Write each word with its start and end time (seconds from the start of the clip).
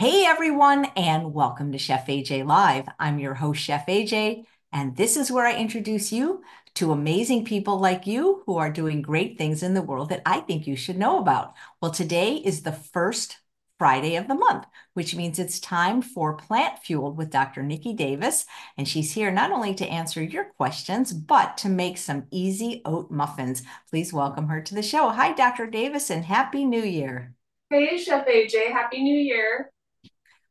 Hey 0.00 0.24
everyone, 0.24 0.86
and 0.96 1.34
welcome 1.34 1.72
to 1.72 1.78
Chef 1.78 2.06
AJ 2.06 2.46
Live. 2.46 2.88
I'm 2.98 3.18
your 3.18 3.34
host, 3.34 3.60
Chef 3.60 3.84
AJ, 3.84 4.44
and 4.72 4.96
this 4.96 5.14
is 5.14 5.30
where 5.30 5.44
I 5.44 5.54
introduce 5.54 6.10
you 6.10 6.42
to 6.76 6.92
amazing 6.92 7.44
people 7.44 7.78
like 7.78 8.06
you 8.06 8.42
who 8.46 8.56
are 8.56 8.72
doing 8.72 9.02
great 9.02 9.36
things 9.36 9.62
in 9.62 9.74
the 9.74 9.82
world 9.82 10.08
that 10.08 10.22
I 10.24 10.40
think 10.40 10.66
you 10.66 10.74
should 10.74 10.96
know 10.96 11.18
about. 11.18 11.52
Well, 11.82 11.90
today 11.90 12.36
is 12.36 12.62
the 12.62 12.72
first 12.72 13.40
Friday 13.78 14.16
of 14.16 14.26
the 14.26 14.34
month, 14.34 14.64
which 14.94 15.14
means 15.14 15.38
it's 15.38 15.60
time 15.60 16.00
for 16.00 16.34
Plant 16.34 16.78
Fueled 16.78 17.18
with 17.18 17.28
Dr. 17.28 17.62
Niki 17.62 17.94
Davis. 17.94 18.46
And 18.78 18.88
she's 18.88 19.12
here 19.12 19.30
not 19.30 19.52
only 19.52 19.74
to 19.74 19.86
answer 19.86 20.22
your 20.22 20.44
questions, 20.44 21.12
but 21.12 21.58
to 21.58 21.68
make 21.68 21.98
some 21.98 22.24
easy 22.30 22.80
oat 22.86 23.10
muffins. 23.10 23.64
Please 23.90 24.14
welcome 24.14 24.48
her 24.48 24.62
to 24.62 24.74
the 24.74 24.82
show. 24.82 25.10
Hi, 25.10 25.34
Dr. 25.34 25.66
Davis, 25.66 26.08
and 26.08 26.24
Happy 26.24 26.64
New 26.64 26.84
Year. 26.84 27.34
Hey, 27.68 27.98
Chef 27.98 28.26
AJ, 28.26 28.72
Happy 28.72 29.02
New 29.02 29.18
Year. 29.18 29.70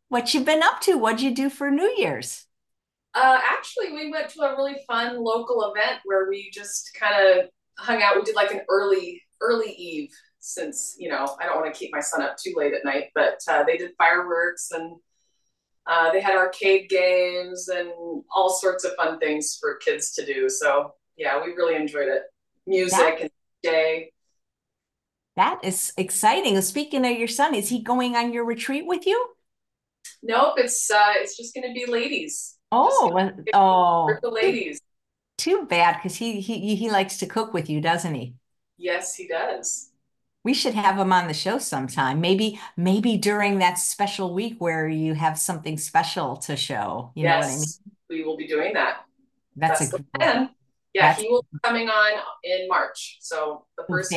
What 0.09 0.33
you've 0.33 0.45
been 0.45 0.63
up 0.63 0.81
to? 0.81 0.97
What'd 0.97 1.21
you 1.21 1.33
do 1.33 1.49
for 1.49 1.69
New 1.69 1.93
Year's? 1.97 2.47
Uh, 3.13 3.39
actually, 3.43 3.91
we 3.91 4.11
went 4.11 4.29
to 4.29 4.41
a 4.41 4.55
really 4.55 4.77
fun 4.87 5.23
local 5.23 5.71
event 5.71 5.99
where 6.03 6.27
we 6.27 6.49
just 6.51 6.91
kind 6.99 7.15
of 7.15 7.49
hung 7.77 8.01
out. 8.01 8.15
We 8.15 8.23
did 8.23 8.35
like 8.35 8.51
an 8.51 8.61
early 8.69 9.21
early 9.41 9.71
eve 9.71 10.11
since 10.39 10.95
you 10.99 11.09
know 11.09 11.35
I 11.39 11.45
don't 11.45 11.61
want 11.61 11.73
to 11.73 11.79
keep 11.79 11.91
my 11.93 12.01
son 12.01 12.21
up 12.21 12.37
too 12.37 12.53
late 12.55 12.73
at 12.73 12.83
night, 12.83 13.05
but 13.13 13.39
uh, 13.47 13.63
they 13.63 13.77
did 13.77 13.91
fireworks 13.97 14.71
and 14.71 14.97
uh, 15.85 16.11
they 16.11 16.21
had 16.21 16.35
arcade 16.35 16.89
games 16.89 17.67
and 17.67 17.91
all 18.31 18.49
sorts 18.49 18.83
of 18.83 18.93
fun 18.95 19.19
things 19.19 19.57
for 19.59 19.75
kids 19.75 20.11
to 20.13 20.25
do. 20.25 20.49
So 20.49 20.93
yeah, 21.17 21.43
we 21.43 21.51
really 21.53 21.75
enjoyed 21.75 22.07
it. 22.07 22.23
Music 22.65 22.97
that, 22.97 23.21
and 23.21 23.29
day. 23.61 24.11
That 25.35 25.59
is 25.63 25.93
exciting. 25.97 26.59
Speaking 26.61 27.05
of 27.05 27.17
your 27.17 27.27
son, 27.27 27.53
is 27.53 27.69
he 27.69 27.81
going 27.81 28.15
on 28.15 28.33
your 28.33 28.45
retreat 28.45 28.85
with 28.87 29.05
you? 29.05 29.29
Nope, 30.21 30.55
it's 30.57 30.89
uh 30.91 31.13
it's 31.15 31.37
just 31.37 31.55
gonna 31.55 31.73
be 31.73 31.85
ladies. 31.85 32.57
Oh, 32.71 33.31
oh, 33.53 34.17
the 34.21 34.29
ladies. 34.29 34.79
Too 35.37 35.65
bad 35.65 35.95
because 35.95 36.17
he 36.17 36.41
he 36.41 36.75
he 36.75 36.91
likes 36.91 37.17
to 37.17 37.25
cook 37.25 37.53
with 37.53 37.69
you, 37.69 37.81
doesn't 37.81 38.13
he? 38.13 38.35
Yes, 38.77 39.15
he 39.15 39.27
does. 39.27 39.91
We 40.43 40.53
should 40.53 40.73
have 40.73 40.97
him 40.97 41.11
on 41.11 41.27
the 41.27 41.33
show 41.33 41.57
sometime. 41.57 42.21
Maybe 42.21 42.59
maybe 42.75 43.17
during 43.17 43.59
that 43.59 43.77
special 43.77 44.33
week 44.33 44.55
where 44.59 44.87
you 44.87 45.13
have 45.13 45.37
something 45.37 45.77
special 45.77 46.37
to 46.37 46.55
show. 46.55 47.11
You 47.15 47.23
yes, 47.23 47.33
know 47.33 47.47
what 47.47 47.53
I 47.53 47.57
mean? 47.57 47.65
We 48.09 48.23
will 48.23 48.37
be 48.37 48.47
doing 48.47 48.73
that. 48.73 49.05
That's, 49.55 49.79
That's 49.79 49.93
a 49.93 49.97
good 49.97 50.13
plan. 50.13 50.49
Yeah, 50.93 51.09
That's 51.09 51.21
he 51.21 51.29
will 51.29 51.45
be 51.51 51.59
coming 51.63 51.89
on 51.89 52.19
in 52.43 52.67
March. 52.67 53.17
So 53.21 53.65
the 53.77 53.85
first 53.87 54.13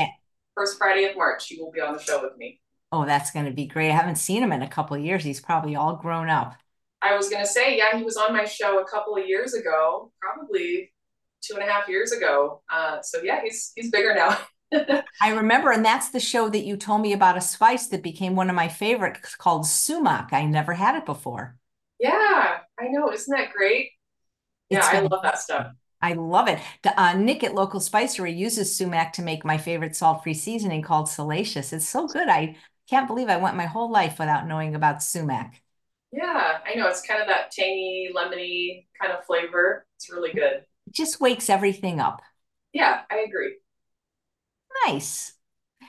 first 0.54 0.78
Friday 0.78 1.04
of 1.04 1.16
March, 1.16 1.46
he 1.46 1.60
will 1.60 1.70
be 1.70 1.80
on 1.80 1.92
the 1.92 2.00
show 2.00 2.22
with 2.22 2.36
me. 2.36 2.61
Oh, 2.92 3.06
that's 3.06 3.30
going 3.30 3.46
to 3.46 3.52
be 3.52 3.66
great. 3.66 3.90
I 3.90 3.96
haven't 3.96 4.16
seen 4.16 4.42
him 4.42 4.52
in 4.52 4.62
a 4.62 4.68
couple 4.68 4.96
of 4.96 5.02
years. 5.02 5.24
He's 5.24 5.40
probably 5.40 5.74
all 5.74 5.96
grown 5.96 6.28
up. 6.28 6.54
I 7.00 7.16
was 7.16 7.28
going 7.30 7.42
to 7.42 7.48
say, 7.48 7.76
yeah, 7.76 7.96
he 7.96 8.04
was 8.04 8.16
on 8.16 8.32
my 8.32 8.44
show 8.44 8.80
a 8.80 8.84
couple 8.84 9.16
of 9.16 9.26
years 9.26 9.54
ago, 9.54 10.12
probably 10.20 10.92
two 11.40 11.54
and 11.54 11.68
a 11.68 11.72
half 11.72 11.88
years 11.88 12.12
ago. 12.12 12.62
Uh, 12.70 13.00
so 13.02 13.22
yeah, 13.22 13.40
he's 13.42 13.72
he's 13.74 13.90
bigger 13.90 14.14
now. 14.14 14.38
I 15.20 15.32
remember, 15.32 15.70
and 15.70 15.84
that's 15.84 16.10
the 16.10 16.20
show 16.20 16.48
that 16.48 16.64
you 16.64 16.76
told 16.76 17.02
me 17.02 17.12
about 17.12 17.36
a 17.36 17.40
spice 17.40 17.88
that 17.88 18.02
became 18.02 18.36
one 18.36 18.48
of 18.48 18.56
my 18.56 18.68
favorites 18.68 19.34
called 19.36 19.66
sumac. 19.66 20.32
I 20.32 20.44
never 20.44 20.72
had 20.72 20.96
it 20.96 21.04
before. 21.04 21.56
Yeah, 21.98 22.58
I 22.78 22.88
know. 22.88 23.12
Isn't 23.12 23.36
that 23.36 23.52
great? 23.52 23.90
Yeah, 24.70 24.78
it's 24.78 24.88
I 24.88 25.00
love 25.00 25.22
that 25.22 25.38
stuff. 25.38 25.72
I 26.00 26.14
love 26.14 26.48
it. 26.48 26.58
Uh, 26.84 27.14
Nick 27.14 27.44
at 27.44 27.54
Local 27.54 27.78
Spicery 27.80 28.32
uses 28.32 28.74
sumac 28.74 29.12
to 29.14 29.22
make 29.22 29.44
my 29.44 29.56
favorite 29.56 29.94
salt-free 29.94 30.34
seasoning 30.34 30.82
called 30.82 31.08
Salacious. 31.08 31.72
It's 31.72 31.86
so 31.86 32.08
good. 32.08 32.28
I 32.28 32.56
can't 32.88 33.06
believe 33.06 33.28
I 33.28 33.36
went 33.36 33.56
my 33.56 33.66
whole 33.66 33.90
life 33.90 34.18
without 34.18 34.46
knowing 34.46 34.74
about 34.74 35.02
sumac. 35.02 35.62
Yeah, 36.12 36.58
I 36.66 36.74
know. 36.74 36.88
It's 36.88 37.02
kind 37.02 37.22
of 37.22 37.28
that 37.28 37.50
tangy, 37.50 38.10
lemony 38.14 38.86
kind 39.00 39.12
of 39.12 39.24
flavor. 39.24 39.86
It's 39.96 40.10
really 40.10 40.32
good. 40.32 40.64
It 40.86 40.92
just 40.92 41.20
wakes 41.20 41.48
everything 41.48 42.00
up. 42.00 42.20
Yeah, 42.72 43.00
I 43.10 43.24
agree. 43.26 43.56
Nice. 44.86 45.34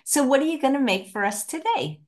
So, 0.06 0.24
what 0.24 0.42
are 0.42 0.46
you 0.46 0.60
going 0.60 0.74
to 0.74 0.80
make 0.80 1.10
for 1.10 1.26
us 1.26 1.46
today? 1.46 2.02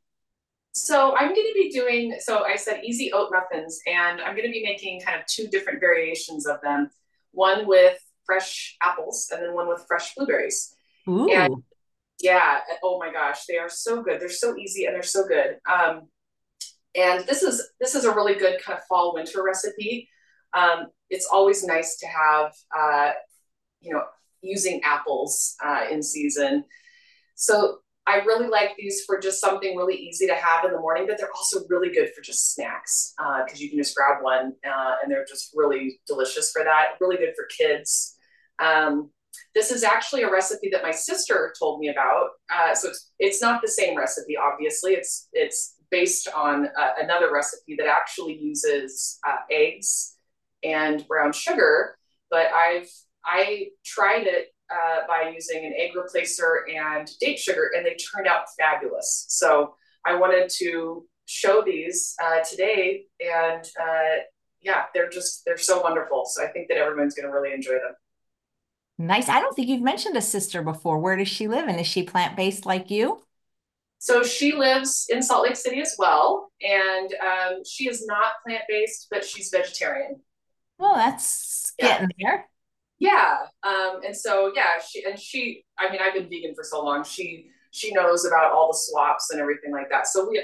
So, 0.74 1.16
I'm 1.16 1.34
going 1.34 1.48
to 1.48 1.54
be 1.56 1.72
doing, 1.72 2.18
so 2.20 2.44
I 2.44 2.56
said 2.56 2.84
easy 2.84 3.12
oat 3.12 3.30
muffins, 3.32 3.80
and 3.86 4.22
I'm 4.22 4.36
going 4.36 4.48
to 4.48 4.52
be 4.52 4.64
making 4.64 5.02
kind 5.02 5.20
of 5.20 5.26
two 5.26 5.48
different 5.48 5.80
variations 5.80 6.46
of 6.46 6.62
them 6.62 6.90
one 7.32 7.68
with 7.68 8.00
fresh 8.26 8.78
apples 8.82 9.30
and 9.32 9.44
then 9.44 9.54
one 9.54 9.68
with 9.68 9.84
fresh 9.88 10.16
blueberries. 10.16 10.74
Ooh. 11.08 11.30
And 11.30 11.54
yeah. 12.20 12.60
Oh 12.84 13.00
my 13.00 13.12
gosh, 13.12 13.46
they 13.48 13.58
are 13.58 13.70
so 13.70 14.02
good. 14.02 14.20
They're 14.20 14.30
so 14.30 14.56
easy 14.58 14.86
and 14.86 14.96
they're 14.96 15.04
so 15.04 15.28
good. 15.28 15.58
Um, 15.72 16.08
and 16.96 17.26
this 17.26 17.44
is 17.44 17.72
this 17.80 17.96
is 17.96 18.06
a 18.06 18.14
really 18.14 18.36
good 18.36 18.62
kind 18.64 18.80
of 18.80 18.86
fall 18.86 19.14
winter 19.14 19.44
recipe. 19.44 20.10
Um, 20.54 20.88
it's 21.10 21.28
always 21.32 21.64
nice 21.64 21.98
to 21.98 22.08
have 22.08 22.54
uh, 22.76 23.12
you 23.82 23.94
know 23.94 24.04
using 24.42 24.82
apples 24.84 25.56
uh, 25.66 25.86
in 25.92 26.02
season. 26.02 26.64
So 27.36 27.80
I 28.08 28.18
really 28.18 28.48
like 28.48 28.76
these 28.78 29.04
for 29.06 29.20
just 29.20 29.42
something 29.42 29.76
really 29.76 29.96
easy 29.96 30.28
to 30.28 30.36
have 30.36 30.64
in 30.64 30.72
the 30.72 30.80
morning, 30.80 31.06
but 31.08 31.18
they're 31.18 31.34
also 31.34 31.62
really 31.70 31.90
good 31.90 32.14
for 32.14 32.22
just 32.22 32.54
snacks 32.54 33.14
because 33.18 33.60
uh, 33.60 33.64
you 33.64 33.70
can 33.70 33.80
just 33.80 33.96
grab 33.96 34.24
one 34.24 34.54
uh, 34.66 34.96
and 35.02 35.12
they're 35.12 35.26
just 35.28 35.52
really 35.56 36.00
delicious 36.06 36.52
for 36.52 36.64
that. 36.64 36.92
Really 37.02 37.18
good 37.18 37.34
for 37.36 37.46
kids. 37.46 38.16
Um, 38.60 39.10
this 39.56 39.72
is 39.72 39.84
actually 39.84 40.24
a 40.24 40.32
recipe 40.32 40.70
that 40.70 40.84
my 40.84 40.92
sister 40.92 41.54
told 41.58 41.80
me 41.80 41.88
about. 41.88 42.28
Uh, 42.54 42.76
so 42.76 42.90
it's, 42.90 43.12
it's 43.20 43.42
not 43.42 43.62
the 43.62 43.70
same 43.70 43.98
recipe, 43.98 44.36
obviously. 44.38 44.94
It's 44.94 45.30
it's 45.32 45.76
based 45.90 46.28
on 46.36 46.68
uh, 46.78 46.92
another 47.00 47.32
recipe 47.32 47.76
that 47.78 47.88
actually 47.88 48.38
uses 48.38 49.18
uh, 49.26 49.38
eggs 49.50 50.18
and 50.64 51.08
brown 51.08 51.32
sugar. 51.32 51.98
But 52.30 52.48
I've 52.48 52.90
I 53.26 53.68
tried 53.86 54.28
it 54.28 54.48
uh, 54.70 55.08
by 55.08 55.32
using 55.34 55.66
an 55.66 55.74
egg 55.78 55.92
replacer 55.96 56.58
and 56.76 57.10
date 57.22 57.40
sugar, 57.40 57.72
and 57.76 57.86
they 57.86 57.96
turned 57.96 58.28
out 58.28 58.46
fabulous. 58.60 59.26
So 59.30 59.76
I 60.06 60.16
wanted 60.16 60.52
to 60.58 61.06
show 61.28 61.64
these 61.66 62.14
uh, 62.22 62.42
today, 62.42 63.06
and 63.22 63.64
uh, 63.82 64.22
yeah, 64.62 64.84
they're 64.94 65.10
just 65.10 65.44
they're 65.46 65.58
so 65.58 65.82
wonderful. 65.82 66.26
So 66.26 66.44
I 66.44 66.48
think 66.48 66.68
that 66.68 66.78
everyone's 66.78 67.16
going 67.16 67.28
to 67.28 67.32
really 67.32 67.54
enjoy 67.54 67.74
them. 67.74 67.96
Nice. 68.98 69.28
I 69.28 69.42
don't 69.42 69.54
think 69.56 69.68
you've 69.68 69.82
mentioned 69.82 70.16
a 70.16 70.22
sister 70.22 70.62
before. 70.62 71.00
Where 71.00 71.18
does 71.18 71.28
she 71.28 71.48
live? 71.48 71.68
And 71.68 71.80
is 71.80 71.88
she 71.88 72.04
plant 72.04 72.38
based 72.38 72.66
like 72.66 72.90
you? 72.90 73.22
So 74.00 74.24
she 74.24 74.54
lives 74.54 75.08
in 75.10 75.22
Salt 75.22 75.44
Lake 75.44 75.56
City 75.56 75.82
as 75.82 75.96
well. 75.98 76.52
And 76.62 77.14
um, 77.22 77.62
she 77.66 77.90
is 77.90 78.06
not 78.06 78.34
plant 78.46 78.64
based, 78.70 79.08
but 79.10 79.26
she's 79.26 79.50
vegetarian. 79.50 80.22
Well, 80.78 80.96
that's 80.96 81.74
yeah. 81.80 81.88
getting 81.88 82.10
there. 82.20 82.46
Yeah. 83.00 83.38
Um, 83.64 84.02
and 84.06 84.16
so, 84.16 84.54
yeah, 84.56 84.80
she, 84.88 85.04
and 85.04 85.20
she, 85.20 85.66
I 85.78 85.92
mean, 85.92 86.00
I've 86.02 86.14
been 86.14 86.30
vegan 86.30 86.56
for 86.56 86.64
so 86.64 86.84
long. 86.84 87.04
She, 87.04 87.48
she 87.72 87.92
knows 87.92 88.26
about 88.26 88.54
all 88.54 88.70
the 88.72 88.78
swaps 88.78 89.32
and 89.32 89.42
everything 89.42 89.72
like 89.72 89.90
that. 89.90 90.08
So 90.08 90.30
we, 90.30 90.42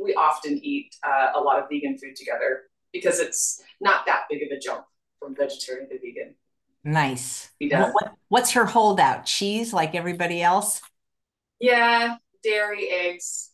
we 0.00 0.14
often 0.14 0.58
eat 0.64 0.92
uh, 1.06 1.30
a 1.36 1.40
lot 1.40 1.60
of 1.60 1.66
vegan 1.70 1.96
food 1.98 2.16
together 2.16 2.62
because 2.92 3.20
it's 3.20 3.62
not 3.80 4.06
that 4.06 4.22
big 4.28 4.42
of 4.42 4.56
a 4.56 4.58
jump 4.58 4.84
from 5.20 5.36
vegetarian 5.36 5.88
to 5.88 5.98
vegan. 5.98 6.34
Nice. 6.84 7.50
What, 7.60 8.14
what's 8.28 8.52
her 8.52 8.64
holdout? 8.64 9.24
Cheese, 9.24 9.72
like 9.72 9.94
everybody 9.94 10.42
else? 10.42 10.80
Yeah, 11.60 12.16
dairy, 12.42 12.88
eggs. 12.88 13.50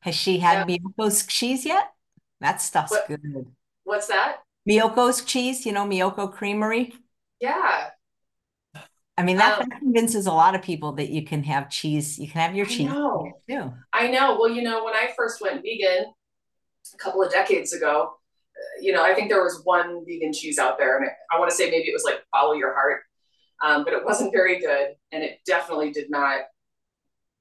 Has 0.00 0.14
she 0.14 0.38
had 0.38 0.68
yeah. 0.68 0.78
Miyoko's 0.78 1.26
cheese 1.26 1.64
yet? 1.64 1.92
That 2.40 2.60
stuff's 2.60 2.90
what, 2.90 3.08
good. 3.08 3.46
What's 3.84 4.08
that? 4.08 4.38
Miyoko's 4.68 5.24
cheese, 5.24 5.64
you 5.64 5.72
know, 5.72 5.84
Miyoko 5.84 6.32
Creamery. 6.32 6.94
Yeah. 7.40 7.90
I 9.16 9.22
mean, 9.22 9.36
that, 9.38 9.60
um, 9.60 9.68
that, 9.68 9.78
convinces 9.78 10.26
a 10.26 10.32
lot 10.32 10.54
of 10.54 10.62
people 10.62 10.92
that 10.92 11.10
you 11.10 11.24
can 11.24 11.42
have 11.44 11.70
cheese. 11.70 12.18
You 12.18 12.28
can 12.28 12.40
have 12.40 12.54
your 12.54 12.66
I 12.66 12.68
cheese 12.68 12.88
know. 12.88 13.32
too. 13.48 13.72
I 13.92 14.08
know. 14.08 14.38
Well, 14.38 14.50
you 14.50 14.62
know, 14.62 14.84
when 14.84 14.94
I 14.94 15.10
first 15.16 15.40
went 15.40 15.62
vegan 15.62 16.12
a 16.94 16.96
couple 16.98 17.22
of 17.22 17.32
decades 17.32 17.72
ago, 17.72 18.17
you 18.80 18.92
know, 18.92 19.02
I 19.02 19.14
think 19.14 19.28
there 19.28 19.42
was 19.42 19.60
one 19.64 20.04
vegan 20.06 20.32
cheese 20.32 20.58
out 20.58 20.78
there, 20.78 20.96
and 20.98 21.08
I 21.32 21.38
want 21.38 21.50
to 21.50 21.56
say 21.56 21.70
maybe 21.70 21.88
it 21.88 21.94
was 21.94 22.04
like 22.04 22.22
Follow 22.32 22.54
Your 22.54 22.74
Heart, 22.74 23.02
um, 23.62 23.84
but 23.84 23.92
it 23.92 24.04
wasn't 24.04 24.32
very 24.32 24.60
good, 24.60 24.94
and 25.12 25.22
it 25.22 25.38
definitely 25.46 25.90
did 25.90 26.10
not 26.10 26.42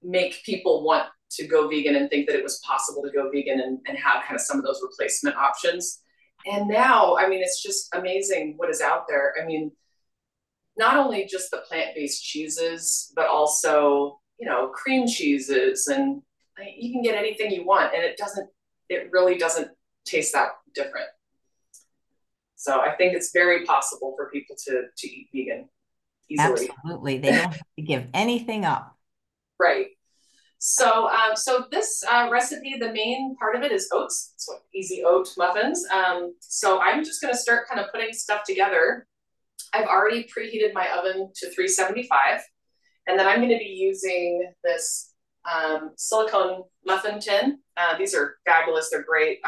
make 0.03 0.43
people 0.43 0.83
want 0.83 1.05
to 1.29 1.47
go 1.47 1.67
vegan 1.67 1.95
and 1.95 2.09
think 2.09 2.27
that 2.27 2.35
it 2.35 2.43
was 2.43 2.59
possible 2.59 3.01
to 3.03 3.11
go 3.11 3.29
vegan 3.29 3.59
and, 3.59 3.79
and 3.87 3.97
have 3.97 4.23
kind 4.23 4.35
of 4.35 4.41
some 4.41 4.57
of 4.57 4.63
those 4.63 4.81
replacement 4.81 5.35
options. 5.35 6.01
And 6.45 6.67
now, 6.67 7.17
I 7.17 7.27
mean, 7.27 7.41
it's 7.41 7.61
just 7.61 7.93
amazing 7.93 8.53
what 8.57 8.69
is 8.69 8.79
out 8.79 9.05
there. 9.09 9.33
I 9.41 9.45
mean, 9.45 9.71
not 10.77 10.95
only 10.95 11.25
just 11.25 11.51
the 11.51 11.63
plant-based 11.67 12.23
cheeses, 12.23 13.11
but 13.15 13.27
also, 13.27 14.19
you 14.39 14.47
know, 14.47 14.69
cream 14.69 15.07
cheeses, 15.07 15.87
and 15.87 16.21
you 16.75 16.93
can 16.93 17.01
get 17.01 17.15
anything 17.15 17.51
you 17.51 17.65
want, 17.65 17.93
and 17.93 18.03
it 18.03 18.17
doesn't. 18.17 18.49
It 18.89 19.09
really 19.11 19.37
doesn't 19.37 19.69
taste 20.05 20.31
that 20.33 20.51
different. 20.77 21.07
So 22.55 22.81
I 22.81 22.95
think 22.95 23.13
it's 23.13 23.31
very 23.31 23.65
possible 23.65 24.13
for 24.17 24.29
people 24.29 24.55
to 24.65 24.83
to 24.95 25.07
eat 25.07 25.29
vegan 25.33 25.69
easily. 26.29 26.69
Absolutely. 26.69 27.17
They 27.19 27.31
don't 27.31 27.53
have 27.53 27.61
to 27.77 27.81
give 27.81 28.07
anything 28.13 28.65
up. 28.65 28.95
Right. 29.59 29.87
So, 30.59 31.07
um, 31.09 31.35
so 31.35 31.65
this 31.71 32.03
uh, 32.09 32.29
recipe, 32.31 32.77
the 32.79 32.91
main 32.91 33.35
part 33.39 33.55
of 33.55 33.61
it 33.61 33.71
is 33.71 33.89
oats. 33.93 34.33
So 34.37 34.53
easy 34.73 35.03
oat 35.05 35.29
muffins. 35.37 35.85
Um, 35.93 36.33
so 36.39 36.81
I'm 36.81 37.03
just 37.03 37.21
going 37.21 37.33
to 37.33 37.39
start 37.39 37.67
kind 37.67 37.79
of 37.79 37.91
putting 37.91 38.11
stuff 38.13 38.43
together. 38.43 39.05
I've 39.73 39.85
already 39.85 40.23
preheated 40.23 40.73
my 40.73 40.87
oven 40.97 41.31
to 41.35 41.49
375, 41.51 42.41
and 43.07 43.19
then 43.19 43.27
I'm 43.27 43.39
going 43.39 43.51
to 43.51 43.57
be 43.57 43.65
using 43.65 44.51
this 44.63 45.13
um, 45.51 45.91
silicone 45.95 46.63
muffin 46.85 47.19
tin. 47.19 47.59
Uh, 47.75 47.97
these 47.97 48.15
are 48.15 48.37
fabulous. 48.45 48.89
They're 48.89 49.03
great. 49.03 49.39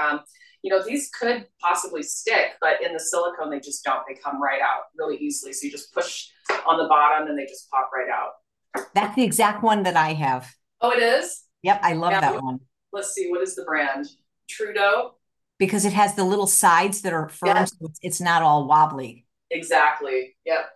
You 0.61 0.71
know, 0.71 0.83
these 0.83 1.09
could 1.09 1.47
possibly 1.61 2.03
stick, 2.03 2.53
but 2.59 2.81
in 2.83 2.93
the 2.93 2.99
silicone, 2.99 3.49
they 3.49 3.59
just 3.59 3.83
don't. 3.83 4.03
They 4.07 4.15
come 4.15 4.41
right 4.41 4.61
out 4.61 4.83
really 4.97 5.17
easily. 5.17 5.53
So 5.53 5.65
you 5.65 5.71
just 5.71 5.93
push 5.93 6.27
on 6.67 6.77
the 6.77 6.87
bottom 6.87 7.27
and 7.27 7.39
they 7.39 7.45
just 7.45 7.69
pop 7.69 7.89
right 7.93 8.09
out. 8.09 8.85
That's 8.93 9.15
the 9.15 9.23
exact 9.23 9.63
one 9.63 9.83
that 9.83 9.95
I 9.95 10.13
have. 10.13 10.53
Oh, 10.81 10.91
it 10.91 11.01
is? 11.01 11.43
Yep, 11.63 11.79
I 11.83 11.93
love 11.93 12.11
yeah, 12.11 12.21
that 12.21 12.43
one. 12.43 12.59
Let's 12.91 13.13
see, 13.13 13.29
what 13.29 13.41
is 13.41 13.55
the 13.55 13.63
brand? 13.63 14.07
Trudeau? 14.49 15.15
Because 15.57 15.85
it 15.85 15.93
has 15.93 16.15
the 16.15 16.23
little 16.23 16.47
sides 16.47 17.01
that 17.01 17.13
are 17.13 17.29
firm, 17.29 17.49
yeah. 17.49 17.65
so 17.65 17.75
it's, 17.81 17.99
it's 18.01 18.21
not 18.21 18.41
all 18.41 18.67
wobbly. 18.67 19.25
Exactly. 19.51 20.35
Yep. 20.45 20.69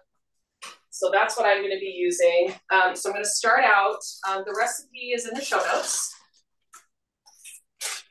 So 0.90 1.10
that's 1.12 1.38
what 1.38 1.46
I'm 1.46 1.60
going 1.62 1.72
to 1.72 1.80
be 1.80 1.94
using. 1.98 2.54
Um, 2.72 2.96
so 2.96 3.10
I'm 3.10 3.14
going 3.14 3.24
to 3.24 3.30
start 3.30 3.64
out. 3.64 4.00
Um, 4.30 4.44
the 4.46 4.56
recipe 4.58 5.12
is 5.14 5.28
in 5.28 5.34
the 5.34 5.44
show 5.44 5.58
notes. 5.58 6.14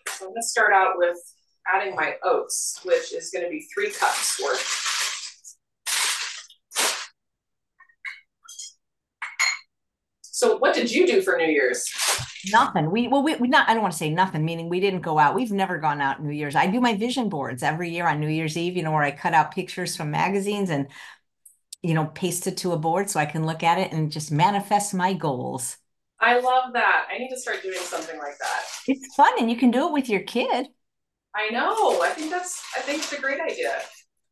So 0.08 0.26
I'm 0.26 0.30
going 0.30 0.42
to 0.42 0.48
start 0.48 0.72
out 0.72 0.94
with 0.96 1.16
adding 1.66 1.94
my 1.94 2.16
oats, 2.22 2.80
which 2.84 3.12
is 3.12 3.30
going 3.30 3.44
to 3.44 3.50
be 3.50 3.66
three 3.74 3.90
cups 3.90 4.40
worth. 4.42 4.82
So 10.22 10.56
what 10.58 10.74
did 10.74 10.90
you 10.90 11.06
do 11.06 11.22
for 11.22 11.36
New 11.36 11.46
Year's? 11.46 11.84
Nothing. 12.50 12.90
We 12.90 13.06
well, 13.06 13.22
we, 13.22 13.36
we 13.36 13.46
not. 13.46 13.68
I 13.68 13.74
don't 13.74 13.82
want 13.82 13.92
to 13.92 13.98
say 13.98 14.10
nothing. 14.10 14.44
Meaning 14.44 14.68
we 14.68 14.80
didn't 14.80 15.02
go 15.02 15.18
out. 15.18 15.36
We've 15.36 15.52
never 15.52 15.78
gone 15.78 16.00
out 16.00 16.20
New 16.20 16.32
Year's. 16.32 16.56
I 16.56 16.66
do 16.66 16.80
my 16.80 16.96
vision 16.96 17.28
boards 17.28 17.62
every 17.62 17.90
year 17.90 18.08
on 18.08 18.18
New 18.18 18.28
Year's 18.28 18.56
Eve. 18.56 18.76
You 18.76 18.82
know 18.82 18.90
where 18.90 19.04
I 19.04 19.12
cut 19.12 19.34
out 19.34 19.54
pictures 19.54 19.96
from 19.96 20.10
magazines 20.10 20.70
and 20.70 20.88
you 21.82 21.94
know 21.94 22.06
paste 22.06 22.48
it 22.48 22.56
to 22.58 22.72
a 22.72 22.78
board 22.78 23.08
so 23.08 23.20
I 23.20 23.26
can 23.26 23.46
look 23.46 23.62
at 23.62 23.78
it 23.78 23.92
and 23.92 24.10
just 24.10 24.32
manifest 24.32 24.94
my 24.94 25.12
goals. 25.12 25.76
I 26.18 26.40
love 26.40 26.72
that. 26.72 27.06
I 27.12 27.18
need 27.18 27.30
to 27.30 27.38
start 27.38 27.62
doing 27.62 27.78
something 27.78 28.18
like 28.18 28.38
that. 28.38 28.64
It's 28.88 29.14
fun 29.14 29.32
and 29.38 29.50
you 29.50 29.56
can 29.56 29.70
do 29.70 29.86
it 29.86 29.92
with 29.92 30.08
your 30.08 30.20
kid. 30.20 30.68
I 31.34 31.50
know. 31.50 32.02
I 32.02 32.10
think 32.10 32.30
that's 32.30 32.62
I 32.76 32.80
think 32.80 32.98
it's 33.02 33.12
a 33.12 33.20
great 33.20 33.40
idea. 33.40 33.80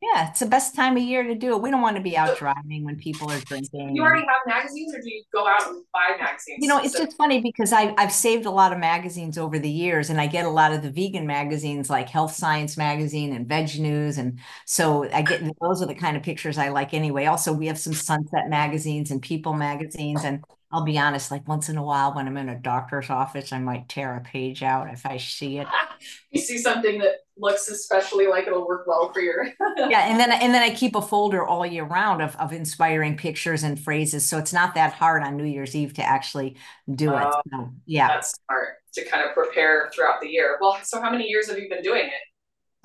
Yeah, 0.02 0.30
it's 0.30 0.40
the 0.40 0.46
best 0.46 0.74
time 0.74 0.96
of 0.96 1.02
year 1.02 1.22
to 1.22 1.34
do 1.34 1.54
it. 1.54 1.60
We 1.60 1.70
don't 1.70 1.82
want 1.82 1.96
to 1.96 2.02
be 2.02 2.16
out 2.16 2.38
driving 2.38 2.84
when 2.84 2.96
people 2.96 3.30
are 3.30 3.38
drinking. 3.40 3.94
You 3.94 4.02
already 4.02 4.22
have 4.26 4.40
magazines, 4.46 4.94
or 4.94 5.00
do 5.02 5.10
you 5.10 5.22
go 5.30 5.46
out 5.46 5.68
and 5.68 5.84
buy 5.92 6.16
magazines? 6.18 6.56
You 6.62 6.68
know, 6.68 6.78
it's 6.78 6.94
so- 6.94 7.04
just 7.04 7.18
funny 7.18 7.42
because 7.42 7.70
I, 7.74 7.94
I've 7.98 8.12
saved 8.12 8.46
a 8.46 8.50
lot 8.50 8.72
of 8.72 8.78
magazines 8.78 9.36
over 9.36 9.58
the 9.58 9.68
years, 9.68 10.08
and 10.08 10.18
I 10.18 10.26
get 10.26 10.46
a 10.46 10.48
lot 10.48 10.72
of 10.72 10.80
the 10.80 10.90
vegan 10.90 11.26
magazines 11.26 11.90
like 11.90 12.08
Health 12.08 12.32
Science 12.32 12.78
Magazine 12.78 13.34
and 13.34 13.46
Veg 13.46 13.78
News, 13.78 14.16
and 14.16 14.38
so 14.64 15.06
I 15.12 15.20
get 15.20 15.42
those 15.60 15.82
are 15.82 15.86
the 15.86 15.94
kind 15.94 16.16
of 16.16 16.22
pictures 16.22 16.56
I 16.56 16.70
like 16.70 16.94
anyway. 16.94 17.26
Also, 17.26 17.52
we 17.52 17.66
have 17.66 17.78
some 17.78 17.92
Sunset 17.92 18.48
magazines 18.48 19.10
and 19.10 19.20
People 19.20 19.52
magazines, 19.52 20.24
and 20.24 20.42
I'll 20.72 20.84
be 20.84 20.98
honest, 20.98 21.30
like 21.30 21.48
once 21.48 21.68
in 21.68 21.76
a 21.76 21.82
while 21.82 22.14
when 22.14 22.28
I'm 22.28 22.36
in 22.36 22.48
a 22.48 22.58
doctor's 22.58 23.10
office, 23.10 23.52
I 23.52 23.58
might 23.58 23.88
tear 23.88 24.16
a 24.16 24.20
page 24.20 24.62
out 24.62 24.92
if 24.92 25.04
I 25.04 25.16
see 25.16 25.58
it. 25.58 25.66
you 26.30 26.40
see 26.40 26.58
something 26.58 26.98
that 27.00 27.16
looks 27.36 27.68
especially 27.68 28.26
like 28.26 28.46
it'll 28.46 28.66
work 28.66 28.86
well 28.86 29.12
for 29.12 29.20
your 29.20 29.46
Yeah, 29.78 30.06
and 30.08 30.20
then 30.20 30.30
and 30.42 30.54
then 30.54 30.62
I 30.62 30.72
keep 30.74 30.94
a 30.94 31.02
folder 31.02 31.44
all 31.44 31.66
year 31.66 31.84
round 31.84 32.22
of, 32.22 32.36
of 32.36 32.52
inspiring 32.52 33.16
pictures 33.16 33.64
and 33.64 33.80
phrases. 33.80 34.28
So 34.28 34.38
it's 34.38 34.52
not 34.52 34.74
that 34.76 34.92
hard 34.92 35.22
on 35.24 35.36
New 35.36 35.44
Year's 35.44 35.74
Eve 35.74 35.94
to 35.94 36.02
actually 36.02 36.56
do 36.94 37.16
it. 37.16 37.24
Oh, 37.24 37.40
so, 37.50 37.72
yeah. 37.86 38.08
That's 38.08 38.34
smart 38.46 38.76
to 38.94 39.04
kind 39.06 39.28
of 39.28 39.34
prepare 39.34 39.90
throughout 39.92 40.20
the 40.20 40.28
year. 40.28 40.56
Well, 40.60 40.78
so 40.84 41.00
how 41.00 41.10
many 41.10 41.26
years 41.26 41.48
have 41.48 41.58
you 41.58 41.68
been 41.68 41.82
doing 41.82 42.06
it? 42.06 42.22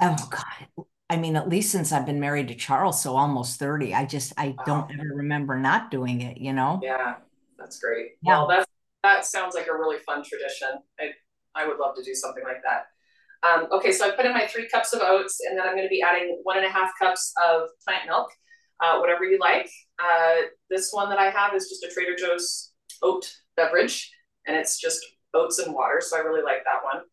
Oh 0.02 0.16
God. 0.30 0.86
I 1.08 1.18
mean, 1.18 1.36
at 1.36 1.48
least 1.48 1.72
since 1.72 1.92
I've 1.92 2.06
been 2.06 2.20
married 2.20 2.48
to 2.48 2.56
Charles, 2.56 3.02
so 3.02 3.16
almost 3.16 3.60
30. 3.60 3.94
I 3.94 4.06
just 4.06 4.34
I 4.38 4.56
don't 4.66 4.92
ever 4.92 5.18
remember 5.18 5.56
not 5.60 5.92
doing 5.92 6.22
it, 6.22 6.38
you 6.38 6.52
know? 6.52 6.80
Yeah. 6.82 7.18
That's 7.58 7.80
great. 7.80 8.12
Yeah. 8.22 8.40
Well, 8.40 8.48
that's 8.48 8.66
that 9.04 9.26
sounds 9.26 9.56
like 9.56 9.68
a 9.68 9.74
really 9.74 9.98
fun 10.06 10.24
tradition. 10.24 10.70
I 11.00 11.12
I 11.54 11.68
would 11.68 11.78
love 11.78 11.96
to 11.96 12.04
do 12.04 12.14
something 12.14 12.44
like 12.44 12.62
that. 12.64 12.88
Um, 13.44 13.68
okay, 13.72 13.92
so 13.92 14.08
I 14.08 14.12
put 14.12 14.26
in 14.26 14.34
my 14.34 14.48
three 14.48 14.68
cups 14.68 14.94
of 14.94 15.02
oats, 15.02 15.40
and 15.48 15.58
then 15.58 15.68
I'm 15.68 15.76
going 15.76 15.86
to 15.86 15.90
be 15.90 16.02
adding 16.02 16.40
one 16.44 16.58
and 16.58 16.66
a 16.66 16.70
half 16.70 16.92
cups 17.00 17.32
of 17.46 17.70
plant 17.86 18.08
milk, 18.08 18.30
uh, 18.80 18.98
whatever 18.98 19.24
you 19.24 19.38
like. 19.40 19.70
Uh, 20.00 20.48
this 20.70 20.90
one 20.92 21.10
that 21.10 21.20
I 21.20 21.30
have 21.30 21.54
is 21.54 21.70
just 21.70 21.84
a 21.84 21.94
Trader 21.94 22.16
Joe's 22.18 22.72
oat 23.04 23.32
beverage, 23.56 24.12
and 24.48 24.58
it's 24.58 24.80
just 24.80 25.06
oats 25.34 25.60
and 25.60 25.74
water, 25.74 26.02
so 26.02 26.18
I 26.18 26.22
really 26.22 26.42
like 26.42 26.64
that 26.64 26.84
one. 26.84 27.04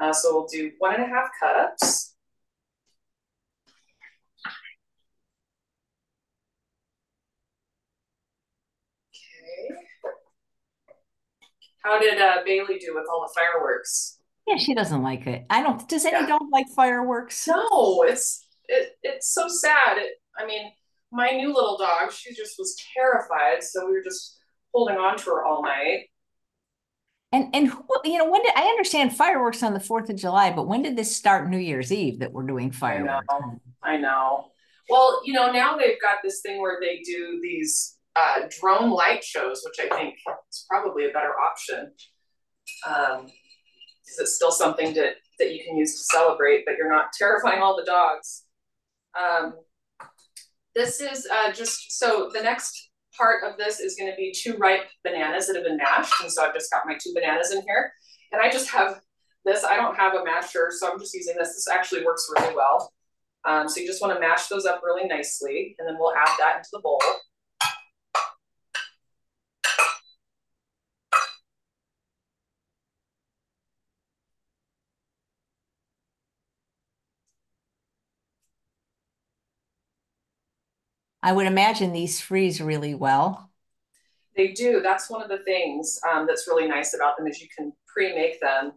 Uh, 0.00 0.12
so 0.12 0.32
we'll 0.32 0.46
do 0.46 0.70
one 0.78 0.94
and 0.94 1.02
a 1.02 1.06
half 1.06 1.28
cups. 1.40 2.11
How 11.84 11.98
did 11.98 12.20
uh, 12.20 12.38
Bailey 12.44 12.78
do 12.78 12.94
with 12.94 13.04
all 13.10 13.22
the 13.22 13.32
fireworks? 13.34 14.18
Yeah, 14.46 14.56
she 14.56 14.74
doesn't 14.74 15.02
like 15.02 15.26
it. 15.26 15.44
I 15.50 15.62
don't. 15.62 15.88
Does 15.88 16.04
any 16.04 16.18
yeah. 16.18 16.26
dog 16.26 16.42
like 16.52 16.66
fireworks? 16.74 17.46
No, 17.46 18.02
it's 18.02 18.46
it, 18.68 18.96
it's 19.02 19.32
so 19.32 19.48
sad. 19.48 19.98
It, 19.98 20.12
I 20.36 20.46
mean, 20.46 20.72
my 21.10 21.30
new 21.30 21.52
little 21.52 21.76
dog, 21.76 22.12
she 22.12 22.34
just 22.34 22.56
was 22.58 22.76
terrified. 22.96 23.62
So 23.62 23.86
we 23.86 23.92
were 23.92 24.02
just 24.02 24.38
holding 24.72 24.96
on 24.96 25.16
to 25.18 25.24
her 25.26 25.44
all 25.44 25.62
night. 25.62 26.08
And 27.32 27.54
and 27.54 27.68
who, 27.68 27.84
you 28.04 28.18
know 28.18 28.30
when 28.30 28.42
did 28.42 28.52
I 28.56 28.64
understand 28.64 29.16
fireworks 29.16 29.62
on 29.62 29.74
the 29.74 29.80
Fourth 29.80 30.10
of 30.10 30.16
July? 30.16 30.50
But 30.50 30.66
when 30.66 30.82
did 30.82 30.96
this 30.96 31.14
start? 31.14 31.48
New 31.48 31.58
Year's 31.58 31.90
Eve 31.92 32.18
that 32.18 32.32
we're 32.32 32.46
doing 32.46 32.70
fireworks. 32.70 33.26
I 33.30 33.38
know. 33.38 33.60
I 33.82 33.96
know. 33.96 34.48
Well, 34.88 35.22
you 35.24 35.32
know 35.32 35.50
now 35.50 35.76
they've 35.76 36.00
got 36.00 36.18
this 36.22 36.40
thing 36.40 36.60
where 36.60 36.78
they 36.80 36.98
do 36.98 37.40
these 37.42 37.96
uh, 38.16 38.42
drone 38.60 38.90
light 38.90 39.24
shows, 39.24 39.62
which 39.64 39.84
I 39.84 39.94
think 39.96 40.16
is 40.50 40.66
probably 40.68 41.06
a 41.06 41.12
better 41.12 41.32
option. 41.38 41.92
Um, 42.86 43.26
because 44.04 44.18
it's 44.18 44.36
still 44.36 44.50
something 44.50 44.94
to, 44.94 45.12
that 45.38 45.54
you 45.54 45.62
can 45.64 45.76
use 45.76 45.92
to 45.92 46.04
celebrate, 46.16 46.64
but 46.66 46.76
you're 46.76 46.90
not 46.90 47.12
terrifying 47.18 47.62
all 47.62 47.76
the 47.76 47.84
dogs. 47.84 48.44
Um, 49.18 49.54
this 50.74 51.00
is 51.00 51.26
uh, 51.30 51.52
just 51.52 51.98
so 51.98 52.30
the 52.32 52.42
next 52.42 52.90
part 53.16 53.44
of 53.44 53.58
this 53.58 53.78
is 53.78 53.94
going 53.94 54.10
to 54.10 54.16
be 54.16 54.34
two 54.34 54.56
ripe 54.56 54.88
bananas 55.04 55.46
that 55.46 55.56
have 55.56 55.64
been 55.64 55.76
mashed. 55.76 56.14
And 56.22 56.32
so 56.32 56.44
I've 56.44 56.54
just 56.54 56.70
got 56.70 56.86
my 56.86 56.94
two 56.94 57.12
bananas 57.14 57.52
in 57.52 57.62
here. 57.62 57.92
And 58.32 58.40
I 58.40 58.50
just 58.50 58.70
have 58.70 59.00
this. 59.44 59.64
I 59.64 59.76
don't 59.76 59.96
have 59.96 60.14
a 60.14 60.24
masher, 60.24 60.70
so 60.70 60.90
I'm 60.90 60.98
just 60.98 61.12
using 61.12 61.36
this. 61.38 61.48
This 61.48 61.68
actually 61.70 62.04
works 62.04 62.26
really 62.34 62.54
well. 62.54 62.92
Um, 63.44 63.68
so 63.68 63.80
you 63.80 63.86
just 63.86 64.00
want 64.00 64.14
to 64.14 64.20
mash 64.20 64.46
those 64.46 64.64
up 64.64 64.80
really 64.82 65.06
nicely. 65.06 65.76
And 65.78 65.86
then 65.86 65.96
we'll 65.98 66.14
add 66.14 66.30
that 66.38 66.58
into 66.58 66.70
the 66.72 66.80
bowl. 66.80 67.02
I 81.22 81.32
would 81.32 81.46
imagine 81.46 81.92
these 81.92 82.20
freeze 82.20 82.60
really 82.60 82.94
well. 82.94 83.50
They 84.36 84.48
do. 84.48 84.80
That's 84.82 85.10
one 85.10 85.22
of 85.22 85.28
the 85.28 85.44
things 85.44 86.00
um, 86.10 86.26
that's 86.26 86.48
really 86.48 86.66
nice 86.66 86.94
about 86.94 87.16
them 87.16 87.26
is 87.26 87.40
you 87.40 87.48
can 87.56 87.72
pre-make 87.86 88.40
them. 88.40 88.72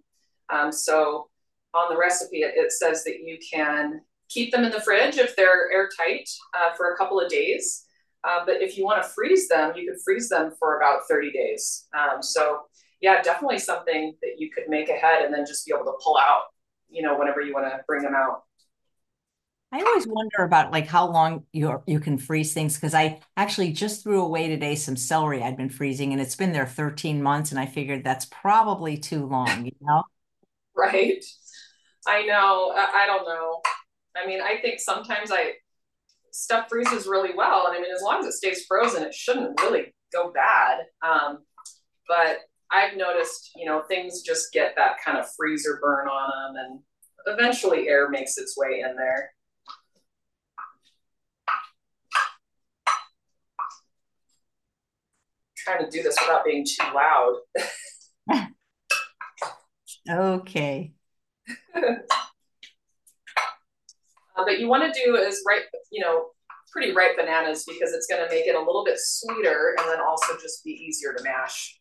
Um, 0.50 0.72
so 0.72 1.30
on 1.74 1.90
the 1.90 1.98
recipe, 1.98 2.40
it, 2.40 2.54
it, 2.56 2.72
says 2.72 3.04
that 3.04 3.20
you 3.24 3.38
can 3.52 4.02
keep 4.30 4.52
them 4.52 4.64
in 4.64 4.72
the 4.72 4.82
fridge 4.82 5.18
if 5.18 5.36
they're 5.36 5.72
airtight 5.72 6.30
uh, 6.54 6.74
for 6.76 6.92
a 6.92 6.98
couple 6.98 7.20
of 7.20 7.30
days. 7.30 7.86
Uh, 8.24 8.46
but 8.46 8.62
if 8.62 8.78
you 8.78 8.84
want 8.84 9.02
to 9.02 9.10
freeze 9.10 9.48
them, 9.48 9.74
you 9.76 9.88
can 9.88 10.00
freeze 10.04 10.30
them 10.30 10.52
for 10.60 10.78
about 10.78 11.02
30 11.10 11.32
days. 11.32 11.88
Um, 11.98 12.22
so 12.22 12.62
yeah, 13.02 13.22
definitely 13.22 13.60
something 13.60 14.16
that 14.22 14.36
you 14.38 14.50
could 14.52 14.68
make 14.68 14.90
ahead 14.90 15.24
and 15.24 15.34
then 15.34 15.46
just 15.46 15.66
be 15.66 15.74
able 15.74 15.86
to 15.86 15.98
pull 16.04 16.18
out, 16.18 16.44
you 16.90 17.02
know, 17.02 17.18
whenever 17.18 17.42
you 17.42 17.54
want 17.54 17.68
to 17.68 17.80
bring 17.88 18.04
them 18.04 18.16
out. 18.16 18.45
I 19.76 19.82
always 19.82 20.08
wonder 20.08 20.44
about 20.44 20.72
like 20.72 20.88
how 20.88 21.12
long 21.12 21.44
you 21.52 21.84
you 21.86 22.00
can 22.00 22.18
freeze 22.18 22.54
things 22.54 22.76
because 22.76 22.94
I 22.94 23.20
actually 23.36 23.74
just 23.74 24.04
threw 24.04 24.22
away 24.22 24.48
today 24.48 24.76
some 24.76 24.96
celery 24.96 25.44
I'd 25.44 25.58
been 25.58 25.70
freezing 25.70 26.14
and 26.14 26.22
it's 26.22 26.38
been 26.38 26.54
there 26.54 26.66
13 26.66 27.22
months 27.22 27.52
and 27.52 27.60
I 27.60 27.66
figured 27.66 28.02
that's 28.02 28.24
probably 28.24 28.98
too 28.98 29.26
long, 29.26 29.66
you 29.66 29.74
know? 29.82 30.04
right. 30.78 31.22
I 32.08 32.24
know. 32.26 32.72
I, 32.74 33.06
don't 33.06 33.28
know. 33.28 33.62
I 34.16 34.26
mean, 34.26 34.40
I 34.40 34.62
think 34.62 34.80
sometimes 34.80 35.30
I 35.30 35.56
stuff 36.32 36.68
freezes 36.70 37.06
really 37.06 37.34
well, 37.36 37.68
and 37.68 37.76
I 37.76 37.82
mean, 37.82 37.94
as 37.94 38.02
long 38.02 38.20
as 38.20 38.28
it 38.28 38.34
stays 38.34 38.66
frozen, 38.66 39.04
it 39.04 39.14
shouldn't 39.14 39.60
really 39.60 39.94
go 40.14 40.32
bad. 40.32 40.86
Um, 41.02 41.40
but 42.08 42.38
I've 42.72 42.96
noticed, 42.96 43.52
you 43.56 43.66
know, 43.66 43.84
things 43.90 44.22
just 44.22 44.54
get 44.54 44.76
that 44.78 44.98
kind 45.04 45.18
of 45.18 45.26
freezer 45.36 45.80
burn 45.82 46.08
on 46.08 46.56
them, 46.56 46.64
and 46.64 46.80
eventually 47.34 47.90
air 47.90 48.10
makes 48.10 48.38
its 48.38 48.56
way 48.58 48.82
in 48.88 48.96
there. 48.96 49.32
Trying 55.66 55.84
to 55.84 55.90
do 55.90 56.04
this 56.04 56.18
without 56.22 56.46
being 56.46 56.66
too 56.66 56.86
loud. 56.94 57.36
Okay. 60.08 60.94
Uh, 64.38 64.44
but 64.46 64.60
you 64.60 64.68
want 64.68 64.84
to 64.84 65.04
do 65.04 65.16
is 65.16 65.42
ripe, 65.48 65.64
you 65.92 66.02
know, 66.02 66.28
pretty 66.72 66.94
ripe 66.94 67.18
bananas 67.18 67.66
because 67.66 67.94
it's 67.94 68.06
going 68.08 68.24
to 68.24 68.30
make 68.30 68.46
it 68.46 68.56
a 68.56 68.60
little 68.60 68.84
bit 68.84 69.00
sweeter 69.00 69.76
and 69.80 69.90
then 69.90 70.00
also 70.02 70.34
just 70.42 70.64
be 70.64 70.72
easier 70.72 71.14
to 71.14 71.24
mash. 71.24 71.80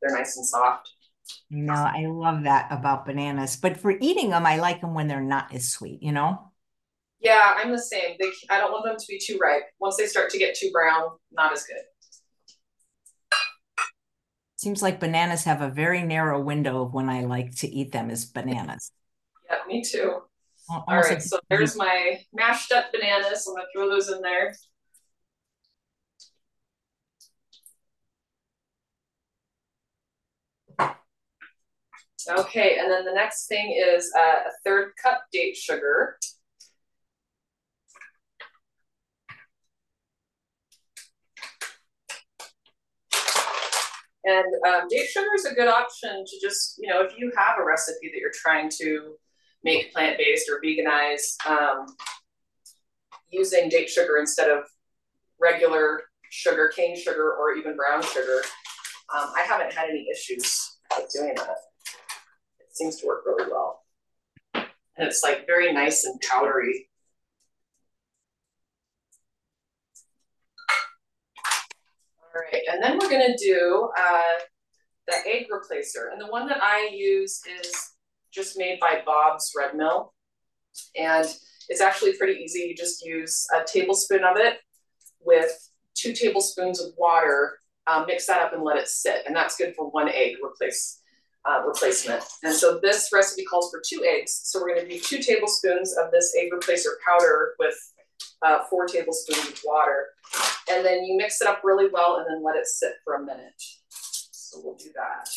They're 0.00 0.16
nice 0.16 0.36
and 0.36 0.46
soft. 0.46 0.90
No, 1.50 1.74
I 1.74 2.06
love 2.06 2.44
that 2.44 2.68
about 2.70 3.04
bananas. 3.06 3.56
But 3.56 3.78
for 3.78 3.90
eating 4.00 4.30
them, 4.30 4.46
I 4.46 4.56
like 4.58 4.80
them 4.80 4.94
when 4.94 5.08
they're 5.08 5.20
not 5.20 5.52
as 5.54 5.68
sweet, 5.68 6.02
you 6.02 6.12
know? 6.12 6.52
Yeah, 7.20 7.54
I'm 7.56 7.72
the 7.72 7.78
same. 7.78 8.16
They, 8.20 8.30
I 8.50 8.58
don't 8.58 8.70
want 8.70 8.84
them 8.84 8.96
to 8.96 9.06
be 9.08 9.18
too 9.18 9.38
ripe. 9.38 9.64
Once 9.80 9.96
they 9.96 10.06
start 10.06 10.30
to 10.30 10.38
get 10.38 10.54
too 10.54 10.70
brown, 10.72 11.08
not 11.32 11.52
as 11.52 11.64
good. 11.64 11.82
Seems 14.64 14.80
like 14.80 14.98
bananas 14.98 15.44
have 15.44 15.60
a 15.60 15.68
very 15.68 16.02
narrow 16.02 16.40
window 16.40 16.80
of 16.80 16.94
when 16.94 17.10
I 17.10 17.26
like 17.26 17.54
to 17.56 17.68
eat 17.68 17.92
them 17.92 18.08
is 18.08 18.24
bananas. 18.24 18.92
Yeah, 19.50 19.58
me 19.68 19.82
too. 19.84 20.22
Almost 20.70 20.88
All 20.88 20.96
right, 20.96 21.10
like 21.10 21.20
so 21.20 21.38
there's 21.50 21.76
my 21.76 22.24
mashed 22.32 22.72
up 22.72 22.90
bananas. 22.90 23.46
I'm 23.46 23.56
gonna 23.56 23.66
throw 23.74 23.90
those 23.90 24.08
in 24.08 24.22
there. 24.22 24.54
Okay, 32.26 32.78
and 32.78 32.90
then 32.90 33.04
the 33.04 33.12
next 33.12 33.48
thing 33.48 33.78
is 33.78 34.10
uh, 34.16 34.48
a 34.48 34.52
third 34.64 34.92
cup 35.02 35.24
date 35.30 35.58
sugar. 35.58 36.16
And 44.24 44.46
um, 44.66 44.88
date 44.88 45.06
sugar 45.08 45.28
is 45.34 45.44
a 45.44 45.54
good 45.54 45.68
option 45.68 46.24
to 46.24 46.40
just, 46.40 46.78
you 46.78 46.88
know, 46.88 47.02
if 47.02 47.12
you 47.18 47.30
have 47.36 47.58
a 47.58 47.64
recipe 47.64 48.10
that 48.10 48.18
you're 48.18 48.32
trying 48.34 48.70
to 48.78 49.16
make 49.62 49.92
plant-based 49.92 50.48
or 50.48 50.60
veganize, 50.64 51.36
um, 51.46 51.86
using 53.30 53.68
date 53.68 53.90
sugar 53.90 54.16
instead 54.18 54.48
of 54.48 54.64
regular 55.40 56.02
sugar, 56.30 56.72
cane 56.74 56.96
sugar, 56.96 57.34
or 57.34 57.54
even 57.54 57.76
brown 57.76 58.02
sugar, 58.02 58.40
um, 59.14 59.30
I 59.36 59.42
haven't 59.46 59.72
had 59.72 59.90
any 59.90 60.06
issues 60.10 60.78
with 60.96 61.10
doing 61.12 61.34
that. 61.36 61.56
It 62.60 62.76
seems 62.76 62.96
to 63.00 63.06
work 63.06 63.24
really 63.26 63.50
well. 63.50 63.82
And 64.54 65.08
it's 65.08 65.22
like 65.22 65.46
very 65.46 65.72
nice 65.72 66.04
and 66.04 66.20
powdery. 66.20 66.88
All 72.34 72.42
right, 72.52 72.62
and 72.68 72.82
then 72.82 72.98
we're 72.98 73.10
gonna 73.10 73.36
do 73.38 73.90
uh, 73.96 74.22
the 75.06 75.14
egg 75.26 75.46
replacer. 75.52 76.10
And 76.10 76.20
the 76.20 76.26
one 76.26 76.48
that 76.48 76.60
I 76.60 76.90
use 76.92 77.40
is 77.60 77.92
just 78.32 78.58
made 78.58 78.80
by 78.80 79.02
Bob's 79.06 79.52
Red 79.56 79.76
Mill. 79.76 80.12
And 80.96 81.26
it's 81.68 81.80
actually 81.80 82.16
pretty 82.16 82.42
easy. 82.42 82.60
You 82.60 82.74
just 82.74 83.06
use 83.06 83.46
a 83.54 83.62
tablespoon 83.64 84.24
of 84.24 84.36
it 84.36 84.58
with 85.20 85.52
two 85.94 86.12
tablespoons 86.12 86.80
of 86.82 86.92
water, 86.98 87.60
um, 87.86 88.06
mix 88.06 88.26
that 88.26 88.40
up 88.40 88.52
and 88.52 88.64
let 88.64 88.78
it 88.78 88.88
sit. 88.88 89.22
And 89.26 89.36
that's 89.36 89.56
good 89.56 89.74
for 89.76 89.88
one 89.90 90.08
egg 90.08 90.34
replace, 90.44 91.02
uh, 91.48 91.62
replacement. 91.64 92.24
And 92.42 92.52
so 92.52 92.80
this 92.82 93.10
recipe 93.12 93.44
calls 93.44 93.70
for 93.70 93.80
two 93.86 94.04
eggs. 94.04 94.40
So 94.42 94.60
we're 94.60 94.74
gonna 94.74 94.88
do 94.88 94.98
two 94.98 95.18
tablespoons 95.18 95.96
of 95.96 96.10
this 96.10 96.34
egg 96.36 96.50
replacer 96.52 96.94
powder 97.06 97.54
with 97.60 97.76
uh, 98.42 98.60
four 98.70 98.86
tablespoons 98.86 99.48
of 99.48 99.60
water. 99.64 100.08
And 100.70 100.84
then 100.84 101.04
you 101.04 101.16
mix 101.16 101.40
it 101.40 101.48
up 101.48 101.60
really 101.64 101.88
well 101.92 102.16
and 102.16 102.26
then 102.28 102.42
let 102.42 102.56
it 102.56 102.66
sit 102.66 102.92
for 103.04 103.14
a 103.14 103.24
minute. 103.24 103.62
So 103.88 104.60
we'll 104.62 104.76
do 104.76 104.90
that. 104.94 105.28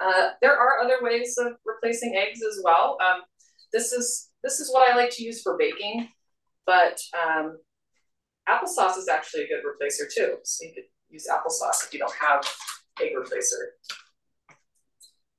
Uh, 0.00 0.30
there 0.40 0.56
are 0.56 0.78
other 0.82 0.98
ways 1.00 1.36
of 1.38 1.54
replacing 1.64 2.14
eggs 2.16 2.40
as 2.42 2.60
well. 2.62 2.96
Um, 3.04 3.22
this 3.72 3.92
is 3.92 4.30
this 4.44 4.60
is 4.60 4.72
what 4.72 4.88
I 4.88 4.96
like 4.96 5.10
to 5.16 5.24
use 5.24 5.42
for 5.42 5.56
baking, 5.58 6.08
but 6.64 7.00
um, 7.20 7.58
applesauce 8.48 8.96
is 8.96 9.08
actually 9.08 9.44
a 9.44 9.48
good 9.48 9.64
replacer 9.64 10.04
too. 10.14 10.36
So 10.44 10.64
you 10.64 10.74
could 10.74 10.84
use 11.10 11.26
applesauce 11.28 11.84
if 11.84 11.92
you 11.92 11.98
don't 11.98 12.14
have 12.14 12.46
egg 13.02 13.12
replacer. 13.16 13.72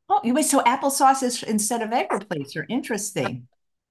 Oh, 0.09 0.19
you 0.23 0.33
wait, 0.33 0.45
so 0.45 0.59
applesauce 0.61 1.23
is 1.23 1.43
instead 1.43 1.81
of 1.81 1.93
egg 1.93 2.09
replacer. 2.09 2.65
Interesting. 2.67 3.47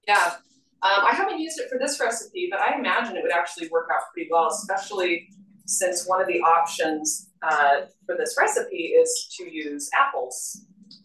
Yeah. 0.06 0.34
Um, 0.80 1.04
I 1.04 1.12
haven't 1.12 1.40
used 1.40 1.58
it 1.58 1.68
for 1.68 1.78
this 1.78 1.98
recipe, 1.98 2.48
but 2.50 2.60
I 2.60 2.78
imagine 2.78 3.16
it 3.16 3.22
would 3.22 3.32
actually 3.32 3.68
work 3.68 3.88
out 3.92 4.02
pretty 4.12 4.28
well, 4.30 4.48
especially 4.48 5.28
since 5.66 6.06
one 6.06 6.20
of 6.20 6.28
the 6.28 6.40
options 6.40 7.30
uh, 7.42 7.82
for 8.06 8.16
this 8.16 8.36
recipe 8.38 8.94
is 8.94 9.34
to 9.38 9.52
use 9.52 9.90
apples 9.98 10.64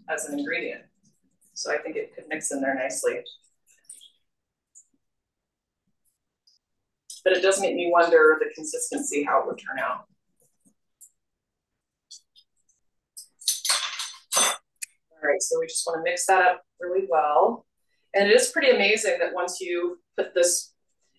as 0.10 0.26
an 0.26 0.38
ingredient. 0.38 0.84
So 1.54 1.72
I 1.72 1.78
think 1.78 1.96
it 1.96 2.14
could 2.16 2.26
mix 2.30 2.52
in 2.52 2.62
there 2.62 2.76
nicely. 2.76 3.22
But 7.24 7.34
it 7.34 7.42
does 7.42 7.60
make 7.60 7.76
me 7.76 7.90
wonder 7.92 8.38
the 8.40 8.54
consistency, 8.54 9.24
how 9.24 9.42
it 9.42 9.48
would 9.48 9.58
turn 9.60 9.80
out. 9.80 10.06
All 14.38 15.30
right, 15.30 15.42
so 15.42 15.60
we 15.60 15.68
just 15.68 15.86
want 15.88 16.00
to 16.00 16.04
mix 16.04 16.26
that 16.28 16.42
up 16.42 16.62
really 16.80 17.08
well. 17.10 17.66
And 18.14 18.30
it 18.30 18.36
is 18.36 18.50
pretty 18.50 18.70
amazing 18.70 19.18
that 19.20 19.34
once 19.34 19.60
you 19.60 20.00
put 20.18 20.34
this 20.36 20.74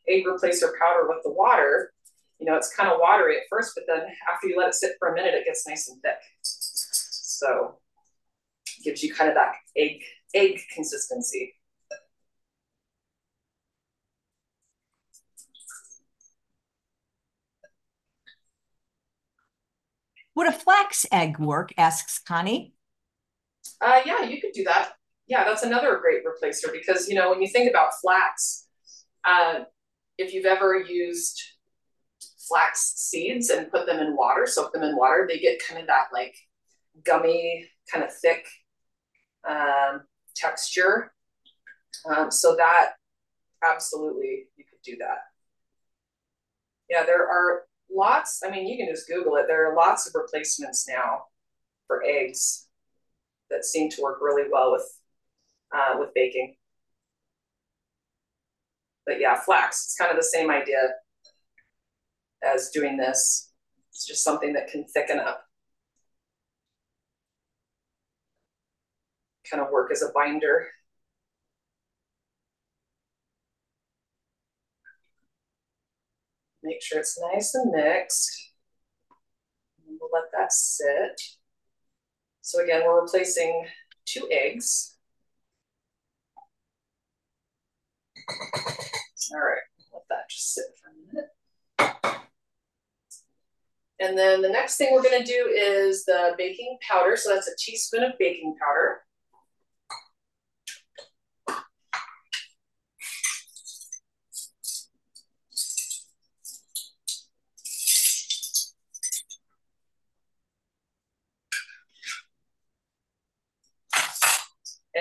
egg 0.09 0.25
replacer 0.25 0.71
powder 0.79 1.09
with 1.09 1.19
the 1.25 1.33
water, 1.33 1.93
you 2.39 2.47
know, 2.47 2.57
it's 2.57 2.75
kind 2.75 2.91
of 2.91 2.99
watery 3.01 3.37
at 3.37 3.43
first, 3.51 3.73
but 3.75 3.85
then 3.87 4.07
after 4.33 4.49
you 4.49 4.57
let 4.57 4.69
it 4.69 4.75
sit 4.75 4.93
for 4.99 5.09
a 5.09 5.15
minute, 5.15 5.35
it 5.35 5.45
gets 5.45 5.67
nice 5.67 5.89
and 5.89 6.01
thick. 6.03 6.17
So 6.43 7.79
it 8.79 8.85
gives 8.85 9.03
you 9.03 9.15
kind 9.15 9.29
of 9.29 9.35
that 9.35 9.55
egg 9.77 10.03
egg 10.35 10.61
consistency. 10.73 11.55
Would 20.37 20.49
a 20.49 20.53
flax 20.53 21.07
egg 21.13 21.39
work? 21.39 21.73
asks 21.77 22.19
Connie. 22.19 22.75
Uh, 23.81 24.01
yeah, 24.05 24.23
you 24.23 24.41
could 24.41 24.53
do 24.53 24.65
that. 24.65 24.95
Yeah, 25.27 25.45
that's 25.45 25.63
another 25.63 25.99
great 25.99 26.23
replacer 26.25 26.71
because, 26.73 27.09
you 27.09 27.15
know, 27.15 27.31
when 27.31 27.41
you 27.41 27.49
think 27.49 27.71
about 27.71 27.93
flax, 28.01 28.67
uh, 29.25 29.61
if 30.19 30.35
you've 30.35 30.45
ever 30.45 30.79
used 30.79 31.41
flax 32.49 32.93
seeds 32.97 33.49
and 33.49 33.71
put 33.71 33.87
them 33.87 34.01
in 34.01 34.17
water, 34.17 34.47
soak 34.47 34.73
them 34.73 34.83
in 34.83 34.97
water, 34.97 35.27
they 35.29 35.39
get 35.39 35.63
kind 35.67 35.81
of 35.81 35.87
that 35.87 36.07
like 36.13 36.37
gummy, 37.05 37.67
kind 37.91 38.05
of 38.05 38.15
thick 38.15 38.47
um, 39.49 40.03
texture. 40.37 41.13
Um, 42.07 42.31
so 42.31 42.55
that 42.57 42.93
absolutely 43.67 44.47
you 44.57 44.65
could 44.69 44.83
do 44.85 44.97
that. 45.01 45.19
Yeah, 46.91 47.05
there 47.05 47.27
are 47.27 47.63
lots. 47.91 48.43
I 48.45 48.51
mean, 48.51 48.67
you 48.67 48.77
can 48.77 48.89
just 48.95 49.09
Google 49.09 49.37
it. 49.37 49.47
There 49.49 49.71
are 49.71 49.77
lots 49.77 50.07
of 50.07 50.15
replacements 50.15 50.87
now 50.89 51.25
for 51.87 52.03
eggs 52.05 52.69
that 53.51 53.65
seem 53.65 53.91
to 53.91 54.03
work 54.03 54.19
really 54.21 54.49
well 54.51 54.73
with 54.73 54.85
uh, 55.75 55.97
with 55.99 56.15
baking. 56.15 56.57
But 59.07 59.21
yeah, 59.21 59.39
flax, 59.39 59.85
it's 59.85 59.97
kind 59.97 60.11
of 60.11 60.17
the 60.17 60.23
same 60.23 60.51
idea 60.51 60.95
as 62.43 62.71
doing 62.71 62.97
this. 62.97 63.53
It's 63.91 64.07
just 64.07 64.25
something 64.25 64.53
that 64.55 64.69
can 64.69 64.85
thicken 64.87 65.19
up. 65.19 65.45
Kind 69.51 69.63
of 69.63 69.71
work 69.71 69.91
as 69.93 70.03
a 70.03 70.11
binder. 70.15 70.69
Make 76.63 76.83
sure 76.83 76.99
it's 76.99 77.21
nice 77.21 77.55
and 77.55 77.71
mixed. 77.71 78.53
We'll 79.87 80.09
let 80.13 80.31
that 80.33 80.51
sit. 80.51 81.21
So 82.41 82.63
again, 82.63 82.83
we're 82.87 83.03
replacing 83.03 83.67
two 84.07 84.27
eggs. 84.31 84.94
All 89.35 89.41
right, 89.41 89.63
let 89.93 90.03
that 90.11 90.29
just 90.31 90.55
sit 90.55 90.65
for 90.81 90.91
a 90.91 90.93
minute. 91.15 91.31
And 94.01 94.19
then 94.19 94.43
the 94.43 94.49
next 94.49 94.77
thing 94.77 94.93
we're 94.93 95.03
gonna 95.03 95.25
do 95.25 95.55
is 95.57 96.05
the 96.05 96.35
baking 96.37 96.79
powder. 96.87 97.17
So 97.17 97.33
that's 97.33 97.49
a 97.49 97.57
teaspoon 97.59 98.03
of 98.03 98.19
baking 98.19 98.57
powder. 98.61 99.04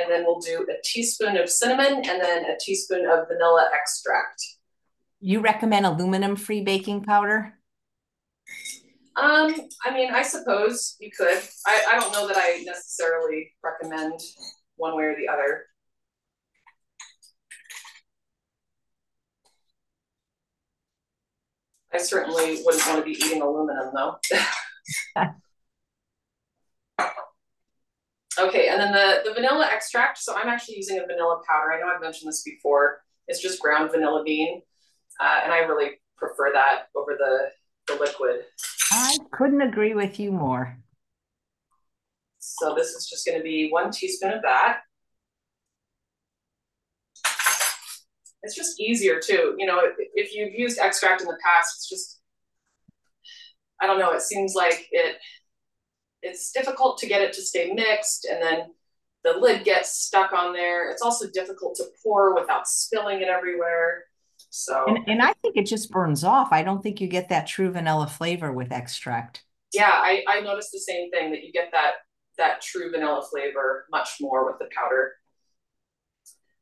And 0.03 0.11
then 0.11 0.25
we'll 0.25 0.39
do 0.39 0.67
a 0.69 0.75
teaspoon 0.83 1.37
of 1.37 1.49
cinnamon 1.49 1.93
and 1.93 2.21
then 2.21 2.43
a 2.45 2.57
teaspoon 2.59 3.05
of 3.05 3.27
vanilla 3.29 3.69
extract. 3.73 4.43
You 5.21 5.39
recommend 5.39 5.85
aluminum 5.85 6.35
free 6.35 6.61
baking 6.61 7.03
powder? 7.03 7.57
Um, 9.15 9.55
I 9.85 9.93
mean, 9.93 10.13
I 10.13 10.23
suppose 10.23 10.97
you 10.99 11.09
could. 11.15 11.37
I, 11.65 11.85
I 11.91 11.99
don't 11.99 12.11
know 12.11 12.27
that 12.27 12.35
I 12.37 12.63
necessarily 12.65 13.51
recommend 13.63 14.19
one 14.75 14.97
way 14.97 15.03
or 15.03 15.15
the 15.15 15.29
other. 15.31 15.67
I 21.93 21.99
certainly 21.99 22.61
wouldn't 22.65 22.85
want 22.87 22.99
to 22.99 23.05
be 23.05 23.11
eating 23.11 23.41
aluminum 23.41 23.93
though. 23.93 24.17
okay, 28.39 28.69
and 28.69 28.79
then 28.79 28.91
the, 28.91 29.21
the 29.25 29.33
vanilla 29.33 29.67
extract. 29.71 30.17
So 30.17 30.35
I'm 30.35 30.47
actually 30.47 30.77
using 30.77 30.99
a 30.99 31.05
vanilla 31.05 31.41
powder. 31.47 31.73
I 31.73 31.79
know 31.79 31.93
I've 31.93 32.01
mentioned 32.01 32.29
this 32.29 32.43
before. 32.43 33.01
It's 33.27 33.41
just 33.41 33.59
ground 33.59 33.91
vanilla 33.91 34.23
bean. 34.23 34.61
Uh, 35.19 35.41
and 35.43 35.53
I 35.53 35.59
really 35.59 36.01
prefer 36.17 36.51
that 36.53 36.87
over 36.95 37.15
the, 37.17 37.49
the 37.87 37.99
liquid. 37.99 38.41
I 38.91 39.17
couldn't 39.31 39.61
agree 39.61 39.93
with 39.93 40.19
you 40.19 40.31
more. 40.31 40.77
So 42.39 42.75
this 42.75 42.89
is 42.89 43.07
just 43.07 43.25
going 43.25 43.37
to 43.37 43.43
be 43.43 43.69
one 43.69 43.91
teaspoon 43.91 44.33
of 44.33 44.41
that. 44.41 44.81
it's 48.43 48.55
just 48.55 48.79
easier 48.79 49.19
too. 49.19 49.55
You 49.57 49.65
know, 49.65 49.81
if 50.13 50.35
you've 50.35 50.53
used 50.53 50.77
extract 50.77 51.21
in 51.21 51.27
the 51.27 51.37
past, 51.43 51.75
it's 51.77 51.89
just, 51.89 52.19
I 53.81 53.87
don't 53.87 53.99
know, 53.99 54.11
it 54.11 54.21
seems 54.21 54.53
like 54.53 54.87
it, 54.91 55.17
it's 56.23 56.51
difficult 56.51 56.97
to 56.99 57.07
get 57.07 57.21
it 57.21 57.33
to 57.33 57.41
stay 57.41 57.71
mixed 57.73 58.25
and 58.25 58.41
then 58.41 58.71
the 59.23 59.33
lid 59.33 59.63
gets 59.63 59.91
stuck 59.93 60.33
on 60.33 60.53
there. 60.53 60.89
It's 60.91 61.01
also 61.01 61.29
difficult 61.29 61.75
to 61.75 61.85
pour 62.01 62.35
without 62.35 62.67
spilling 62.67 63.21
it 63.21 63.27
everywhere. 63.27 64.05
So, 64.49 64.85
and, 64.87 64.99
and 65.07 65.21
I 65.21 65.33
think 65.41 65.55
it 65.55 65.65
just 65.65 65.91
burns 65.91 66.23
off. 66.23 66.49
I 66.51 66.63
don't 66.63 66.83
think 66.83 66.99
you 66.99 67.07
get 67.07 67.29
that 67.29 67.47
true 67.47 67.71
vanilla 67.71 68.07
flavor 68.07 68.51
with 68.51 68.71
extract. 68.71 69.43
Yeah, 69.73 69.89
I, 69.91 70.23
I 70.27 70.41
noticed 70.41 70.71
the 70.71 70.79
same 70.79 71.09
thing 71.09 71.31
that 71.31 71.43
you 71.43 71.51
get 71.51 71.69
that 71.71 71.93
that 72.37 72.61
true 72.61 72.91
vanilla 72.91 73.23
flavor 73.31 73.85
much 73.91 74.09
more 74.19 74.45
with 74.45 74.59
the 74.59 74.67
powder. 74.75 75.13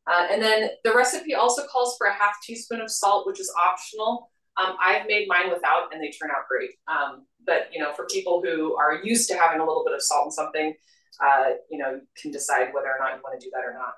Uh, 0.09 0.27
and 0.31 0.41
then 0.41 0.69
the 0.83 0.93
recipe 0.93 1.33
also 1.33 1.65
calls 1.67 1.95
for 1.97 2.07
a 2.07 2.13
half 2.13 2.35
teaspoon 2.43 2.81
of 2.81 2.91
salt, 2.91 3.25
which 3.27 3.39
is 3.39 3.53
optional. 3.61 4.30
Um, 4.57 4.75
I've 4.83 5.07
made 5.07 5.27
mine 5.27 5.49
without 5.49 5.93
and 5.93 6.01
they 6.01 6.11
turn 6.11 6.29
out 6.29 6.47
great. 6.49 6.71
Um, 6.87 7.25
but, 7.45 7.69
you 7.71 7.79
know, 7.79 7.93
for 7.93 8.05
people 8.05 8.41
who 8.43 8.75
are 8.75 9.01
used 9.03 9.29
to 9.29 9.37
having 9.37 9.59
a 9.59 9.65
little 9.65 9.83
bit 9.85 9.93
of 9.93 10.01
salt 10.01 10.25
in 10.25 10.31
something, 10.31 10.73
uh, 11.23 11.51
you 11.69 11.77
know, 11.77 11.91
you 11.93 12.01
can 12.21 12.31
decide 12.31 12.73
whether 12.73 12.87
or 12.87 12.97
not 12.99 13.15
you 13.15 13.21
want 13.23 13.39
to 13.39 13.45
do 13.45 13.51
that 13.53 13.63
or 13.63 13.73
not. 13.73 13.93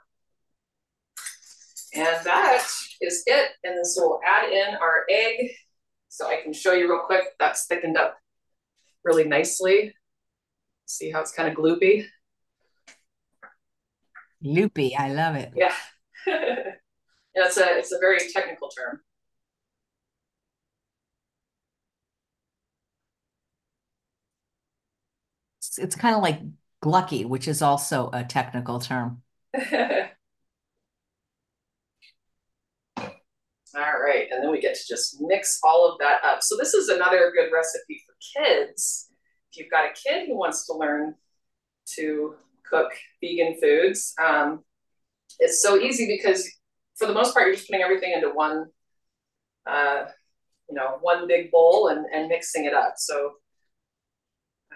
And 1.95 2.25
that 2.25 2.63
is 3.01 3.24
it. 3.25 3.51
And 3.63 3.77
then 3.77 3.86
so 3.86 4.07
we'll 4.07 4.19
add 4.25 4.51
in 4.51 4.75
our 4.75 5.03
egg. 5.10 5.51
So 6.10 6.27
I 6.27 6.41
can 6.41 6.53
show 6.53 6.74
you 6.74 6.89
real 6.89 7.03
quick. 7.05 7.24
That's 7.39 7.65
thickened 7.65 7.98
up 7.98 8.17
really 9.03 9.25
nicely. 9.25 9.93
See 10.86 11.12
how 11.12 11.22
it's 11.22 11.31
kind 11.31 11.50
of 11.50 11.57
gloopy? 11.57 12.05
Loopy, 14.41 14.95
I 14.95 15.10
love 15.10 15.36
it. 15.36 15.53
Yeah. 16.25 16.72
it's 17.36 17.57
a 17.57 17.77
it's 17.77 17.91
a 17.91 18.00
very 18.00 18.19
technical 18.31 18.69
term. 18.69 19.01
It's, 25.77 25.96
kind 25.96 26.15
of 26.15 26.22
like 26.22 26.39
glucky, 26.82 27.25
which 27.25 27.48
is 27.48 27.62
also 27.62 28.10
a 28.13 28.24
technical 28.24 28.80
term. 28.80 29.22
All 33.75 34.00
right, 34.06 34.27
and 34.32 34.44
then 34.44 34.51
we 34.51 34.62
get 34.62 34.75
to 34.75 34.88
just 34.88 35.18
mix 35.20 35.60
all 35.63 35.92
of 35.92 35.98
that 35.98 36.24
up. 36.24 36.44
So 36.44 36.56
this 36.56 36.75
is 36.75 36.89
another 36.89 37.32
good 37.36 37.51
recipe 37.51 38.03
for 38.06 38.44
kids. 38.44 39.08
If 39.51 39.58
you've 39.58 39.72
got 39.72 39.86
a 39.86 39.94
kid 39.94 40.27
who 40.27 40.38
wants 40.38 40.68
to 40.68 40.74
learn 40.74 41.15
to 41.96 42.36
cook 42.70 42.92
vegan 43.20 43.58
foods, 43.60 44.13
um, 44.24 44.63
it's 45.39 45.63
so 45.63 45.80
easy 45.80 46.06
because 46.06 46.47
for 46.95 47.08
the 47.08 47.13
most 47.13 47.34
part, 47.34 47.47
you're 47.47 47.56
just 47.56 47.67
putting 47.67 47.82
everything 47.82 48.12
into 48.13 48.30
one, 48.30 48.67
uh, 49.65 50.06
you 50.69 50.76
know, 50.76 50.97
one 51.02 51.28
big 51.28 51.50
bowl 51.50 51.88
and, 51.88 52.06
and 52.13 52.28
mixing 52.28 52.65
it 52.65 52.74
up. 52.74 52.93
So 52.97 53.32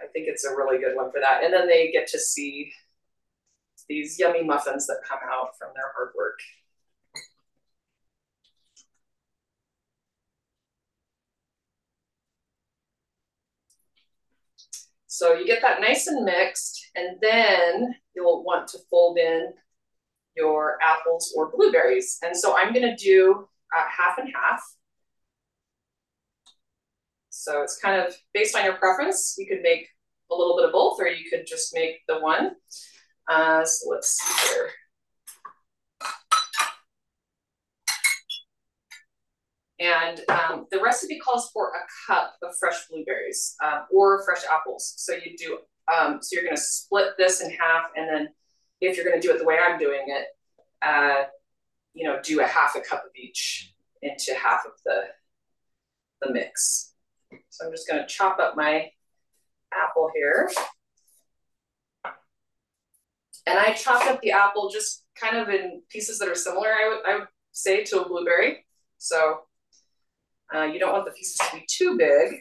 I 0.03 0.07
think 0.07 0.27
it's 0.27 0.45
a 0.45 0.55
really 0.55 0.79
good 0.79 0.95
one 0.95 1.12
for 1.12 1.19
that. 1.19 1.43
And 1.43 1.53
then 1.53 1.67
they 1.67 1.91
get 1.91 2.07
to 2.07 2.19
see 2.19 2.71
these 3.89 4.17
yummy 4.19 4.43
muffins 4.43 4.88
that 4.88 5.01
come 5.07 5.19
out 5.29 5.57
from 5.57 5.69
their 5.75 5.91
hard 5.95 6.12
work. 6.17 6.39
So 15.07 15.33
you 15.33 15.47
get 15.47 15.63
that 15.63 15.81
nice 15.81 16.05
and 16.05 16.23
mixed, 16.25 16.91
and 16.95 17.17
then 17.21 17.95
you'll 18.15 18.43
want 18.43 18.67
to 18.67 18.77
fold 18.89 19.17
in 19.17 19.51
your 20.36 20.77
apples 20.81 21.33
or 21.36 21.51
blueberries. 21.51 22.19
And 22.21 22.38
so 22.38 22.55
I'm 22.55 22.71
gonna 22.73 22.95
do 22.95 23.47
uh, 23.75 23.86
half 23.89 24.19
and 24.19 24.31
half. 24.31 24.62
So 27.38 27.62
it's 27.62 27.78
kind 27.78 28.02
of 28.02 28.15
based 28.34 28.56
on 28.56 28.65
your 28.65 28.76
preference. 28.76 29.36
You 29.38 29.47
could 29.47 29.62
make 29.62 29.88
a 30.32 30.36
little 30.36 30.58
bit 30.58 30.65
of 30.65 30.71
both, 30.71 31.00
or 31.00 31.08
you 31.08 31.30
could 31.30 31.45
just 31.45 31.73
make 31.73 32.02
the 32.08 32.19
one. 32.19 32.52
Uh, 33.30 33.63
so 33.63 33.89
let's 33.89 34.17
see 34.17 34.47
here. 34.54 34.69
And 39.80 40.21
um, 40.30 40.65
the 40.71 40.82
recipe 40.82 41.19
calls 41.19 41.52
for 41.54 41.69
a 41.69 42.12
cup 42.12 42.34
of 42.41 42.56
fresh 42.60 42.88
blueberries 42.89 43.56
um, 43.63 43.82
or 43.91 44.23
fresh 44.26 44.41
apples. 44.52 44.95
So 44.97 45.13
you 45.13 45.38
do, 45.38 45.60
um, 45.93 46.19
so 46.21 46.34
you're 46.34 46.43
going 46.43 46.56
to 46.56 46.62
split 46.62 47.10
this 47.19 47.41
in 47.41 47.52
half, 47.52 47.91
and 47.95 48.10
then 48.10 48.30
if 48.82 48.95
you're 48.95 49.06
going 49.06 49.21
to 49.21 49.26
do 49.26 49.34
it 49.34 49.38
the 49.38 49.45
way 49.45 49.58
I'm 49.60 49.78
doing 49.78 50.06
it, 50.08 50.26
uh, 50.82 51.26
you 51.93 52.06
know, 52.06 52.19
do 52.23 52.41
a 52.41 52.47
half 52.47 52.76
a 52.76 52.82
cup 52.82 53.04
of 53.06 53.12
each 53.15 53.73
into 54.02 54.34
half 54.34 54.65
of 54.65 54.71
the 54.86 55.04
the 56.21 56.34
mix. 56.34 56.87
So 57.50 57.66
I'm 57.66 57.72
just 57.72 57.88
going 57.88 58.02
to 58.02 58.08
chop 58.08 58.40
up 58.40 58.56
my 58.56 58.90
apple 59.74 60.10
here. 60.16 60.50
And 63.46 63.58
I 63.58 63.74
chopped 63.74 64.06
up 64.08 64.22
the 64.22 64.32
apple 64.32 64.70
just 64.70 65.06
kind 65.16 65.38
of 65.38 65.50
in 65.50 65.82
pieces 65.90 66.20
that 66.20 66.28
are 66.28 66.36
similar, 66.36 66.68
I 66.68 66.90
would, 66.90 67.12
I 67.13 67.20
would 67.20 67.28
say, 67.52 67.84
to 67.86 68.02
a 68.02 68.08
blueberry. 68.08 68.66
So 68.98 69.40
uh, 70.54 70.63
you 70.63 70.80
don't 70.80 70.92
want 70.92 71.06
the 71.06 71.12
pieces 71.12 71.38
to 71.38 71.56
be 71.56 71.66
too 71.70 71.98
big. 71.98 72.40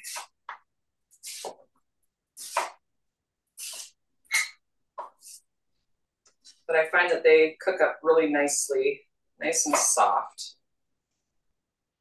But 6.66 6.76
I 6.76 6.88
find 6.88 7.10
that 7.10 7.22
they 7.22 7.56
cook 7.60 7.80
up 7.80 7.98
really 8.02 8.28
nicely, 8.28 9.02
nice 9.40 9.66
and 9.66 9.76
soft. 9.76 10.56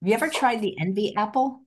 Have 0.01 0.07
you 0.09 0.13
ever 0.15 0.29
tried 0.29 0.61
the 0.61 0.75
envy 0.79 1.15
apple? 1.15 1.64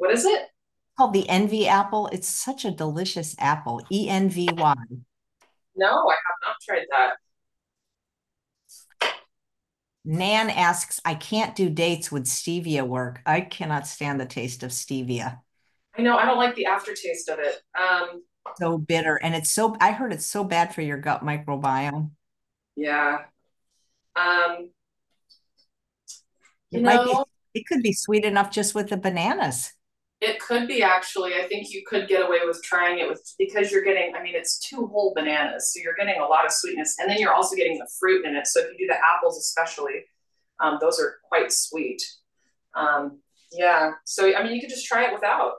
What 0.00 0.12
is 0.12 0.24
it? 0.24 0.48
Called 0.96 1.12
the 1.12 1.28
envy 1.28 1.68
apple. 1.68 2.08
It's 2.10 2.26
such 2.26 2.64
a 2.64 2.70
delicious 2.70 3.36
apple. 3.38 3.82
E 3.92 4.08
N 4.08 4.30
V 4.30 4.48
Y. 4.50 4.74
No, 5.76 6.08
I 6.08 6.14
have 6.14 6.38
not 6.42 6.56
tried 6.66 6.86
that. 6.90 7.16
Nan 10.06 10.48
asks, 10.48 11.02
I 11.04 11.14
can't 11.14 11.54
do 11.54 11.68
dates 11.68 12.10
with 12.10 12.24
stevia 12.24 12.86
work. 12.86 13.20
I 13.26 13.42
cannot 13.42 13.86
stand 13.86 14.18
the 14.18 14.24
taste 14.24 14.62
of 14.62 14.70
stevia. 14.70 15.40
I 15.98 16.00
know, 16.00 16.16
I 16.16 16.24
don't 16.24 16.38
like 16.38 16.54
the 16.54 16.64
aftertaste 16.64 17.28
of 17.28 17.38
it. 17.38 17.60
Um, 17.78 18.22
so 18.56 18.78
bitter. 18.78 19.16
And 19.16 19.34
it's 19.34 19.50
so, 19.50 19.76
I 19.82 19.92
heard 19.92 20.14
it's 20.14 20.24
so 20.24 20.44
bad 20.44 20.74
for 20.74 20.80
your 20.80 20.96
gut 20.96 21.22
microbiome. 21.22 22.12
Yeah. 22.74 23.18
Um, 24.16 24.70
it 26.72 26.82
might 26.82 27.04
know, 27.04 27.26
be, 27.52 27.60
it 27.60 27.66
could 27.66 27.82
be 27.82 27.92
sweet 27.92 28.24
enough 28.24 28.50
just 28.50 28.74
with 28.74 28.88
the 28.88 28.96
bananas. 28.96 29.74
It 30.20 30.38
could 30.38 30.68
be 30.68 30.82
actually. 30.82 31.34
I 31.34 31.48
think 31.48 31.70
you 31.70 31.82
could 31.86 32.06
get 32.06 32.26
away 32.26 32.40
with 32.44 32.62
trying 32.62 32.98
it 32.98 33.08
with 33.08 33.22
because 33.38 33.72
you're 33.72 33.82
getting, 33.82 34.14
I 34.14 34.22
mean, 34.22 34.34
it's 34.34 34.58
two 34.58 34.86
whole 34.86 35.14
bananas. 35.14 35.72
So 35.72 35.80
you're 35.82 35.94
getting 35.94 36.20
a 36.20 36.26
lot 36.26 36.44
of 36.44 36.52
sweetness. 36.52 36.96
And 36.98 37.10
then 37.10 37.18
you're 37.18 37.32
also 37.32 37.56
getting 37.56 37.78
the 37.78 37.88
fruit 37.98 38.26
in 38.26 38.36
it. 38.36 38.46
So 38.46 38.60
if 38.60 38.66
you 38.72 38.86
do 38.86 38.92
the 38.92 38.98
apples, 38.98 39.38
especially, 39.38 40.04
um, 40.60 40.76
those 40.80 41.00
are 41.00 41.16
quite 41.26 41.50
sweet. 41.50 42.02
Um, 42.74 43.20
yeah. 43.52 43.92
So, 44.04 44.34
I 44.36 44.42
mean, 44.42 44.54
you 44.54 44.60
could 44.60 44.68
just 44.68 44.86
try 44.86 45.06
it 45.06 45.14
without. 45.14 45.54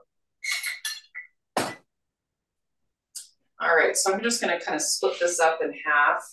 All 3.59 3.75
right. 3.75 3.95
So 3.97 4.13
I'm 4.13 4.21
just 4.21 4.41
going 4.41 4.57
to 4.57 4.63
kind 4.63 4.75
of 4.75 4.81
split 4.81 5.19
this 5.19 5.39
up 5.39 5.59
in 5.63 5.73
half. 5.85 6.23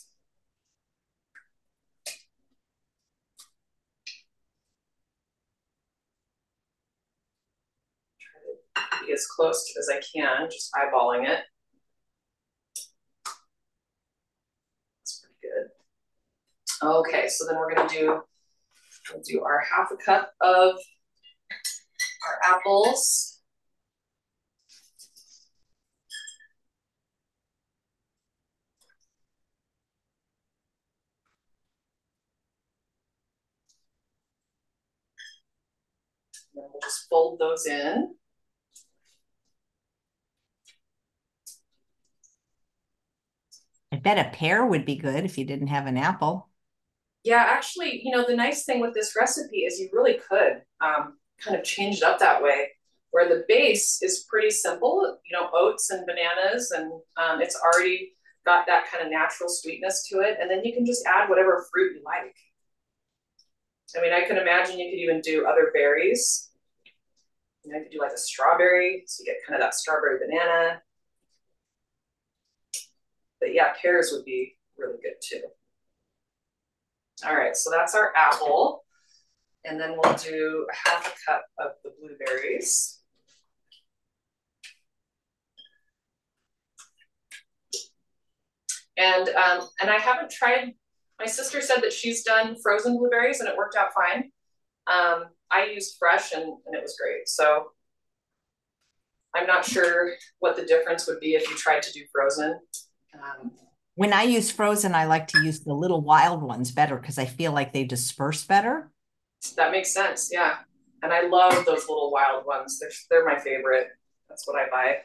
as 9.12 9.27
close 9.27 9.64
to 9.66 9.79
as 9.79 9.88
I 9.88 10.01
can, 10.14 10.49
just 10.51 10.71
eyeballing 10.75 11.29
it. 11.29 11.40
That's 15.01 15.21
pretty 15.21 15.37
good. 15.42 16.88
Okay, 16.88 17.29
so 17.29 17.47
then 17.47 17.57
we're 17.57 17.75
gonna 17.75 17.88
do, 17.88 18.23
we'll 19.12 19.23
do 19.23 19.42
our 19.42 19.61
half 19.61 19.90
a 19.90 19.97
cup 19.97 20.33
of 20.40 20.77
our 22.27 22.55
apples. 22.57 23.38
we'll 36.59 36.81
just 36.83 37.09
fold 37.09 37.38
those 37.38 37.66
in. 37.66 38.14
I 43.92 43.96
bet 43.96 44.18
a 44.18 44.31
pear 44.31 44.66
would 44.66 44.85
be 44.85 44.96
good 44.96 45.24
if 45.24 45.38
you 45.38 45.44
didn't 45.44 45.68
have 45.68 45.87
an 45.87 45.96
apple. 45.96 46.48
Yeah, 47.24 47.44
actually, 47.48 48.01
you 48.05 48.11
know, 48.11 48.24
the 48.27 48.37
nice 48.37 48.64
thing 48.64 48.81
with 48.81 48.94
this 48.94 49.14
recipe 49.18 49.59
is 49.59 49.79
you 49.79 49.88
really 49.92 50.18
could 50.29 50.62
um, 50.81 51.18
kind 51.38 51.57
of 51.57 51.64
change 51.64 51.98
it 51.98 52.03
up 52.03 52.18
that 52.18 52.42
way, 52.42 52.68
where 53.11 53.29
the 53.29 53.44
base 53.48 54.01
is 54.03 54.27
pretty 54.29 54.51
simple, 54.51 55.18
you 55.24 55.37
know, 55.37 55.51
oats 55.53 55.90
and 55.90 56.07
bananas, 56.07 56.70
and 56.70 56.92
um, 57.16 57.40
it's 57.40 57.59
already 57.61 58.12
got 58.44 58.66
that 58.66 58.87
kind 58.90 59.05
of 59.05 59.11
natural 59.11 59.48
sweetness 59.48 60.09
to 60.09 60.20
it. 60.20 60.38
And 60.40 60.51
then 60.51 60.64
you 60.64 60.72
can 60.72 60.87
just 60.87 61.05
add 61.07 61.29
whatever 61.29 61.66
fruit 61.72 61.96
you 61.96 62.03
like. 62.05 62.37
I 63.96 64.03
mean, 64.03 64.12
I 64.12 64.27
can 64.27 64.37
imagine 64.37 64.79
you 64.79 64.90
could 64.90 64.98
even 64.98 65.20
do 65.20 65.46
other 65.46 65.70
berries. 65.72 66.51
You 67.64 67.72
know, 67.72 67.79
you 67.79 67.85
could 67.85 67.92
do 67.92 68.01
like 68.01 68.12
a 68.12 68.18
strawberry, 68.18 69.05
so 69.07 69.22
you 69.22 69.27
get 69.27 69.37
kind 69.46 69.61
of 69.61 69.66
that 69.66 69.74
strawberry 69.74 70.18
banana. 70.18 70.83
But 73.40 73.55
yeah, 73.55 73.72
pears 73.81 74.11
would 74.12 74.24
be 74.24 74.57
really 74.77 74.98
good 75.03 75.14
too. 75.22 75.42
All 77.27 77.35
right, 77.35 77.57
so 77.57 77.70
that's 77.70 77.94
our 77.94 78.12
apple. 78.16 78.85
And 79.64 79.81
then 79.81 79.96
we'll 79.96 80.14
do 80.14 80.66
half 80.87 81.07
a 81.07 81.31
cup 81.31 81.44
of 81.59 81.72
the 81.83 81.92
blueberries. 82.01 83.01
And 88.96 89.29
um, 89.31 89.68
and 89.81 89.90
I 89.90 89.98
haven't 89.98 90.31
tried. 90.31 90.74
My 91.20 91.27
sister 91.27 91.61
said 91.61 91.81
that 91.83 91.92
she's 91.92 92.22
done 92.24 92.57
frozen 92.62 92.96
blueberries 92.96 93.40
and 93.40 93.48
it 93.48 93.57
worked 93.57 93.77
out 93.77 93.90
fine. 93.92 94.31
Um, 94.87 95.24
I 95.51 95.66
used 95.66 95.96
fresh 95.98 96.33
and, 96.33 96.42
and 96.44 96.74
it 96.74 96.83
was 96.83 96.96
great. 97.01 97.29
So 97.29 97.72
I'm 99.35 99.46
not 99.46 99.64
sure 99.64 100.12
what 100.38 100.57
the 100.57 100.64
difference 100.64 101.07
would 101.07 101.20
be 101.20 101.35
if 101.35 101.48
you 101.48 101.57
tried 101.57 101.83
to 101.83 101.92
do 101.92 102.05
frozen. 102.12 102.59
Um, 103.14 103.53
when 103.94 104.12
I 104.12 104.23
use 104.23 104.51
frozen, 104.51 104.94
I 104.94 105.07
like 105.07 105.27
to 105.29 105.42
use 105.42 105.61
the 105.61 105.75
little 105.75 106.01
wild 106.01 106.42
ones 106.42 106.71
better 106.71 106.97
because 106.97 107.18
I 107.18 107.25
feel 107.25 107.53
like 107.53 107.73
they 107.73 107.85
disperse 107.85 108.44
better. 108.44 108.90
That 109.57 109.73
makes 109.73 109.92
sense. 109.92 110.31
Yeah. 110.33 110.57
And 111.03 111.12
I 111.12 111.27
love 111.27 111.64
those 111.64 111.88
little 111.88 112.11
wild 112.12 112.47
ones. 112.47 112.79
They're, 112.81 112.90
they're 113.11 113.25
my 113.25 113.38
favorite. 113.38 113.88
That's 114.29 114.47
what 114.47 114.57
I 114.57 114.68
buy. 114.71 114.99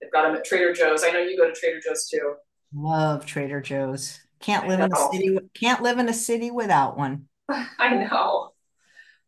They've 0.00 0.12
got 0.12 0.22
them 0.22 0.36
at 0.36 0.44
Trader 0.44 0.72
Joe's. 0.72 1.04
I 1.04 1.10
know 1.10 1.20
you 1.20 1.36
go 1.36 1.48
to 1.48 1.58
Trader 1.58 1.80
Joe's 1.80 2.08
too. 2.08 2.34
Love 2.74 3.26
Trader 3.26 3.60
Joe's. 3.60 4.20
Can't 4.40 4.68
live 4.68 4.80
in 4.80 4.92
a 4.92 4.96
city. 5.10 5.38
Can't 5.54 5.82
live 5.82 5.98
in 5.98 6.08
a 6.08 6.14
city 6.14 6.50
without 6.50 6.96
one. 6.96 7.26
I 7.48 7.94
know. 7.94 8.50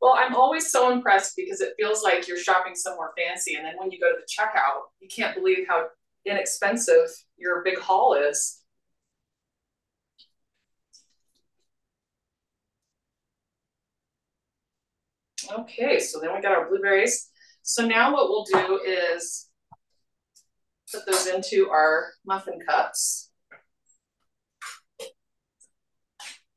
Well, 0.01 0.15
I'm 0.17 0.35
always 0.35 0.71
so 0.71 0.93
impressed 0.93 1.35
because 1.37 1.61
it 1.61 1.75
feels 1.79 2.03
like 2.03 2.27
you're 2.27 2.39
shopping 2.39 2.75
somewhere 2.75 3.11
fancy, 3.19 3.57
and 3.57 3.65
then 3.65 3.75
when 3.77 3.91
you 3.91 4.01
go 4.01 4.11
to 4.11 4.19
the 4.19 4.27
checkout, 4.27 4.83
you 5.01 5.09
can't 5.09 5.35
believe 5.35 5.67
how 5.69 5.89
inexpensive 6.25 7.09
your 7.37 7.63
big 7.65 7.79
haul 7.79 8.15
is. 8.15 8.63
Okay, 15.53 15.99
so 15.99 16.21
then 16.21 16.35
we 16.35 16.41
got 16.41 16.53
our 16.53 16.69
blueberries. 16.69 17.31
So 17.63 17.87
now 17.87 18.13
what 18.13 18.29
we'll 18.29 18.45
do 18.45 18.81
is 18.87 19.49
put 20.93 21.07
those 21.07 21.27
into 21.27 21.69
our 21.71 22.13
muffin 22.27 22.61
cups. 22.67 23.31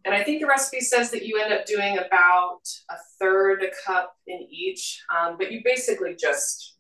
And 0.06 0.14
I 0.14 0.24
think 0.24 0.42
the 0.42 0.48
recipe 0.48 0.82
says 0.82 1.12
that 1.12 1.26
you 1.26 1.40
end 1.42 1.54
up 1.54 1.66
doing 1.66 1.98
about 1.98 2.60
a 2.90 2.96
third 3.20 3.64
a 3.64 3.70
cup 3.86 4.14
in 4.28 4.46
each, 4.50 5.02
um, 5.10 5.38
but 5.38 5.52
you 5.52 5.62
basically 5.64 6.16
just, 6.20 6.76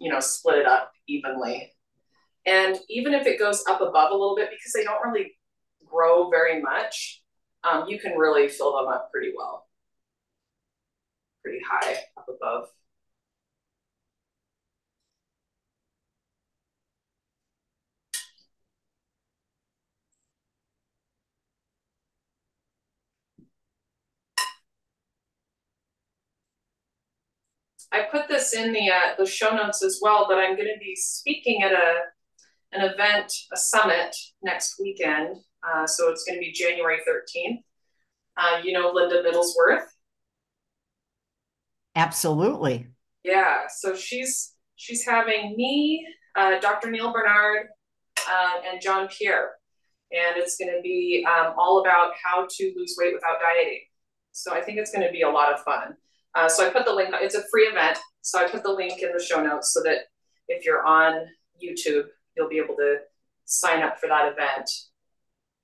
you 0.00 0.10
know, 0.10 0.18
split 0.18 0.58
it 0.58 0.66
up 0.66 0.90
evenly. 1.06 1.72
And 2.50 2.78
even 2.88 3.14
if 3.14 3.26
it 3.26 3.38
goes 3.38 3.64
up 3.68 3.80
above 3.80 4.10
a 4.10 4.14
little 4.14 4.34
bit, 4.34 4.50
because 4.50 4.72
they 4.72 4.82
don't 4.82 5.00
really 5.06 5.34
grow 5.86 6.28
very 6.30 6.60
much, 6.60 7.22
um, 7.62 7.86
you 7.88 8.00
can 8.00 8.18
really 8.18 8.48
fill 8.48 8.76
them 8.76 8.88
up 8.88 9.10
pretty 9.12 9.32
well. 9.36 9.68
Pretty 11.44 11.60
high 11.70 11.92
up 12.16 12.26
above. 12.28 12.68
I 27.92 28.02
put 28.10 28.28
this 28.28 28.54
in 28.54 28.72
the 28.72 28.90
uh, 28.90 29.14
the 29.18 29.26
show 29.26 29.54
notes 29.54 29.82
as 29.82 30.00
well, 30.02 30.26
but 30.28 30.38
I'm 30.38 30.56
going 30.56 30.68
to 30.68 30.78
be 30.80 30.96
speaking 30.96 31.62
at 31.62 31.72
a 31.72 31.94
an 32.72 32.82
event, 32.82 33.32
a 33.52 33.56
summit 33.56 34.14
next 34.42 34.76
weekend. 34.80 35.36
Uh, 35.62 35.86
so 35.86 36.08
it's 36.10 36.24
going 36.24 36.36
to 36.36 36.40
be 36.40 36.52
January 36.52 36.98
13th. 36.98 37.62
Uh, 38.36 38.60
you 38.62 38.72
know 38.72 38.90
Linda 38.92 39.22
Middlesworth? 39.22 39.86
Absolutely. 41.96 42.86
Yeah. 43.24 43.62
So 43.68 43.94
she's 43.94 44.54
she's 44.76 45.04
having 45.04 45.56
me, 45.56 46.06
uh, 46.36 46.58
Dr. 46.60 46.90
Neal 46.90 47.12
Barnard, 47.12 47.66
uh, 48.30 48.52
and 48.70 48.80
John 48.80 49.08
Pierre, 49.08 49.50
and 50.12 50.36
it's 50.36 50.56
going 50.56 50.70
to 50.74 50.80
be 50.82 51.26
um, 51.28 51.54
all 51.58 51.80
about 51.80 52.12
how 52.22 52.46
to 52.48 52.72
lose 52.76 52.96
weight 52.98 53.12
without 53.12 53.36
dieting. 53.40 53.80
So 54.32 54.54
I 54.54 54.62
think 54.62 54.78
it's 54.78 54.92
going 54.92 55.06
to 55.06 55.12
be 55.12 55.22
a 55.22 55.28
lot 55.28 55.52
of 55.52 55.60
fun. 55.60 55.94
Uh, 56.34 56.48
so 56.48 56.66
I 56.66 56.70
put 56.70 56.84
the 56.84 56.94
link. 56.94 57.10
It's 57.14 57.34
a 57.34 57.42
free 57.50 57.64
event, 57.64 57.98
so 58.22 58.38
I 58.38 58.48
put 58.48 58.62
the 58.62 58.72
link 58.72 59.02
in 59.02 59.12
the 59.12 59.22
show 59.22 59.42
notes 59.42 59.74
so 59.74 59.82
that 59.82 59.98
if 60.48 60.64
you're 60.64 60.86
on 60.86 61.26
YouTube, 61.62 62.04
you'll 62.40 62.48
be 62.48 62.58
able 62.58 62.76
to 62.76 62.96
sign 63.44 63.82
up 63.82 63.98
for 63.98 64.08
that 64.08 64.32
event. 64.32 64.70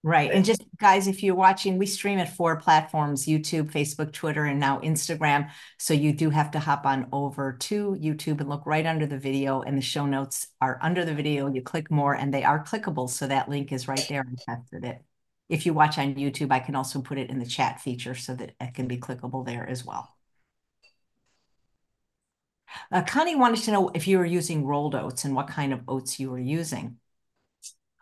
Right. 0.02 0.30
And 0.30 0.44
just 0.44 0.62
guys, 0.78 1.08
if 1.08 1.22
you're 1.22 1.34
watching, 1.34 1.78
we 1.78 1.86
stream 1.86 2.20
at 2.20 2.36
four 2.36 2.54
platforms 2.56 3.26
YouTube, 3.26 3.72
Facebook, 3.72 4.12
Twitter, 4.12 4.44
and 4.44 4.60
now 4.60 4.78
Instagram. 4.80 5.50
So 5.78 5.94
you 5.94 6.12
do 6.12 6.30
have 6.30 6.52
to 6.52 6.60
hop 6.60 6.86
on 6.86 7.08
over 7.10 7.54
to 7.54 7.96
YouTube 8.00 8.40
and 8.40 8.48
look 8.48 8.64
right 8.66 8.86
under 8.86 9.06
the 9.06 9.18
video, 9.18 9.62
and 9.62 9.76
the 9.76 9.82
show 9.82 10.06
notes 10.06 10.46
are 10.60 10.78
under 10.80 11.04
the 11.04 11.14
video. 11.14 11.48
You 11.48 11.60
click 11.60 11.90
more, 11.90 12.14
and 12.14 12.32
they 12.32 12.44
are 12.44 12.62
clickable. 12.62 13.10
So 13.10 13.26
that 13.26 13.48
link 13.48 13.72
is 13.72 13.88
right 13.88 14.06
there. 14.08 14.24
I 14.24 14.52
tested 14.54 14.84
it. 14.84 15.02
If 15.48 15.66
you 15.66 15.74
watch 15.74 15.98
on 15.98 16.14
YouTube, 16.14 16.52
I 16.52 16.60
can 16.60 16.76
also 16.76 17.00
put 17.00 17.18
it 17.18 17.30
in 17.30 17.40
the 17.40 17.46
chat 17.46 17.80
feature 17.80 18.14
so 18.14 18.34
that 18.36 18.52
it 18.60 18.74
can 18.74 18.86
be 18.86 18.98
clickable 18.98 19.44
there 19.44 19.68
as 19.68 19.84
well. 19.84 20.15
Uh, 22.92 23.02
Connie 23.02 23.36
wanted 23.36 23.62
to 23.64 23.72
know 23.72 23.90
if 23.94 24.06
you 24.06 24.18
were 24.18 24.26
using 24.26 24.64
rolled 24.64 24.94
oats 24.94 25.24
and 25.24 25.34
what 25.34 25.48
kind 25.48 25.72
of 25.72 25.80
oats 25.88 26.18
you 26.20 26.30
were 26.30 26.38
using. 26.38 26.98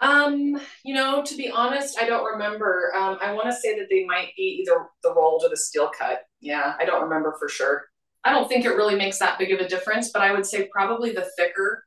Um, 0.00 0.60
you 0.84 0.94
know, 0.94 1.22
to 1.22 1.36
be 1.36 1.50
honest, 1.50 1.98
I 2.00 2.06
don't 2.06 2.24
remember. 2.24 2.92
Um, 2.94 3.18
I 3.22 3.32
want 3.32 3.46
to 3.46 3.54
say 3.54 3.78
that 3.78 3.86
they 3.90 4.04
might 4.04 4.32
be 4.36 4.62
either 4.62 4.86
the 5.02 5.14
rolled 5.14 5.42
or 5.44 5.48
the 5.48 5.56
steel 5.56 5.90
cut. 5.96 6.22
Yeah, 6.40 6.74
I 6.78 6.84
don't 6.84 7.02
remember 7.02 7.34
for 7.38 7.48
sure. 7.48 7.84
I 8.24 8.32
don't 8.32 8.48
think 8.48 8.64
it 8.64 8.70
really 8.70 8.96
makes 8.96 9.18
that 9.18 9.38
big 9.38 9.52
of 9.52 9.60
a 9.60 9.68
difference, 9.68 10.10
but 10.10 10.22
I 10.22 10.32
would 10.32 10.46
say 10.46 10.68
probably 10.72 11.12
the 11.12 11.28
thicker 11.36 11.84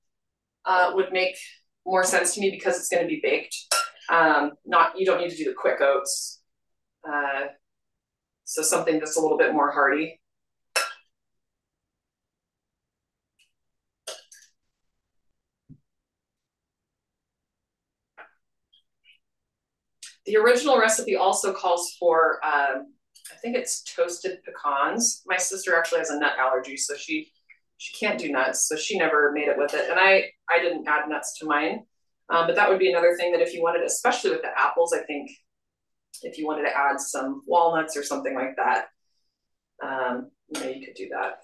uh, 0.66 0.92
would 0.94 1.12
make 1.12 1.36
more 1.86 2.04
sense 2.04 2.36
to 2.36 2.42
me 2.42 2.52
because 2.52 2.78
it's 2.78 2.90
going 2.90 3.04
to 3.04 3.08
be 3.08 3.20
baked. 3.22 3.56
Um, 4.10 4.54
not 4.66 5.00
you 5.00 5.06
don't 5.06 5.20
need 5.20 5.32
to 5.32 5.38
do 5.38 5.46
the 5.46 5.54
quick 5.54 5.82
oats. 5.82 6.42
Uh, 7.08 7.48
so 8.46 8.62
something 8.62 9.00
that's 9.00 9.18
a 9.18 9.22
little 9.22 9.38
bit 9.38 9.54
more 9.54 9.72
hearty. 9.72 10.22
The 20.28 20.38
original 20.38 20.80
recipe 20.80 21.18
also 21.18 21.54
calls 21.54 21.96
for, 22.00 22.40
um, 22.46 22.94
I 23.34 23.38
think 23.42 23.58
it's 23.58 23.84
toasted 23.84 24.40
pecans. 24.46 25.24
My 25.28 25.38
sister 25.38 25.76
actually 25.76 26.00
has 26.00 26.12
a 26.12 26.20
nut 26.20 26.34
allergy, 26.40 26.78
so 26.78 26.96
she 26.98 27.32
she 27.80 27.96
can't 28.06 28.20
do 28.20 28.32
nuts, 28.32 28.68
so 28.70 28.76
she 28.78 28.98
never 29.00 29.32
made 29.34 29.50
it 29.50 29.58
with 29.58 29.74
it. 29.76 29.90
And 29.92 30.00
I 30.00 30.32
I 30.50 30.60
didn't 30.62 30.88
add 30.88 31.10
nuts 31.10 31.40
to 31.40 31.48
mine, 31.48 31.86
um, 32.30 32.48
but 32.48 32.56
that 32.58 32.70
would 32.70 32.80
be 32.80 32.92
another 32.92 33.16
thing 33.18 33.34
that 33.34 33.42
if 33.42 33.54
you 33.56 33.64
wanted, 33.64 33.84
especially 33.84 34.32
with 34.32 34.44
the 34.44 34.52
apples, 34.60 34.94
I 34.94 35.04
think 35.06 35.32
if 36.24 36.38
you 36.38 36.48
wanted 36.48 36.64
to 36.64 36.78
add 36.78 37.00
some 37.02 37.44
walnuts 37.48 37.98
or 37.98 38.04
something 38.04 38.36
like 38.36 38.56
that, 38.58 38.88
um, 39.84 40.32
you 40.50 40.62
know, 40.62 40.70
you 40.70 40.86
could 40.86 40.96
do 40.96 41.10
that. 41.12 41.42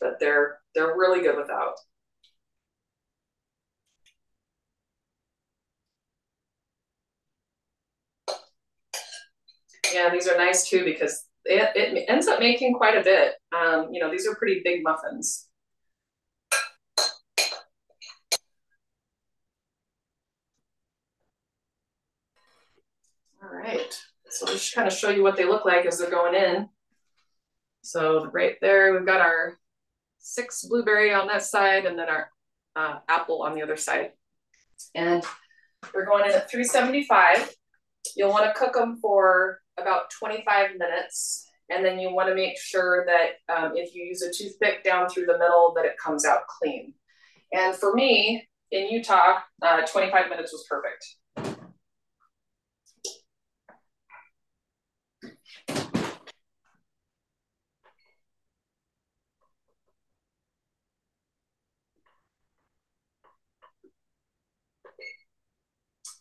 But 0.00 0.18
they're 0.20 0.60
they're 0.74 0.96
really 0.96 1.22
good 1.22 1.36
without. 1.36 1.76
Yeah, 9.92 10.10
these 10.10 10.28
are 10.28 10.36
nice 10.36 10.68
too 10.68 10.84
because 10.84 11.24
it, 11.44 11.70
it 11.74 12.04
ends 12.08 12.28
up 12.28 12.40
making 12.40 12.74
quite 12.74 12.96
a 12.96 13.02
bit. 13.02 13.34
Um, 13.52 13.88
you 13.92 14.00
know, 14.00 14.10
these 14.10 14.26
are 14.26 14.34
pretty 14.34 14.60
big 14.64 14.82
muffins. 14.82 15.48
All 23.42 23.50
right. 23.50 23.98
So 24.28 24.46
I'll 24.46 24.52
just 24.52 24.74
kind 24.74 24.86
of 24.86 24.94
show 24.94 25.10
you 25.10 25.22
what 25.22 25.36
they 25.36 25.44
look 25.44 25.64
like 25.64 25.86
as 25.86 25.98
they're 25.98 26.10
going 26.10 26.34
in. 26.34 26.68
So 27.82 28.26
right 28.26 28.56
there, 28.60 28.92
we've 28.92 29.06
got 29.06 29.20
our 29.20 29.58
six 30.18 30.64
blueberry 30.64 31.12
on 31.12 31.26
that 31.28 31.42
side 31.42 31.86
and 31.86 31.98
then 31.98 32.08
our 32.08 32.30
uh, 32.76 32.98
apple 33.08 33.42
on 33.42 33.54
the 33.54 33.62
other 33.62 33.76
side. 33.76 34.12
And 34.94 35.24
they're 35.92 36.06
going 36.06 36.26
in 36.26 36.32
at 36.32 36.50
375. 36.50 37.54
You'll 38.16 38.30
want 38.30 38.44
to 38.46 38.58
cook 38.58 38.74
them 38.74 38.98
for 39.00 39.59
about 39.78 40.10
25 40.18 40.70
minutes. 40.78 41.46
And 41.70 41.84
then 41.84 41.98
you 42.00 42.12
want 42.12 42.28
to 42.28 42.34
make 42.34 42.58
sure 42.58 43.06
that 43.06 43.54
um, 43.54 43.72
if 43.76 43.94
you 43.94 44.04
use 44.04 44.22
a 44.22 44.32
toothpick 44.32 44.82
down 44.82 45.08
through 45.08 45.26
the 45.26 45.38
middle, 45.38 45.72
that 45.76 45.84
it 45.84 45.96
comes 46.04 46.24
out 46.24 46.40
clean. 46.48 46.94
And 47.52 47.74
for 47.74 47.94
me, 47.94 48.48
in 48.72 48.88
Utah, 48.88 49.38
uh, 49.62 49.82
25 49.86 50.28
minutes 50.28 50.52
was 50.52 50.66
perfect. 50.68 51.06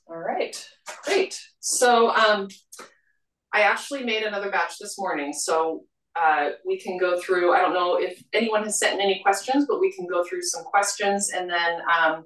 All 0.07 0.17
right, 0.17 0.67
great. 1.05 1.39
So 1.59 2.09
um, 2.09 2.47
I 3.53 3.61
actually 3.61 4.03
made 4.03 4.23
another 4.23 4.51
batch 4.51 4.77
this 4.79 4.97
morning. 4.97 5.33
So 5.33 5.83
uh, 6.15 6.51
we 6.65 6.79
can 6.79 6.97
go 6.97 7.19
through, 7.19 7.53
I 7.53 7.59
don't 7.59 7.73
know 7.73 7.95
if 7.95 8.21
anyone 8.33 8.63
has 8.63 8.79
sent 8.79 8.95
in 8.95 9.01
any 9.01 9.21
questions, 9.21 9.65
but 9.67 9.79
we 9.79 9.91
can 9.93 10.05
go 10.07 10.23
through 10.23 10.41
some 10.41 10.63
questions 10.63 11.31
and 11.35 11.49
then 11.49 11.81
um, 11.81 12.25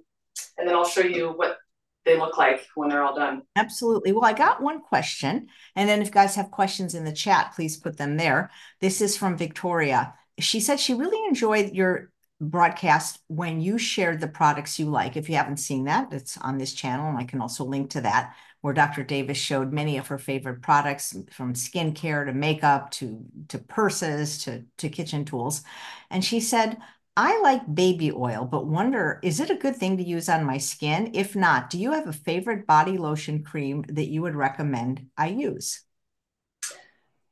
and 0.58 0.68
then 0.68 0.76
I'll 0.76 0.86
show 0.86 1.02
you 1.02 1.30
what 1.30 1.58
they 2.06 2.18
look 2.18 2.38
like 2.38 2.68
when 2.76 2.90
they're 2.90 3.04
all 3.04 3.16
done. 3.16 3.44
Absolutely. 3.56 4.12
Well, 4.12 4.26
I 4.26 4.34
got 4.34 4.62
one 4.62 4.82
question. 4.82 5.48
And 5.76 5.88
then 5.88 6.02
if 6.02 6.12
guys 6.12 6.36
have 6.36 6.52
questions 6.52 6.96
in 6.96 7.06
the 7.06 7.14
chat, 7.14 7.54
please 7.56 7.78
put 7.78 7.98
them 7.98 8.18
there. 8.18 8.52
This 8.82 9.00
is 9.00 9.16
from 9.16 9.38
Victoria. 9.38 10.14
She 10.40 10.60
said 10.60 10.80
she 10.80 10.94
really 10.94 11.26
enjoyed 11.28 11.74
your 11.74 12.12
broadcast 12.42 13.20
when 13.28 13.62
you 13.62 13.78
shared 13.78 14.20
the 14.20 14.28
products 14.28 14.80
you 14.80 14.88
like. 14.88 15.16
If 15.16 15.30
you 15.30 15.36
haven't 15.36 15.58
seen 15.58 15.86
that, 15.86 16.12
it's 16.12 16.38
on 16.38 16.58
this 16.58 16.74
channel, 16.74 17.08
and 17.08 17.18
I 17.18 17.24
can 17.24 17.40
also 17.40 17.64
link 17.64 17.92
to 17.92 18.02
that, 18.02 18.36
where 18.64 18.74
Dr. 18.74 19.04
Davis 19.04 19.38
showed 19.38 19.74
many 19.74 19.98
of 19.98 20.08
her 20.08 20.18
favorite 20.18 20.62
products 20.62 21.14
from 21.32 21.54
skincare 21.54 22.26
to 22.26 22.32
makeup 22.32 22.92
to, 22.92 23.26
to 23.50 23.60
purses 23.60 24.38
to, 24.46 24.64
to 24.78 24.88
kitchen 24.88 25.26
tools. 25.26 25.64
And 26.10 26.24
she 26.24 26.40
said, 26.40 26.78
I 27.18 27.42
like 27.42 27.76
baby 27.76 28.14
oil, 28.14 28.46
but 28.46 28.66
wonder, 28.66 29.20
is 29.22 29.42
it 29.42 29.50
a 29.50 29.56
good 29.56 29.76
thing 29.76 29.98
to 29.98 30.04
use 30.04 30.30
on 30.30 30.46
my 30.46 30.60
skin? 30.60 31.12
If 31.14 31.36
not, 31.36 31.70
do 31.70 31.78
you 31.78 31.92
have 31.92 32.08
a 32.08 32.14
favorite 32.14 32.66
body 32.66 32.98
lotion 32.98 33.44
cream 33.44 33.84
that 33.90 34.08
you 34.08 34.22
would 34.22 34.34
recommend 34.34 35.08
I 35.18 35.28
use? 35.28 35.84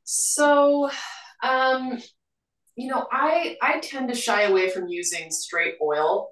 So, 0.04 0.90
um, 1.42 1.98
you 2.76 2.90
know, 2.90 3.06
I 3.10 3.56
I 3.62 3.80
tend 3.80 4.10
to 4.10 4.14
shy 4.14 4.42
away 4.42 4.68
from 4.68 4.86
using 4.86 5.30
straight 5.30 5.76
oil 5.80 6.28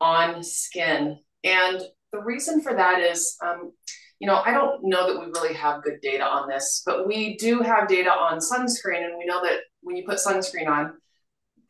on 0.00 0.44
skin, 0.44 1.18
and 1.42 1.82
the 2.12 2.20
reason 2.20 2.60
for 2.60 2.74
that 2.74 3.00
is, 3.00 3.36
um, 3.44 3.72
you 4.20 4.26
know, 4.26 4.40
I 4.44 4.52
don't 4.52 4.84
know 4.84 5.06
that 5.06 5.20
we 5.20 5.26
really 5.26 5.54
have 5.54 5.82
good 5.82 6.00
data 6.02 6.24
on 6.24 6.48
this, 6.48 6.82
but 6.86 7.06
we 7.06 7.36
do 7.36 7.60
have 7.60 7.88
data 7.88 8.10
on 8.10 8.38
sunscreen, 8.38 9.04
and 9.04 9.18
we 9.18 9.26
know 9.26 9.42
that 9.42 9.60
when 9.82 9.96
you 9.96 10.04
put 10.04 10.18
sunscreen 10.18 10.66
on, 10.68 10.94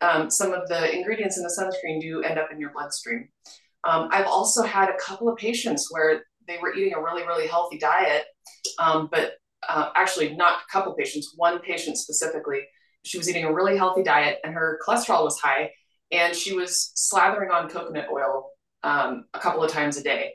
um, 0.01 0.31
some 0.31 0.53
of 0.53 0.69
the 0.69 0.95
ingredients 0.95 1.37
in 1.37 1.43
the 1.43 1.49
sunscreen 1.49 2.01
do 2.01 2.23
end 2.23 2.39
up 2.39 2.49
in 2.53 2.61
your 2.61 2.71
bloodstream. 2.73 3.29
Um, 3.85 4.09
I've 4.13 4.27
also 4.27 4.63
had 4.63 4.91
a 4.91 4.99
couple 4.99 5.29
of 5.29 5.37
patients 5.37 5.89
where 5.91 6.25
they 6.47 6.59
were 6.61 6.75
eating 6.75 6.95
a 6.95 7.03
really, 7.03 7.23
really 7.23 7.47
healthy 7.47 7.79
diet, 7.79 8.25
um, 8.79 9.09
but 9.11 9.35
uh, 9.69 9.91
actually 9.95 10.35
not 10.37 10.61
a 10.61 10.73
couple 10.73 10.95
patients, 10.95 11.33
one 11.37 11.61
patient 11.61 11.97
specifically, 11.97 12.61
she 13.05 13.19
was 13.19 13.29
eating 13.29 13.45
a 13.45 13.53
really 13.53 13.77
healthy 13.77 14.03
diet 14.03 14.39
and 14.45 14.55
her 14.55 14.81
cholesterol 14.87 15.25
was 15.25 15.39
high 15.39 15.71
and 16.11 16.35
she 16.35 16.55
was 16.55 16.93
slathering 16.97 17.53
on 17.53 17.69
coconut 17.69 18.09
oil 18.13 18.51
um, 18.83 19.27
a 19.35 19.39
couple 19.39 19.63
of 19.63 19.71
times 19.71 19.97
a 19.97 20.03
day. 20.03 20.35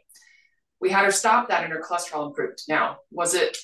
We 0.82 0.89
had 0.89 1.06
her 1.06 1.12
stop 1.12 1.48
that 1.50 1.63
and 1.63 1.72
her 1.72 1.82
cholesterol 1.82 2.28
improved. 2.28 2.63
Now, 2.67 2.98
was 3.12 3.34
it 3.34 3.58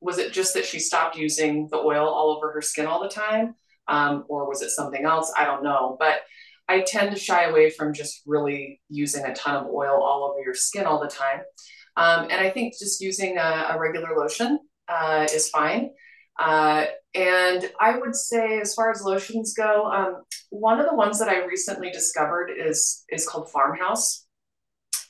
was 0.00 0.18
it 0.18 0.32
just 0.32 0.54
that 0.54 0.64
she 0.64 0.78
stopped 0.78 1.16
using 1.16 1.68
the 1.70 1.78
oil 1.78 2.08
all 2.08 2.36
over 2.36 2.52
her 2.52 2.62
skin 2.62 2.86
all 2.86 3.02
the 3.02 3.08
time? 3.08 3.54
Um, 3.88 4.24
or 4.28 4.48
was 4.48 4.62
it 4.62 4.70
something 4.70 5.04
else? 5.04 5.32
I 5.36 5.44
don't 5.44 5.62
know. 5.62 5.96
But 5.98 6.22
I 6.68 6.80
tend 6.80 7.12
to 7.12 7.20
shy 7.20 7.44
away 7.44 7.70
from 7.70 7.92
just 7.92 8.22
really 8.26 8.80
using 8.88 9.24
a 9.24 9.34
ton 9.34 9.56
of 9.56 9.66
oil 9.66 10.02
all 10.02 10.24
over 10.24 10.42
your 10.42 10.54
skin 10.54 10.86
all 10.86 11.00
the 11.00 11.08
time. 11.08 11.40
Um, 11.96 12.24
and 12.30 12.34
I 12.34 12.50
think 12.50 12.74
just 12.78 13.00
using 13.00 13.38
a, 13.38 13.68
a 13.70 13.78
regular 13.78 14.16
lotion 14.16 14.58
uh, 14.88 15.26
is 15.32 15.50
fine. 15.50 15.90
Uh, 16.38 16.86
and 17.14 17.70
I 17.78 17.98
would 17.98 18.16
say, 18.16 18.60
as 18.60 18.74
far 18.74 18.90
as 18.90 19.02
lotions 19.02 19.54
go, 19.54 19.90
um, 19.92 20.22
one 20.50 20.80
of 20.80 20.86
the 20.86 20.96
ones 20.96 21.18
that 21.18 21.28
I 21.28 21.44
recently 21.44 21.90
discovered 21.90 22.50
is 22.50 23.04
is 23.10 23.28
called 23.28 23.50
Farmhouse, 23.50 24.26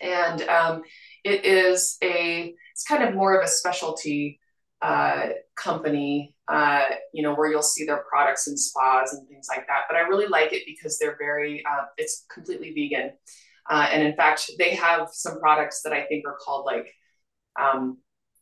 and 0.01 0.43
um, 0.43 0.83
it 1.25 1.45
is 1.45 1.97
a 2.03 2.55
it's 2.73 2.85
kind 2.85 3.03
of 3.03 3.15
more 3.15 3.39
of 3.39 3.45
a 3.45 3.49
specialty 3.49 4.41
uh, 4.81 5.29
company, 5.55 6.35
uh, 6.49 6.83
you 7.15 7.23
know, 7.23 7.35
where 7.35 7.51
you'll 7.51 7.63
see 7.63 7.85
their 7.85 8.05
products 8.09 8.49
in 8.49 8.57
spas 8.57 9.13
and 9.13 9.29
things 9.29 9.47
like 9.49 9.67
that. 9.69 9.83
But 9.89 9.97
I 9.97 10.01
really 10.01 10.27
like 10.27 10.53
it 10.53 10.63
because 10.67 10.99
they're 10.99 11.17
very, 11.19 11.65
uh, 11.65 11.85
it's 11.97 12.27
completely 12.33 12.73
vegan. 12.73 13.13
Uh, 13.71 13.89
and 13.93 14.03
in 14.03 14.17
fact, 14.17 14.51
they 14.59 14.75
have 14.75 15.09
some 15.13 15.39
products 15.39 15.83
that 15.83 15.93
I 15.93 16.05
think 16.07 16.27
are 16.27 16.37
called 16.45 16.67
like 16.67 16.93
um, 17.61 17.99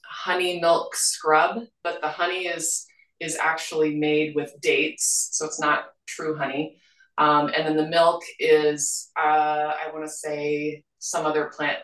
honey 0.06 0.60
milk 0.60 0.94
scrub, 0.96 1.62
but 1.84 2.00
the 2.00 2.08
honey 2.08 2.46
is 2.46 2.86
is 3.20 3.36
actually 3.36 3.96
made 3.96 4.34
with 4.34 4.54
dates, 4.62 5.28
so 5.32 5.44
it's 5.44 5.60
not 5.60 5.84
true 6.06 6.38
honey. 6.38 6.80
Um, 7.18 7.50
and 7.54 7.66
then 7.66 7.76
the 7.76 7.86
milk 7.86 8.22
is, 8.38 9.10
uh, 9.14 9.74
I 9.76 9.90
want 9.92 10.06
to 10.06 10.10
say, 10.10 10.84
some 11.00 11.26
other 11.26 11.52
plant 11.54 11.80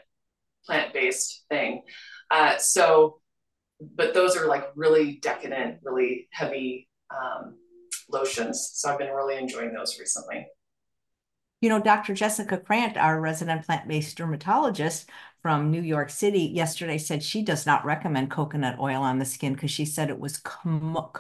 plant 0.66 0.92
based 0.92 1.44
thing. 1.48 1.82
Uh, 2.30 2.58
so 2.58 3.20
but 3.80 4.14
those 4.14 4.36
are 4.36 4.46
like 4.46 4.70
really 4.74 5.18
decadent, 5.20 5.78
really 5.82 6.28
heavy 6.30 6.88
um, 7.10 7.56
lotions. 8.10 8.70
So 8.74 8.90
I've 8.90 8.98
been 8.98 9.12
really 9.12 9.36
enjoying 9.36 9.72
those 9.72 9.98
recently. 9.98 10.46
You 11.60 11.70
know, 11.70 11.80
Dr. 11.80 12.14
Jessica 12.14 12.58
Krant, 12.58 12.96
our 12.96 13.20
resident 13.20 13.64
plant 13.64 13.88
based 13.88 14.16
dermatologist 14.16 15.08
from 15.40 15.70
New 15.70 15.82
York 15.82 16.10
City, 16.10 16.40
yesterday 16.40 16.98
said 16.98 17.22
she 17.22 17.42
does 17.42 17.66
not 17.66 17.84
recommend 17.84 18.30
coconut 18.30 18.78
oil 18.78 19.02
on 19.02 19.18
the 19.18 19.24
skin 19.24 19.54
because 19.54 19.70
she 19.70 19.84
said 19.84 20.10
it 20.10 20.20
was 20.20 20.38
com-. 20.38 21.10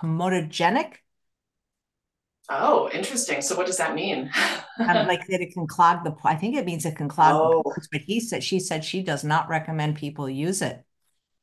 Oh, 2.48 2.88
interesting. 2.92 3.42
So 3.42 3.56
what 3.56 3.66
does 3.66 3.78
that 3.78 3.94
mean? 3.94 4.30
um, 4.78 4.86
like 5.06 5.26
that 5.26 5.40
it 5.40 5.52
can 5.52 5.66
clog 5.66 6.04
the 6.04 6.14
I 6.24 6.36
think 6.36 6.56
it 6.56 6.64
means 6.64 6.84
it 6.84 6.96
can 6.96 7.08
clog 7.08 7.34
oh. 7.34 7.58
the 7.58 7.62
pores, 7.64 7.88
but 7.90 8.02
he 8.02 8.20
said 8.20 8.44
she 8.44 8.60
said 8.60 8.84
she 8.84 9.02
does 9.02 9.24
not 9.24 9.48
recommend 9.48 9.96
people 9.96 10.28
use 10.28 10.62
it. 10.62 10.84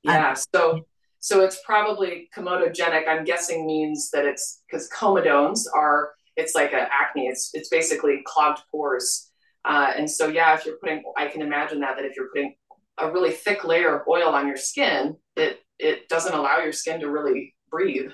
Yeah. 0.03 0.29
Um, 0.29 0.35
so 0.53 0.85
so 1.19 1.41
it's 1.41 1.59
probably 1.65 2.29
comedogenic. 2.35 3.07
I'm 3.07 3.23
guessing 3.23 3.65
means 3.65 4.09
that 4.11 4.25
it's 4.25 4.61
because 4.69 4.89
comedones 4.89 5.61
are 5.73 6.11
it's 6.35 6.55
like 6.55 6.73
an 6.73 6.87
acne. 6.91 7.27
It's 7.27 7.51
it's 7.53 7.69
basically 7.69 8.21
clogged 8.25 8.61
pores. 8.71 9.29
Uh, 9.65 9.91
and 9.95 10.09
so 10.09 10.27
yeah, 10.27 10.53
if 10.53 10.65
you're 10.65 10.77
putting, 10.77 11.03
I 11.17 11.27
can 11.27 11.41
imagine 11.41 11.79
that 11.81 11.95
that 11.95 12.05
if 12.05 12.15
you're 12.15 12.29
putting 12.29 12.55
a 12.97 13.09
really 13.09 13.31
thick 13.31 13.63
layer 13.63 13.97
of 13.97 14.07
oil 14.07 14.29
on 14.29 14.47
your 14.47 14.57
skin, 14.57 15.15
it 15.35 15.59
it 15.79 16.09
doesn't 16.09 16.33
allow 16.33 16.59
your 16.59 16.73
skin 16.73 16.99
to 16.99 17.09
really 17.09 17.55
breathe. 17.69 18.11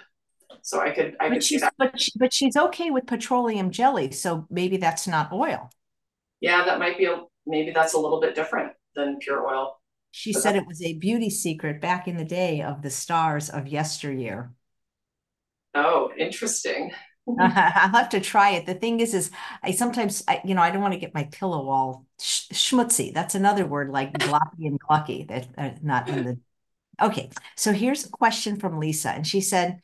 So 0.61 0.79
I 0.79 0.91
could 0.91 1.15
I 1.19 1.29
but 1.29 1.35
could 1.35 1.43
see 1.43 1.57
that. 1.57 1.73
But 1.77 1.99
she, 1.99 2.11
but 2.15 2.33
she's 2.33 2.55
okay 2.55 2.91
with 2.91 3.05
petroleum 3.05 3.71
jelly, 3.71 4.11
so 4.11 4.45
maybe 4.49 4.77
that's 4.77 5.07
not 5.07 5.31
oil. 5.31 5.69
Yeah, 6.41 6.63
that 6.65 6.79
might 6.79 6.97
be 6.97 7.05
a 7.05 7.23
maybe 7.45 7.71
that's 7.71 7.93
a 7.93 7.99
little 7.99 8.19
bit 8.19 8.35
different 8.35 8.73
than 8.95 9.17
pure 9.17 9.45
oil. 9.47 9.79
She 10.11 10.33
said 10.33 10.55
it 10.55 10.65
was 10.65 10.81
a 10.81 10.93
beauty 10.93 11.29
secret 11.29 11.81
back 11.81 12.07
in 12.07 12.17
the 12.17 12.25
day 12.25 12.61
of 12.61 12.81
the 12.81 12.89
stars 12.89 13.49
of 13.49 13.67
yesteryear. 13.67 14.51
Oh, 15.75 16.11
interesting. 16.17 16.91
I'll 17.39 17.89
have 17.89 18.09
to 18.09 18.19
try 18.19 18.51
it. 18.51 18.65
The 18.65 18.73
thing 18.73 18.99
is, 18.99 19.13
is 19.13 19.29
I 19.61 19.71
sometimes, 19.71 20.23
I, 20.27 20.41
you 20.43 20.55
know, 20.55 20.61
I 20.61 20.71
don't 20.71 20.81
want 20.81 20.93
to 20.93 20.99
get 20.99 21.13
my 21.13 21.25
pillow 21.25 21.69
all 21.69 22.05
sh- 22.19 22.47
schmutzy. 22.51 23.13
That's 23.13 23.35
another 23.35 23.65
word 23.65 23.89
like 23.89 24.13
gloppy 24.17 24.65
and 24.65 24.79
clucky. 24.79 25.27
That 25.27 25.47
uh, 25.57 25.71
not 25.81 26.09
in 26.09 26.23
the. 26.23 26.39
Okay, 27.01 27.29
so 27.55 27.71
here's 27.71 28.05
a 28.05 28.09
question 28.09 28.57
from 28.57 28.79
Lisa, 28.79 29.11
and 29.11 29.25
she 29.25 29.41
said, 29.41 29.81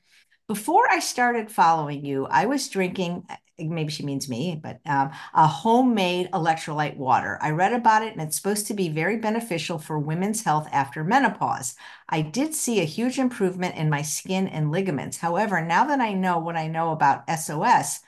"Before 0.48 0.90
I 0.90 1.00
started 1.00 1.52
following 1.52 2.06
you, 2.06 2.28
I 2.28 2.46
was 2.46 2.70
drinking 2.70 3.28
maybe 3.58 3.92
she 3.92 4.04
means 4.04 4.28
me, 4.28 4.60
but 4.62 4.80
um, 4.86 5.12
a 5.34 5.48
homemade 5.48 6.30
electrolyte 6.32 6.98
water. 6.98 7.38
I 7.42 7.52
read 7.52 7.74
about 7.74 8.04
it 8.04 8.14
and 8.14 8.22
it's 8.22 8.36
supposed 8.36 8.68
to 8.68 8.74
be 8.74 8.90
very 8.90 9.18
beneficial 9.18 9.80
for 9.80 9.98
women's 9.98 10.44
health 10.44 10.68
after 10.72 11.04
menopause. 11.04 11.76
I 12.10 12.22
did 12.22 12.54
see 12.54 12.82
a 12.82 12.86
huge 12.86 13.18
improvement 13.18 13.76
in 13.76 13.90
my 13.90 14.02
skin 14.02 14.48
and 14.48 14.72
ligaments. 14.72 15.18
However, 15.18 15.62
now 15.62 15.86
that 15.86 16.02
I 16.02 16.14
know 16.14 16.38
what 16.40 16.58
I 16.58 16.68
know 16.68 16.92
about 16.92 17.30
SOS, 17.30 18.02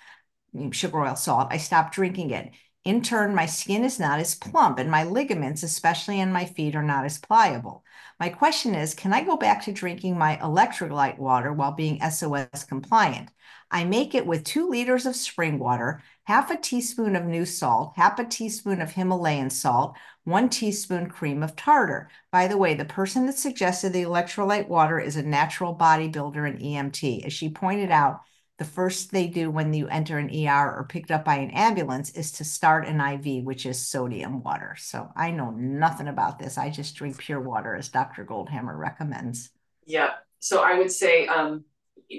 sugar 0.71 1.02
oil 1.02 1.15
salt, 1.15 1.47
I 1.52 1.58
stopped 1.58 1.93
drinking 1.93 2.32
it. 2.32 2.52
In 2.84 3.02
turn, 3.02 3.36
my 3.36 3.45
skin 3.45 3.84
is 3.84 4.00
not 4.00 4.19
as 4.19 4.36
plump 4.36 4.80
and 4.80 4.89
my 4.89 5.04
ligaments, 5.04 5.63
especially 5.63 6.19
in 6.19 6.32
my 6.32 6.45
feet, 6.45 6.76
are 6.76 6.84
not 6.84 7.06
as 7.06 7.17
pliable. 7.17 7.84
My 8.19 8.30
question 8.30 8.73
is, 8.73 8.95
can 8.95 9.13
I 9.13 9.23
go 9.23 9.38
back 9.38 9.63
to 9.63 9.71
drinking 9.71 10.17
my 10.17 10.38
electrolyte 10.38 11.19
water 11.19 11.53
while 11.53 11.73
being 11.73 12.01
SOS 12.01 12.63
compliant? 12.63 13.30
I 13.69 13.84
make 13.84 14.15
it 14.15 14.25
with 14.25 14.43
two 14.43 14.67
liters 14.69 15.06
of 15.06 15.15
spring 15.15 15.60
water, 15.60 16.01
half 16.23 16.49
a 16.49 16.58
teaspoon 16.58 17.15
of 17.15 17.25
new 17.25 17.45
salt, 17.45 17.93
half 17.95 18.17
a 18.17 18.25
teaspoon 18.25 18.82
of 18.82 18.91
Himalayan 18.91 19.51
salt, 19.51 19.95
one 20.23 20.49
teaspoon 20.49 21.10
cream 21.10 21.43
of 21.43 21.56
tartar. 21.56 22.10
By 22.32 22.47
the 22.47 22.58
way, 22.58 22.73
the 22.73 22.86
person 22.86 23.27
that 23.27 23.38
suggested 23.38 23.93
the 23.93 24.03
electrolyte 24.03 24.67
water 24.67 24.99
is 24.99 25.15
a 25.15 25.21
natural 25.21 25.75
bodybuilder 25.75 26.49
and 26.49 26.60
EMT. 26.60 27.23
As 27.25 27.34
she 27.34 27.49
pointed 27.49 27.91
out, 27.91 28.21
the 28.58 28.65
first 28.65 29.12
they 29.12 29.28
do 29.28 29.52
when 29.52 29.74
you 29.74 29.88
enter 29.88 30.17
an 30.17 30.32
ER 30.32 30.76
or 30.76 30.88
picked 30.89 31.12
up 31.12 31.24
by 31.24 31.36
an 31.36 31.52
ambulance 31.52 32.10
is 32.12 32.32
to 32.34 32.43
start 32.43 32.88
an 32.88 33.00
IV, 33.00 33.43
which 33.43 33.65
is 33.67 33.80
sodium 33.80 34.41
water. 34.41 34.76
So 34.80 35.10
I 35.15 35.30
know 35.30 35.52
nothing 35.52 36.08
about 36.08 36.39
this. 36.39 36.58
I 36.58 36.72
just 36.72 36.96
drink 36.96 37.17
pure 37.17 37.39
water 37.39 37.76
as 37.76 37.89
Dr. 37.89 38.26
Goldhamer 38.26 38.76
recommends. 38.76 39.52
Yeah. 39.86 40.10
So 40.39 40.63
I 40.63 40.78
would 40.78 40.91
say 40.91 41.28
um, 41.28 41.65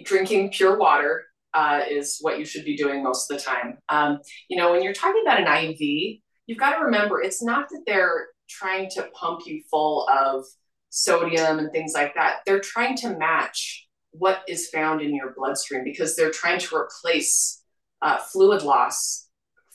drinking 0.04 0.52
pure 0.52 0.78
water 0.78 1.24
uh, 1.54 1.80
is 1.90 2.18
what 2.20 2.38
you 2.38 2.44
should 2.44 2.64
be 2.64 2.76
doing 2.76 3.02
most 3.02 3.30
of 3.30 3.36
the 3.36 3.42
time. 3.42 3.78
Um, 3.88 4.20
you 4.48 4.56
know, 4.56 4.70
when 4.70 4.82
you're 4.82 4.92
talking 4.92 5.22
about 5.26 5.40
an 5.40 5.70
IV, 5.70 6.20
you've 6.46 6.58
got 6.58 6.76
to 6.76 6.84
remember 6.84 7.20
it's 7.20 7.42
not 7.42 7.68
that 7.70 7.82
they're 7.84 8.28
trying 8.48 8.88
to 8.90 9.08
pump 9.12 9.42
you 9.44 9.62
full 9.68 10.08
of 10.08 10.44
sodium 10.90 11.58
and 11.58 11.72
things 11.72 11.94
like 11.94 12.14
that. 12.14 12.38
They're 12.46 12.60
trying 12.60 12.96
to 12.98 13.18
match 13.18 13.87
what 14.18 14.42
is 14.48 14.68
found 14.68 15.00
in 15.00 15.14
your 15.14 15.32
bloodstream 15.36 15.84
because 15.84 16.16
they're 16.16 16.30
trying 16.30 16.58
to 16.58 16.76
replace 16.76 17.62
uh, 18.02 18.18
fluid 18.18 18.62
loss 18.62 19.28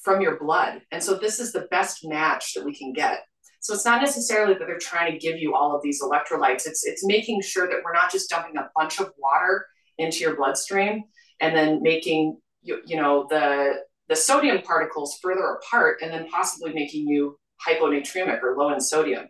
from 0.04 0.22
your 0.22 0.38
blood. 0.38 0.82
And 0.92 1.02
so 1.02 1.16
this 1.16 1.40
is 1.40 1.54
the 1.54 1.68
best 1.72 2.00
match 2.04 2.54
that 2.54 2.66
we 2.66 2.76
can 2.76 2.94
get. 2.94 3.24
So 3.62 3.74
it's 3.74 3.86
not 3.86 4.02
necessarily 4.02 4.54
that 4.56 4.68
they're 4.68 4.78
trying 4.78 5.12
to 5.14 5.18
give 5.18 5.38
you 5.38 5.56
all 5.56 5.74
of 5.74 5.82
these 5.82 6.02
electrolytes. 6.02 6.68
It's 6.68 6.86
it's 6.86 7.06
making 7.06 7.42
sure 7.42 7.68
that 7.68 7.80
we're 7.84 7.94
not 7.94 8.12
just 8.12 8.30
dumping 8.30 8.58
a 8.58 8.70
bunch 8.76 9.00
of 9.00 9.12
water 9.18 9.66
into 9.98 10.20
your 10.20 10.36
bloodstream 10.36 11.04
and 11.40 11.56
then 11.56 11.82
making 11.82 12.38
you, 12.62 12.82
you 12.86 12.98
know 12.98 13.26
the 13.30 13.76
the 14.10 14.16
sodium 14.18 14.62
particles 14.62 15.18
further 15.22 15.60
apart 15.62 16.00
and 16.02 16.12
then 16.12 16.28
possibly 16.28 16.74
making 16.74 17.08
you 17.08 17.38
hyponatremic 17.66 18.44
or 18.44 18.58
low 18.58 18.74
in 18.74 18.82
sodium. 18.82 19.28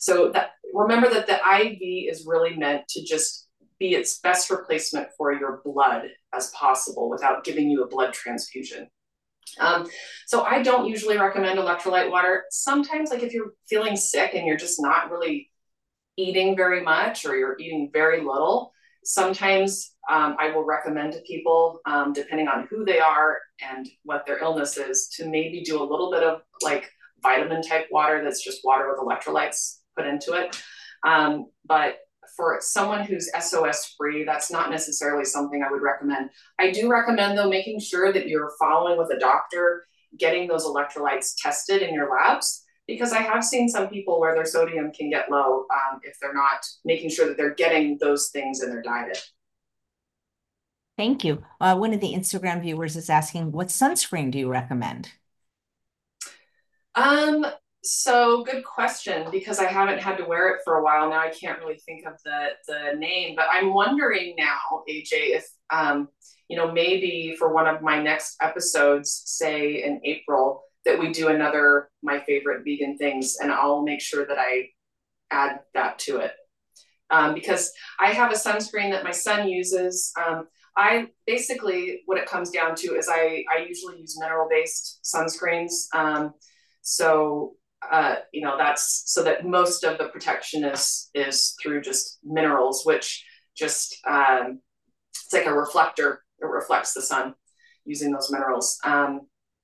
So 0.00 0.30
that 0.32 0.52
remember 0.72 1.10
that 1.10 1.26
the 1.26 1.34
IV 1.34 1.78
is 2.10 2.26
really 2.26 2.56
meant 2.56 2.88
to 2.88 3.04
just 3.04 3.45
be 3.78 3.94
its 3.94 4.18
best 4.20 4.50
replacement 4.50 5.08
for 5.16 5.32
your 5.32 5.60
blood 5.64 6.04
as 6.34 6.50
possible 6.50 7.10
without 7.10 7.44
giving 7.44 7.70
you 7.70 7.82
a 7.82 7.88
blood 7.88 8.12
transfusion. 8.12 8.88
Um, 9.58 9.86
so 10.26 10.42
I 10.42 10.62
don't 10.62 10.86
usually 10.86 11.18
recommend 11.18 11.58
electrolyte 11.58 12.10
water. 12.10 12.44
Sometimes, 12.50 13.10
like 13.10 13.22
if 13.22 13.32
you're 13.32 13.52
feeling 13.68 13.96
sick 13.96 14.34
and 14.34 14.46
you're 14.46 14.56
just 14.56 14.80
not 14.80 15.10
really 15.10 15.50
eating 16.16 16.56
very 16.56 16.82
much 16.82 17.24
or 17.24 17.36
you're 17.36 17.58
eating 17.58 17.90
very 17.92 18.18
little, 18.18 18.72
sometimes 19.04 19.94
um, 20.10 20.36
I 20.38 20.50
will 20.50 20.64
recommend 20.64 21.12
to 21.12 21.20
people, 21.20 21.80
um, 21.86 22.12
depending 22.12 22.48
on 22.48 22.66
who 22.70 22.84
they 22.84 22.98
are 22.98 23.38
and 23.60 23.88
what 24.04 24.26
their 24.26 24.38
illness 24.38 24.76
is, 24.76 25.08
to 25.16 25.28
maybe 25.28 25.62
do 25.62 25.80
a 25.80 25.84
little 25.84 26.10
bit 26.10 26.22
of 26.22 26.42
like 26.62 26.90
vitamin 27.22 27.62
type 27.62 27.86
water 27.90 28.22
that's 28.22 28.42
just 28.42 28.60
water 28.64 28.88
with 28.88 28.98
electrolytes 28.98 29.78
put 29.96 30.06
into 30.06 30.32
it. 30.34 30.60
Um, 31.06 31.46
but 31.64 31.98
for 32.36 32.58
someone 32.60 33.04
who's 33.04 33.30
SOS 33.38 33.94
free, 33.96 34.24
that's 34.24 34.50
not 34.50 34.70
necessarily 34.70 35.24
something 35.24 35.62
I 35.62 35.70
would 35.70 35.82
recommend. 35.82 36.30
I 36.58 36.70
do 36.70 36.90
recommend, 36.90 37.38
though, 37.38 37.48
making 37.48 37.80
sure 37.80 38.12
that 38.12 38.28
you're 38.28 38.52
following 38.58 38.98
with 38.98 39.10
a 39.10 39.18
doctor, 39.18 39.86
getting 40.18 40.46
those 40.46 40.64
electrolytes 40.64 41.34
tested 41.40 41.82
in 41.82 41.94
your 41.94 42.10
labs, 42.10 42.64
because 42.86 43.12
I 43.12 43.18
have 43.18 43.42
seen 43.42 43.68
some 43.68 43.88
people 43.88 44.20
where 44.20 44.34
their 44.34 44.44
sodium 44.44 44.92
can 44.92 45.10
get 45.10 45.30
low 45.30 45.66
um, 45.74 46.00
if 46.02 46.16
they're 46.20 46.34
not 46.34 46.64
making 46.84 47.10
sure 47.10 47.26
that 47.26 47.36
they're 47.36 47.54
getting 47.54 47.98
those 48.00 48.28
things 48.28 48.62
in 48.62 48.70
their 48.70 48.82
diet. 48.82 49.24
Thank 50.96 51.24
you. 51.24 51.42
Uh, 51.60 51.76
one 51.76 51.92
of 51.92 52.00
the 52.00 52.14
Instagram 52.14 52.62
viewers 52.62 52.96
is 52.96 53.10
asking, 53.10 53.52
what 53.52 53.68
sunscreen 53.68 54.30
do 54.30 54.38
you 54.38 54.48
recommend? 54.48 55.10
Um, 56.94 57.44
so 57.86 58.44
good 58.44 58.64
question 58.64 59.28
because 59.30 59.58
I 59.58 59.66
haven't 59.66 60.00
had 60.00 60.16
to 60.18 60.24
wear 60.24 60.54
it 60.54 60.60
for 60.64 60.76
a 60.76 60.82
while 60.82 61.08
now. 61.10 61.20
I 61.20 61.30
can't 61.30 61.58
really 61.58 61.78
think 61.78 62.06
of 62.06 62.14
the 62.24 62.48
the 62.66 62.98
name, 62.98 63.34
but 63.36 63.46
I'm 63.50 63.72
wondering 63.72 64.34
now, 64.36 64.82
AJ, 64.88 65.36
if 65.36 65.46
um, 65.70 66.08
you 66.48 66.56
know 66.56 66.70
maybe 66.70 67.34
for 67.38 67.52
one 67.52 67.66
of 67.66 67.82
my 67.82 68.02
next 68.02 68.36
episodes, 68.40 69.22
say 69.26 69.82
in 69.84 70.00
April, 70.04 70.62
that 70.84 70.98
we 70.98 71.12
do 71.12 71.28
another 71.28 71.90
my 72.02 72.20
favorite 72.20 72.64
vegan 72.64 72.98
things, 72.98 73.36
and 73.40 73.52
I'll 73.52 73.82
make 73.82 74.00
sure 74.00 74.26
that 74.26 74.38
I 74.38 74.68
add 75.30 75.60
that 75.74 75.98
to 76.00 76.18
it 76.18 76.32
um, 77.10 77.34
because 77.34 77.72
I 78.00 78.12
have 78.12 78.32
a 78.32 78.34
sunscreen 78.34 78.90
that 78.92 79.04
my 79.04 79.10
son 79.10 79.48
uses. 79.48 80.12
Um, 80.24 80.48
I 80.76 81.08
basically 81.26 82.02
what 82.06 82.18
it 82.18 82.26
comes 82.26 82.50
down 82.50 82.74
to 82.76 82.96
is 82.96 83.08
I 83.08 83.44
I 83.54 83.64
usually 83.66 83.98
use 83.98 84.18
mineral 84.18 84.48
based 84.50 85.00
sunscreens. 85.04 85.86
Um, 85.94 86.34
so 86.82 87.54
uh, 87.90 88.16
you 88.32 88.42
know 88.42 88.56
that's 88.56 89.04
so 89.06 89.22
that 89.22 89.46
most 89.46 89.84
of 89.84 89.98
the 89.98 90.08
protection 90.08 90.64
is 90.64 91.10
is 91.14 91.54
through 91.62 91.80
just 91.80 92.18
minerals 92.24 92.82
which 92.84 93.24
just 93.56 93.96
um, 94.08 94.60
it's 95.14 95.32
like 95.32 95.46
a 95.46 95.52
reflector 95.52 96.22
it 96.40 96.46
reflects 96.46 96.92
the 96.92 97.02
sun 97.02 97.34
using 97.84 98.12
those 98.12 98.30
minerals. 98.30 98.78
Um, 98.84 99.22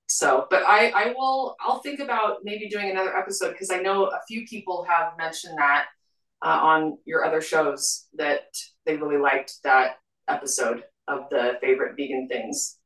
so 0.09 0.47
but 0.51 0.63
i 0.67 0.91
i 0.91 1.15
will 1.17 1.57
i'll 1.61 1.79
think 1.79 1.99
about 1.99 2.39
maybe 2.43 2.69
doing 2.69 2.91
another 2.91 3.17
episode 3.17 3.53
because 3.53 3.71
i 3.71 3.79
know 3.79 4.07
a 4.07 4.21
few 4.29 4.45
people 4.45 4.85
have 4.87 5.17
mentioned 5.17 5.57
that 5.57 5.87
uh, 6.45 6.49
on 6.49 6.99
your 7.05 7.25
other 7.25 7.41
shows 7.41 8.07
that 8.15 8.55
they 8.85 8.97
really 8.97 9.17
liked 9.17 9.55
that 9.65 9.97
episode 10.29 10.83
of 11.09 11.21
the 11.31 11.59
favorite 11.61 11.95
vegan 11.97 12.29
things. 12.29 12.79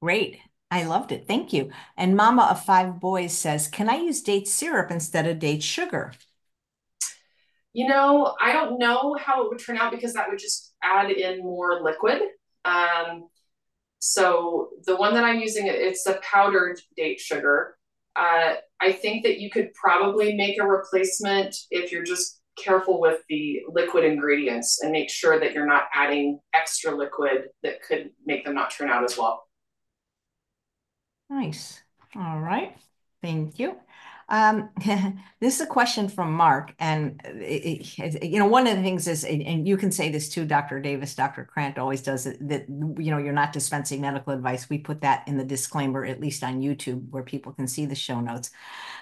Great 0.00 0.38
I 0.72 0.84
loved 0.84 1.12
it. 1.12 1.26
Thank 1.28 1.52
you. 1.52 1.70
And 1.98 2.16
Mama 2.16 2.48
of 2.50 2.64
Five 2.64 2.98
Boys 2.98 3.36
says, 3.36 3.68
Can 3.68 3.90
I 3.90 3.96
use 3.96 4.22
date 4.22 4.48
syrup 4.48 4.90
instead 4.90 5.26
of 5.26 5.38
date 5.38 5.62
sugar? 5.62 6.14
You 7.74 7.88
know, 7.88 8.34
I 8.40 8.54
don't 8.54 8.78
know 8.78 9.14
how 9.20 9.44
it 9.44 9.50
would 9.50 9.58
turn 9.58 9.76
out 9.76 9.92
because 9.92 10.14
that 10.14 10.30
would 10.30 10.38
just 10.38 10.72
add 10.82 11.10
in 11.10 11.42
more 11.42 11.82
liquid. 11.82 12.22
Um, 12.64 13.28
so 13.98 14.70
the 14.86 14.96
one 14.96 15.12
that 15.12 15.24
I'm 15.24 15.40
using, 15.40 15.66
it's 15.66 16.06
a 16.06 16.18
powdered 16.22 16.80
date 16.96 17.20
sugar. 17.20 17.76
Uh, 18.16 18.54
I 18.80 18.92
think 18.92 19.24
that 19.24 19.40
you 19.40 19.50
could 19.50 19.74
probably 19.74 20.34
make 20.34 20.58
a 20.58 20.66
replacement 20.66 21.54
if 21.70 21.92
you're 21.92 22.02
just 22.02 22.40
careful 22.56 22.98
with 22.98 23.20
the 23.28 23.60
liquid 23.68 24.04
ingredients 24.04 24.80
and 24.82 24.90
make 24.90 25.10
sure 25.10 25.38
that 25.38 25.52
you're 25.52 25.66
not 25.66 25.84
adding 25.92 26.40
extra 26.54 26.96
liquid 26.96 27.48
that 27.62 27.82
could 27.82 28.08
make 28.24 28.46
them 28.46 28.54
not 28.54 28.70
turn 28.70 28.88
out 28.88 29.04
as 29.04 29.18
well. 29.18 29.44
Nice. 31.32 31.82
All 32.14 32.38
right. 32.40 32.76
Thank 33.22 33.58
you. 33.58 33.76
Um, 34.28 34.68
this 35.40 35.54
is 35.56 35.60
a 35.62 35.66
question 35.66 36.08
from 36.08 36.34
Mark, 36.34 36.74
and 36.78 37.20
it, 37.24 37.88
it, 37.98 38.24
you 38.24 38.38
know, 38.38 38.46
one 38.46 38.66
of 38.66 38.76
the 38.76 38.82
things 38.82 39.08
is, 39.08 39.24
and 39.24 39.66
you 39.66 39.78
can 39.78 39.90
say 39.90 40.10
this 40.10 40.28
too, 40.28 40.44
Dr. 40.44 40.78
Davis, 40.78 41.14
Dr. 41.14 41.48
Krant 41.50 41.78
always 41.78 42.02
does 42.02 42.26
it, 42.26 42.36
that 42.48 42.68
you 42.68 43.10
know 43.10 43.16
you're 43.16 43.32
not 43.32 43.52
dispensing 43.54 44.02
medical 44.02 44.34
advice. 44.34 44.68
We 44.68 44.76
put 44.78 45.00
that 45.00 45.26
in 45.26 45.38
the 45.38 45.44
disclaimer, 45.44 46.04
at 46.04 46.20
least 46.20 46.44
on 46.44 46.60
YouTube, 46.60 47.08
where 47.10 47.22
people 47.22 47.52
can 47.52 47.66
see 47.66 47.86
the 47.86 47.94
show 47.94 48.20
notes. 48.20 48.50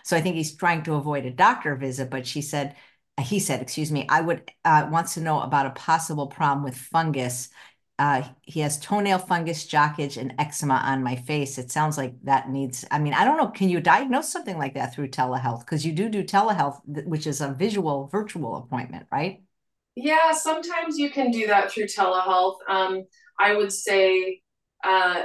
So 0.05 0.17
I 0.17 0.21
think 0.21 0.37
he's 0.37 0.55
trying 0.57 0.83
to 0.85 0.95
avoid 0.95 1.27
a 1.27 1.31
doctor 1.31 1.75
visit, 1.77 2.11
but 2.11 2.27
she 2.27 2.43
said, 2.43 2.77
he 3.21 3.39
said, 3.41 3.61
excuse 3.61 3.93
me, 3.93 4.07
I 4.09 4.21
would 4.21 4.51
uh, 4.65 4.89
wants 4.91 5.15
to 5.15 5.21
know 5.21 5.41
about 5.41 5.67
a 5.67 5.71
possible 5.71 6.29
problem 6.29 6.65
with 6.65 6.77
fungus 6.77 7.49
uh, 8.01 8.27
he 8.41 8.61
has 8.61 8.81
toenail 8.81 9.19
fungus, 9.19 9.67
jock 9.67 9.99
itch, 9.99 10.17
and 10.17 10.35
eczema 10.39 10.83
on 10.87 11.03
my 11.05 11.17
face. 11.17 11.59
It 11.59 11.71
sounds 11.71 11.99
like 11.99 12.15
that 12.25 12.49
needs, 12.49 12.83
I 12.91 12.99
mean, 12.99 13.13
I 13.13 13.27
don't 13.27 13.37
know. 13.37 13.49
Can 13.49 13.69
you 13.69 13.79
diagnose 13.79 14.33
something 14.33 14.57
like 14.57 14.73
that 14.73 14.95
through 14.95 15.09
telehealth? 15.09 15.61
Because 15.61 15.85
you 15.85 15.93
do 15.93 16.09
do 16.09 16.25
telehealth, 16.25 16.81
which 17.05 17.27
is 17.27 17.43
a 17.43 17.53
visual 17.53 18.09
virtual 18.11 18.57
appointment, 18.57 19.07
right? 19.13 19.43
Yeah, 19.97 20.33
sometimes 20.33 20.97
you 20.97 21.11
can 21.11 21.31
do 21.31 21.47
that 21.49 21.71
through 21.71 21.89
telehealth. 21.89 22.57
Um, 22.67 23.05
I 23.39 23.55
would 23.55 23.71
say, 23.71 24.41
uh, 24.83 25.25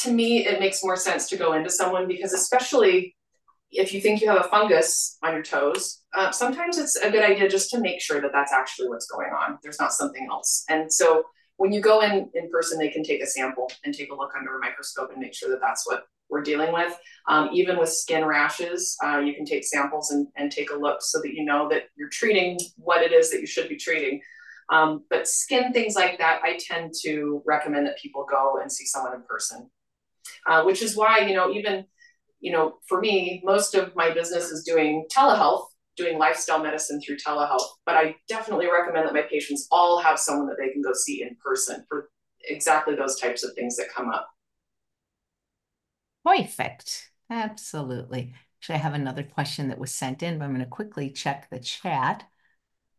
to 0.00 0.12
me, 0.12 0.46
it 0.46 0.60
makes 0.60 0.84
more 0.84 0.96
sense 0.96 1.30
to 1.30 1.38
go 1.38 1.54
into 1.54 1.70
someone 1.70 2.06
because, 2.06 2.34
especially 2.34 3.16
if 3.70 3.94
you 3.94 4.02
think 4.02 4.20
you 4.20 4.28
have 4.28 4.44
a 4.44 4.48
fungus 4.50 5.16
on 5.22 5.32
your 5.32 5.42
toes, 5.42 6.02
uh, 6.14 6.30
sometimes 6.30 6.76
it's 6.76 6.96
a 6.96 7.10
good 7.10 7.24
idea 7.24 7.48
just 7.48 7.70
to 7.70 7.80
make 7.80 8.02
sure 8.02 8.20
that 8.20 8.32
that's 8.34 8.52
actually 8.52 8.90
what's 8.90 9.06
going 9.06 9.30
on. 9.30 9.58
There's 9.62 9.80
not 9.80 9.94
something 9.94 10.28
else. 10.30 10.64
And 10.68 10.92
so, 10.92 11.24
when 11.56 11.72
you 11.72 11.80
go 11.80 12.00
in 12.00 12.30
in 12.34 12.50
person, 12.50 12.78
they 12.78 12.88
can 12.88 13.02
take 13.02 13.22
a 13.22 13.26
sample 13.26 13.70
and 13.84 13.94
take 13.94 14.10
a 14.10 14.14
look 14.14 14.32
under 14.36 14.56
a 14.56 14.60
microscope 14.60 15.10
and 15.10 15.20
make 15.20 15.34
sure 15.34 15.50
that 15.50 15.60
that's 15.60 15.86
what 15.86 16.06
we're 16.28 16.42
dealing 16.42 16.72
with. 16.72 16.96
Um, 17.28 17.50
even 17.52 17.78
with 17.78 17.90
skin 17.90 18.24
rashes, 18.24 18.96
uh, 19.04 19.18
you 19.18 19.34
can 19.34 19.44
take 19.44 19.64
samples 19.64 20.10
and, 20.10 20.26
and 20.36 20.50
take 20.50 20.70
a 20.70 20.76
look 20.76 21.02
so 21.02 21.20
that 21.20 21.34
you 21.34 21.44
know 21.44 21.68
that 21.68 21.84
you're 21.94 22.08
treating 22.08 22.58
what 22.76 23.02
it 23.02 23.12
is 23.12 23.30
that 23.30 23.40
you 23.40 23.46
should 23.46 23.68
be 23.68 23.76
treating. 23.76 24.20
Um, 24.70 25.04
but 25.10 25.28
skin 25.28 25.72
things 25.72 25.94
like 25.94 26.18
that, 26.18 26.40
I 26.42 26.58
tend 26.58 26.94
to 27.02 27.42
recommend 27.44 27.86
that 27.86 27.98
people 27.98 28.24
go 28.28 28.58
and 28.60 28.72
see 28.72 28.86
someone 28.86 29.14
in 29.14 29.22
person, 29.22 29.70
uh, 30.46 30.62
which 30.62 30.82
is 30.82 30.96
why, 30.96 31.18
you 31.18 31.34
know, 31.34 31.52
even 31.52 31.84
you 32.42 32.50
know, 32.50 32.78
for 32.88 33.00
me, 33.00 33.40
most 33.44 33.74
of 33.74 33.94
my 33.94 34.10
business 34.10 34.50
is 34.50 34.64
doing 34.64 35.06
telehealth, 35.10 35.66
doing 35.96 36.18
lifestyle 36.18 36.62
medicine 36.62 37.00
through 37.00 37.16
telehealth. 37.16 37.66
But 37.84 37.96
I 37.96 38.16
definitely 38.28 38.68
recommend 38.70 39.06
that 39.06 39.14
my 39.14 39.22
patients 39.22 39.66
all 39.70 39.98
have 39.98 40.18
someone 40.18 40.48
that 40.48 40.56
they 40.58 40.70
can 40.70 40.82
go 40.82 40.92
see 40.92 41.22
in 41.22 41.36
person 41.44 41.84
for 41.88 42.10
exactly 42.44 42.94
those 42.94 43.20
types 43.20 43.44
of 43.44 43.52
things 43.54 43.76
that 43.76 43.88
come 43.94 44.10
up. 44.10 44.28
Perfect. 46.24 47.10
Absolutely. 47.30 48.34
Actually, 48.58 48.74
I 48.76 48.78
have 48.78 48.94
another 48.94 49.22
question 49.22 49.68
that 49.68 49.78
was 49.78 49.92
sent 49.92 50.22
in, 50.22 50.38
but 50.38 50.44
I'm 50.44 50.52
going 50.52 50.64
to 50.64 50.70
quickly 50.70 51.10
check 51.10 51.48
the 51.50 51.58
chat. 51.58 52.24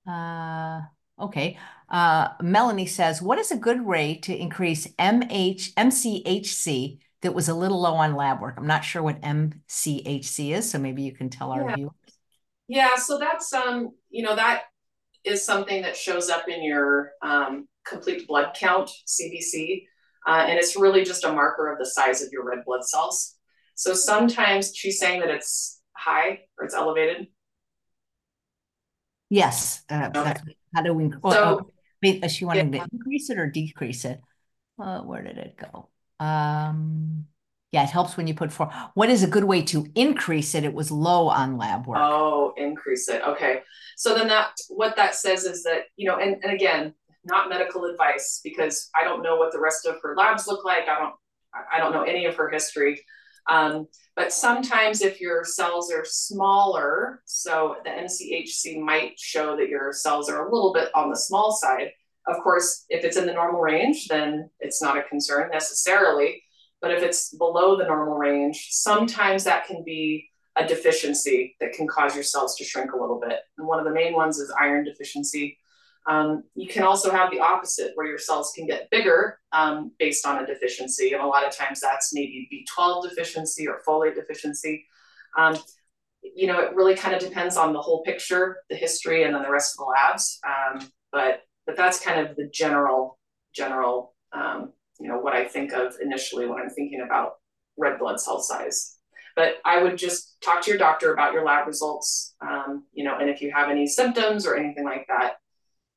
Uh, 0.07 0.81
okay. 1.19 1.57
Uh, 1.89 2.29
Melanie 2.41 2.85
says, 2.85 3.21
what 3.21 3.39
is 3.39 3.51
a 3.51 3.57
good 3.57 3.85
way 3.85 4.15
to 4.23 4.35
increase 4.35 4.87
MH, 4.99 5.73
MCHC 5.73 6.99
that 7.21 7.33
was 7.33 7.47
a 7.47 7.53
little 7.53 7.79
low 7.79 7.93
on 7.93 8.15
lab 8.15 8.41
work? 8.41 8.55
I'm 8.57 8.67
not 8.67 8.83
sure 8.83 9.01
what 9.01 9.21
MCHC 9.21 10.51
is, 10.53 10.69
so 10.69 10.79
maybe 10.79 11.03
you 11.03 11.13
can 11.13 11.29
tell 11.29 11.51
our 11.51 11.69
yeah. 11.69 11.75
viewers. 11.75 11.93
Yeah, 12.73 12.95
so 12.95 13.19
that's, 13.19 13.53
um, 13.53 13.91
you 14.09 14.23
know, 14.23 14.35
that 14.35 14.63
is 15.23 15.45
something 15.45 15.83
that 15.83 15.95
shows 15.95 16.31
up 16.31 16.49
in 16.49 16.63
your 16.63 17.11
um, 17.21 17.67
complete 17.85 18.27
blood 18.27 18.55
count, 18.55 18.89
CBC. 19.07 19.85
Uh, 20.27 20.45
and 20.47 20.57
it's 20.57 20.75
really 20.75 21.03
just 21.03 21.23
a 21.23 21.31
marker 21.31 21.71
of 21.71 21.77
the 21.77 21.85
size 21.85 22.23
of 22.23 22.31
your 22.31 22.43
red 22.43 22.65
blood 22.65 22.83
cells. 22.83 23.35
So 23.75 23.93
sometimes 23.93 24.75
she's 24.75 24.99
saying 24.99 25.19
that 25.19 25.29
it's 25.29 25.81
high 25.95 26.39
or 26.57 26.65
it's 26.65 26.73
elevated. 26.73 27.27
Yes. 29.29 29.83
Uh, 29.87 30.09
okay. 30.15 30.33
How 30.73 30.81
do 30.81 30.95
we? 30.95 31.11
Well, 31.21 31.33
so, 31.33 31.59
oh, 31.61 31.69
wait, 32.01 32.25
is 32.25 32.31
she 32.31 32.45
wanting 32.45 32.73
yeah. 32.73 32.85
to 32.85 32.89
increase 32.91 33.29
it 33.29 33.37
or 33.37 33.51
decrease 33.51 34.03
it? 34.03 34.19
Uh, 34.79 35.01
where 35.01 35.21
did 35.21 35.37
it 35.37 35.57
go? 35.57 35.89
Um, 36.19 37.27
yeah, 37.73 37.83
it 37.83 37.89
helps 37.89 38.15
when 38.15 38.27
you 38.27 38.35
put 38.35 38.51
four. 38.51 38.71
What 38.93 39.09
is 39.09 39.23
a 39.23 39.27
good 39.27 39.45
way 39.45 39.63
to 39.63 39.87
increase 39.95 40.53
it? 40.53 40.63
It 40.63 40.73
was 40.73 40.91
low 40.91 41.27
on 41.27 41.57
lab 41.57 41.87
work. 41.87 41.97
Oh, 41.99 42.53
increase 42.55 43.09
it. 43.09 43.23
Okay. 43.23 43.61
So 43.97 44.13
then 44.13 44.27
that 44.27 44.51
what 44.69 44.95
that 44.95 45.15
says 45.15 45.43
is 45.43 45.63
that, 45.63 45.85
you 45.97 46.07
know, 46.07 46.17
and, 46.17 46.37
and 46.43 46.53
again, 46.53 46.93
not 47.25 47.49
medical 47.49 47.85
advice 47.85 48.41
because 48.43 48.91
I 48.95 49.03
don't 49.03 49.23
know 49.23 49.37
what 49.37 49.51
the 49.51 49.59
rest 49.59 49.87
of 49.87 49.95
her 50.03 50.15
labs 50.15 50.45
look 50.45 50.63
like. 50.63 50.87
I 50.87 50.99
don't 50.99 51.15
I 51.71 51.79
don't 51.79 51.93
know 51.93 52.03
any 52.03 52.25
of 52.25 52.35
her 52.35 52.47
history. 52.47 53.01
Um, 53.49 53.87
but 54.15 54.31
sometimes 54.31 55.01
if 55.01 55.19
your 55.19 55.43
cells 55.43 55.91
are 55.91 56.05
smaller, 56.05 57.23
so 57.25 57.77
the 57.83 57.89
MCHC 57.89 58.79
might 58.79 59.19
show 59.19 59.57
that 59.57 59.67
your 59.67 59.91
cells 59.93 60.29
are 60.29 60.47
a 60.47 60.53
little 60.53 60.73
bit 60.73 60.89
on 60.93 61.09
the 61.09 61.17
small 61.17 61.51
side. 61.51 61.89
Of 62.27 62.37
course, 62.43 62.85
if 62.89 63.03
it's 63.03 63.17
in 63.17 63.25
the 63.25 63.33
normal 63.33 63.61
range, 63.61 64.07
then 64.07 64.49
it's 64.59 64.81
not 64.81 64.97
a 64.97 65.03
concern 65.03 65.49
necessarily. 65.51 66.42
But 66.83 66.91
if 66.91 67.01
it's 67.01 67.33
below 67.33 67.77
the 67.77 67.85
normal 67.85 68.17
range, 68.17 68.67
sometimes 68.71 69.45
that 69.45 69.65
can 69.65 69.85
be 69.85 70.29
a 70.57 70.67
deficiency 70.67 71.55
that 71.61 71.71
can 71.71 71.87
cause 71.87 72.13
your 72.13 72.25
cells 72.25 72.57
to 72.57 72.65
shrink 72.65 72.91
a 72.91 72.97
little 72.97 73.21
bit. 73.21 73.39
And 73.57 73.65
one 73.65 73.79
of 73.79 73.85
the 73.85 73.93
main 73.93 74.13
ones 74.13 74.37
is 74.37 74.53
iron 74.59 74.83
deficiency. 74.83 75.57
Um, 76.07 76.43
you 76.55 76.67
can 76.67 76.83
also 76.83 77.09
have 77.09 77.31
the 77.31 77.39
opposite, 77.39 77.93
where 77.95 78.05
your 78.05 78.17
cells 78.17 78.51
can 78.53 78.67
get 78.67 78.89
bigger 78.89 79.39
um, 79.53 79.93
based 79.97 80.27
on 80.27 80.43
a 80.43 80.45
deficiency. 80.45 81.13
And 81.13 81.23
a 81.23 81.25
lot 81.25 81.47
of 81.47 81.55
times 81.55 81.79
that's 81.79 82.13
maybe 82.13 82.49
B12 82.51 83.09
deficiency 83.09 83.65
or 83.65 83.79
folate 83.87 84.15
deficiency. 84.15 84.85
Um, 85.37 85.57
you 86.21 86.47
know, 86.47 86.59
it 86.59 86.75
really 86.75 86.95
kind 86.95 87.15
of 87.15 87.21
depends 87.21 87.55
on 87.55 87.71
the 87.71 87.81
whole 87.81 88.03
picture, 88.03 88.57
the 88.69 88.75
history, 88.75 89.23
and 89.23 89.33
then 89.33 89.41
the 89.41 89.49
rest 89.49 89.75
of 89.75 89.85
the 89.85 89.89
labs. 89.89 90.37
Um, 90.45 90.91
but 91.13 91.43
but 91.65 91.77
that's 91.77 92.01
kind 92.01 92.27
of 92.27 92.35
the 92.35 92.49
general 92.53 93.17
general 93.53 94.15
um, 94.33 94.73
you 95.03 95.09
know 95.09 95.19
what 95.19 95.33
I 95.33 95.43
think 95.43 95.73
of 95.73 95.95
initially 96.01 96.47
when 96.47 96.61
I'm 96.61 96.69
thinking 96.69 97.01
about 97.01 97.33
red 97.77 97.99
blood 97.99 98.21
cell 98.21 98.39
size. 98.39 98.95
But 99.35 99.55
I 99.65 99.83
would 99.83 99.97
just 99.97 100.39
talk 100.41 100.61
to 100.61 100.69
your 100.71 100.77
doctor 100.77 101.13
about 101.13 101.33
your 101.33 101.43
lab 101.43 101.67
results, 101.67 102.35
um, 102.39 102.85
you 102.93 103.03
know, 103.03 103.17
and 103.17 103.29
if 103.29 103.41
you 103.41 103.51
have 103.51 103.69
any 103.69 103.85
symptoms 103.85 104.45
or 104.45 104.55
anything 104.55 104.85
like 104.85 105.05
that, 105.09 105.33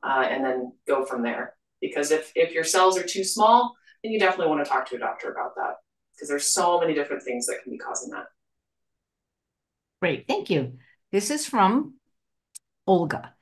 uh, 0.02 0.26
and 0.28 0.44
then 0.44 0.72
go 0.88 1.04
from 1.04 1.22
there. 1.22 1.54
Because 1.80 2.11
if, 2.11 2.32
if 2.34 2.52
your 2.52 2.64
cells 2.64 2.98
are 2.98 3.04
too 3.04 3.22
small, 3.22 3.76
then 4.02 4.11
you 4.11 4.18
definitely 4.18 4.48
want 4.48 4.64
to 4.64 4.70
talk 4.70 4.88
to 4.88 4.96
a 4.96 4.98
doctor 4.98 5.30
about 5.30 5.54
that 5.57 5.74
because 6.14 6.28
there's 6.28 6.46
so 6.46 6.80
many 6.80 6.94
different 6.94 7.22
things 7.22 7.46
that 7.46 7.62
can 7.62 7.72
be 7.72 7.78
causing 7.78 8.11
that. 8.11 8.26
Great, 10.00 10.26
thank 10.26 10.50
you. 10.50 10.78
This 11.12 11.30
is 11.30 11.46
from 11.46 11.94
Olga. 12.86 13.34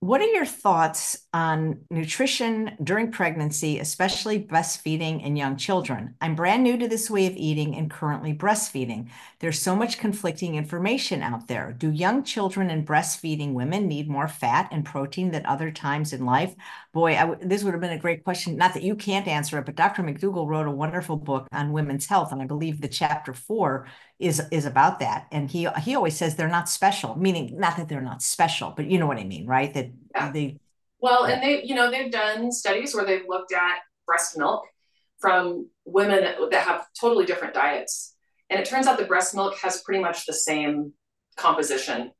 What 0.00 0.20
are 0.20 0.26
your 0.26 0.46
thoughts 0.46 1.18
on 1.34 1.80
nutrition 1.90 2.76
during 2.82 3.12
pregnancy, 3.12 3.78
especially 3.78 4.42
breastfeeding 4.42 5.22
in 5.24 5.36
young 5.36 5.56
children? 5.56 6.14
I'm 6.20 6.34
brand 6.34 6.62
new 6.62 6.78
to 6.78 6.88
this 6.88 7.10
way 7.10 7.26
of 7.26 7.36
eating 7.36 7.76
and 7.76 7.90
currently 7.90 8.32
breastfeeding. 8.32 9.10
There's 9.40 9.60
so 9.60 9.76
much 9.76 9.98
conflicting 9.98 10.54
information 10.54 11.22
out 11.22 11.46
there. 11.46 11.72
Do 11.72 11.90
young 11.90 12.24
children 12.24 12.70
and 12.70 12.86
breastfeeding 12.86 13.52
women 13.52 13.86
need 13.86 14.08
more 14.08 14.28
fat 14.28 14.68
and 14.72 14.84
protein 14.84 15.30
than 15.30 15.44
other 15.46 15.70
times 15.70 16.12
in 16.12 16.24
life? 16.24 16.54
Boy, 16.92 17.18
this 17.42 17.62
would 17.62 17.74
have 17.74 17.80
been 17.80 17.90
a 17.90 17.98
great 17.98 18.24
question. 18.24 18.56
Not 18.56 18.74
that 18.74 18.82
you 18.82 18.94
can't 18.94 19.28
answer 19.28 19.58
it, 19.58 19.66
but 19.66 19.76
Dr. 19.76 20.02
McDougall 20.02 20.48
wrote 20.48 20.66
a 20.66 20.70
wonderful 20.70 21.16
book 21.16 21.46
on 21.52 21.72
women's 21.72 22.06
health, 22.06 22.32
and 22.32 22.40
I 22.40 22.46
believe 22.46 22.80
the 22.80 22.88
chapter 22.88 23.34
four 23.34 23.86
is 24.18 24.42
is 24.50 24.64
about 24.64 24.98
that. 25.00 25.26
And 25.30 25.50
he 25.50 25.68
he 25.80 25.94
always 25.94 26.16
says 26.16 26.34
they're 26.34 26.48
not 26.48 26.68
special, 26.68 27.16
meaning 27.16 27.58
not 27.58 27.76
that 27.76 27.88
they're 27.88 28.00
not 28.00 28.22
special, 28.22 28.72
but 28.76 28.86
you 28.86 28.98
know 28.98 29.06
what 29.06 29.18
I 29.18 29.24
mean, 29.24 29.46
right? 29.46 29.72
That 29.74 29.90
yeah. 30.14 30.32
they 30.32 30.58
well, 31.00 31.24
and 31.24 31.42
they 31.42 31.62
you 31.62 31.74
know 31.74 31.90
they've 31.90 32.12
done 32.12 32.52
studies 32.52 32.94
where 32.94 33.04
they've 33.04 33.26
looked 33.28 33.52
at 33.52 33.78
breast 34.06 34.36
milk 34.38 34.64
from 35.20 35.68
women 35.84 36.24
that 36.50 36.66
have 36.66 36.86
totally 37.00 37.26
different 37.26 37.54
diets. 37.54 38.14
And 38.50 38.58
it 38.58 38.66
turns 38.66 38.86
out 38.86 38.98
the 38.98 39.04
breast 39.04 39.34
milk 39.34 39.56
has 39.62 39.82
pretty 39.82 40.00
much 40.00 40.24
the 40.24 40.32
same 40.32 40.92
composition, 41.36 42.12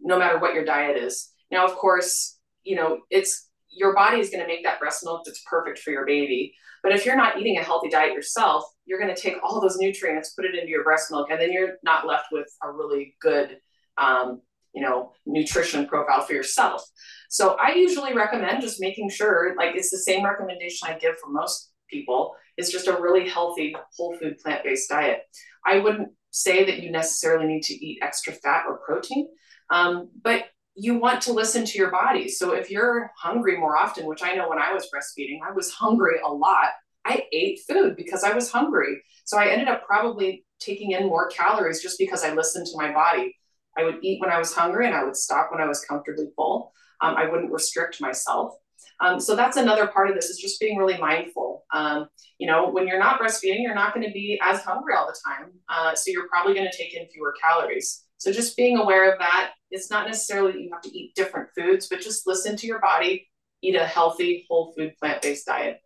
no 0.00 0.18
matter 0.18 0.38
what 0.38 0.54
your 0.54 0.64
diet 0.64 0.96
is. 0.96 1.30
Now, 1.50 1.66
of 1.66 1.74
course, 1.74 2.38
you 2.64 2.76
know, 2.76 3.00
it's 3.10 3.48
your 3.70 3.94
body 3.94 4.18
is 4.20 4.30
going 4.30 4.40
to 4.40 4.46
make 4.46 4.62
that 4.64 4.80
breast 4.80 5.04
milk 5.04 5.22
that's 5.24 5.42
perfect 5.48 5.78
for 5.80 5.90
your 5.90 6.06
baby. 6.06 6.54
But 6.82 6.92
if 6.92 7.06
you're 7.06 7.16
not 7.16 7.38
eating 7.38 7.58
a 7.58 7.62
healthy 7.62 7.88
diet 7.88 8.12
yourself, 8.12 8.64
you're 8.86 9.00
going 9.00 9.14
to 9.14 9.20
take 9.20 9.36
all 9.42 9.60
those 9.60 9.76
nutrients, 9.76 10.30
put 10.30 10.44
it 10.44 10.54
into 10.54 10.68
your 10.68 10.84
breast 10.84 11.10
milk, 11.10 11.28
and 11.30 11.40
then 11.40 11.52
you're 11.52 11.74
not 11.82 12.06
left 12.06 12.26
with 12.32 12.48
a 12.62 12.70
really 12.70 13.14
good, 13.20 13.58
um, 13.98 14.40
you 14.74 14.82
know, 14.82 15.12
nutrition 15.26 15.86
profile 15.86 16.22
for 16.22 16.32
yourself. 16.32 16.82
So 17.28 17.56
I 17.60 17.74
usually 17.74 18.14
recommend 18.14 18.62
just 18.62 18.80
making 18.80 19.10
sure, 19.10 19.54
like 19.56 19.74
it's 19.74 19.90
the 19.90 19.98
same 19.98 20.24
recommendation 20.24 20.88
I 20.88 20.98
give 20.98 21.18
for 21.18 21.30
most 21.30 21.72
people, 21.90 22.34
is 22.56 22.70
just 22.70 22.88
a 22.88 23.00
really 23.00 23.28
healthy 23.28 23.74
whole 23.96 24.16
food 24.16 24.38
plant 24.38 24.64
based 24.64 24.88
diet. 24.88 25.20
I 25.64 25.78
wouldn't 25.78 26.10
say 26.30 26.64
that 26.64 26.82
you 26.82 26.90
necessarily 26.90 27.46
need 27.46 27.62
to 27.64 27.74
eat 27.74 28.00
extra 28.02 28.32
fat 28.32 28.64
or 28.66 28.78
protein, 28.78 29.28
um, 29.70 30.10
but 30.22 30.44
you 30.74 30.98
want 30.98 31.20
to 31.22 31.32
listen 31.32 31.64
to 31.66 31.78
your 31.78 31.90
body. 31.90 32.28
So 32.28 32.52
if 32.52 32.70
you're 32.70 33.10
hungry 33.18 33.58
more 33.58 33.76
often, 33.76 34.06
which 34.06 34.22
I 34.22 34.34
know 34.34 34.48
when 34.48 34.58
I 34.58 34.72
was 34.72 34.88
breastfeeding, 34.94 35.38
I 35.46 35.52
was 35.52 35.70
hungry 35.70 36.16
a 36.24 36.32
lot. 36.32 36.68
I 37.04 37.24
ate 37.32 37.60
food 37.68 37.96
because 37.96 38.24
I 38.24 38.32
was 38.32 38.50
hungry. 38.50 39.02
So 39.24 39.36
I 39.36 39.48
ended 39.48 39.68
up 39.68 39.84
probably 39.86 40.46
taking 40.60 40.92
in 40.92 41.06
more 41.06 41.28
calories 41.28 41.82
just 41.82 41.98
because 41.98 42.24
I 42.24 42.32
listened 42.32 42.66
to 42.66 42.76
my 42.76 42.92
body. 42.92 43.36
I 43.78 43.84
would 43.84 43.98
eat 44.02 44.20
when 44.20 44.30
I 44.30 44.38
was 44.38 44.54
hungry 44.54 44.86
and 44.86 44.94
I 44.94 45.04
would 45.04 45.16
stop 45.16 45.50
when 45.50 45.60
I 45.60 45.66
was 45.66 45.84
comfortably 45.84 46.28
full. 46.36 46.72
Um, 47.00 47.16
I 47.16 47.28
wouldn't 47.28 47.52
restrict 47.52 48.00
myself. 48.00 48.54
Um, 49.00 49.18
so 49.18 49.34
that's 49.34 49.56
another 49.56 49.86
part 49.88 50.08
of 50.08 50.14
this 50.14 50.26
is 50.26 50.38
just 50.38 50.60
being 50.60 50.76
really 50.76 50.98
mindful. 50.98 51.64
Um, 51.72 52.06
you 52.38 52.46
know, 52.46 52.70
when 52.70 52.86
you're 52.86 52.98
not 52.98 53.20
breastfeeding, 53.20 53.62
you're 53.62 53.74
not 53.74 53.94
going 53.94 54.06
to 54.06 54.12
be 54.12 54.38
as 54.42 54.60
hungry 54.62 54.94
all 54.94 55.06
the 55.06 55.18
time. 55.26 55.50
Uh, 55.68 55.94
so 55.94 56.10
you're 56.10 56.28
probably 56.28 56.54
going 56.54 56.68
to 56.70 56.76
take 56.76 56.94
in 56.94 57.08
fewer 57.08 57.34
calories. 57.42 58.04
So 58.18 58.30
just 58.32 58.56
being 58.56 58.76
aware 58.76 59.12
of 59.12 59.18
that. 59.18 59.52
It's 59.70 59.90
not 59.90 60.06
necessarily 60.06 60.52
that 60.52 60.60
you 60.60 60.70
have 60.72 60.82
to 60.82 60.96
eat 60.96 61.14
different 61.16 61.48
foods, 61.56 61.88
but 61.88 62.00
just 62.00 62.26
listen 62.26 62.56
to 62.56 62.66
your 62.66 62.78
body, 62.78 63.28
eat 63.62 63.74
a 63.74 63.84
healthy, 63.84 64.46
whole 64.48 64.72
food, 64.76 64.92
plant-based 65.00 65.46
diet. 65.46 65.80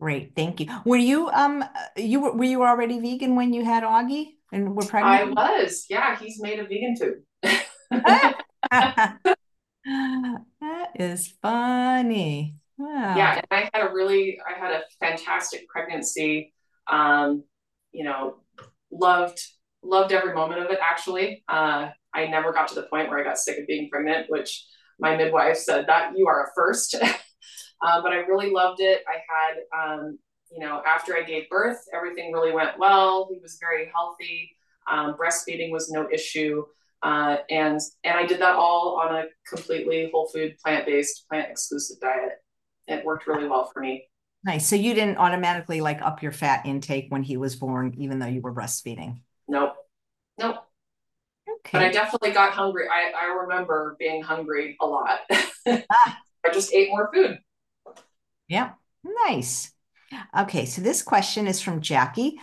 Great, 0.00 0.32
thank 0.34 0.60
you. 0.60 0.66
Were 0.86 0.96
you 0.96 1.28
um 1.28 1.62
you 1.94 2.22
were 2.22 2.32
were 2.32 2.44
you 2.44 2.64
already 2.64 2.98
vegan 3.00 3.36
when 3.36 3.52
you 3.52 3.62
had 3.62 3.82
Augie 3.82 4.28
and 4.50 4.74
were 4.74 4.86
pregnant? 4.86 5.38
I 5.38 5.60
was. 5.60 5.84
Yeah, 5.90 6.18
he's 6.18 6.40
made 6.40 6.58
a 6.58 6.64
vegan 6.64 6.96
too. 6.98 7.16
that 8.70 9.18
is 10.94 11.34
funny. 11.42 12.56
Wow. 12.78 13.14
Yeah, 13.14 13.34
and 13.34 13.46
I 13.50 13.68
had 13.74 13.86
a 13.86 13.92
really 13.92 14.38
I 14.48 14.58
had 14.58 14.72
a 14.72 14.84
fantastic 14.98 15.68
pregnancy. 15.68 16.54
Um, 16.90 17.44
you 17.92 18.04
know, 18.04 18.36
loved 18.90 19.38
loved 19.82 20.12
every 20.12 20.32
moment 20.32 20.62
of 20.62 20.70
it 20.70 20.78
actually. 20.82 21.44
Uh, 21.46 21.90
I 22.14 22.26
never 22.26 22.54
got 22.54 22.68
to 22.68 22.74
the 22.74 22.84
point 22.84 23.10
where 23.10 23.18
I 23.18 23.24
got 23.24 23.36
sick 23.36 23.58
of 23.58 23.66
being 23.66 23.90
pregnant, 23.90 24.30
which 24.30 24.64
my 24.98 25.14
midwife 25.14 25.58
said 25.58 25.88
that 25.88 26.12
you 26.16 26.26
are 26.26 26.44
a 26.44 26.48
first. 26.54 26.96
uh, 27.82 28.02
but 28.02 28.12
I 28.12 28.18
really 28.18 28.50
loved 28.50 28.80
it. 28.80 29.02
I 29.08 29.22
had, 29.28 29.94
um, 29.96 30.18
you 30.50 30.60
know, 30.60 30.82
after 30.86 31.16
I 31.16 31.22
gave 31.22 31.48
birth, 31.48 31.84
everything 31.94 32.32
really 32.32 32.52
went 32.52 32.78
well. 32.78 33.28
He 33.32 33.38
was 33.40 33.58
very 33.60 33.90
healthy. 33.94 34.56
Um, 34.90 35.14
breastfeeding 35.14 35.70
was 35.70 35.90
no 35.90 36.08
issue. 36.10 36.64
Uh, 37.02 37.38
and 37.48 37.80
and 38.04 38.18
I 38.18 38.26
did 38.26 38.40
that 38.40 38.56
all 38.56 39.00
on 39.02 39.14
a 39.14 39.24
completely 39.48 40.10
whole 40.12 40.28
food, 40.28 40.56
plant 40.62 40.84
based, 40.86 41.26
plant 41.28 41.50
exclusive 41.50 41.98
diet. 42.00 42.32
It 42.86 43.04
worked 43.04 43.26
really 43.26 43.48
well 43.48 43.70
for 43.72 43.80
me. 43.80 44.08
Nice. 44.44 44.66
So 44.66 44.76
you 44.76 44.94
didn't 44.94 45.18
automatically 45.18 45.80
like 45.80 46.02
up 46.02 46.22
your 46.22 46.32
fat 46.32 46.66
intake 46.66 47.06
when 47.08 47.22
he 47.22 47.36
was 47.36 47.56
born, 47.56 47.94
even 47.98 48.18
though 48.18 48.26
you 48.26 48.40
were 48.40 48.54
breastfeeding? 48.54 49.20
Nope. 49.48 49.74
Nope. 50.38 50.56
Okay. 51.48 51.70
But 51.72 51.82
I 51.82 51.90
definitely 51.90 52.32
got 52.32 52.52
hungry. 52.52 52.86
I, 52.88 53.12
I 53.18 53.26
remember 53.42 53.96
being 53.98 54.22
hungry 54.22 54.76
a 54.80 54.86
lot. 54.86 55.20
ah. 55.68 56.18
I 56.44 56.52
just 56.52 56.72
ate 56.72 56.88
more 56.88 57.10
food. 57.12 57.38
Yeah. 58.50 58.72
Nice. 59.04 59.70
Okay. 60.36 60.66
So 60.66 60.82
this 60.82 61.02
question 61.02 61.46
is 61.46 61.62
from 61.62 61.80
Jackie. 61.80 62.38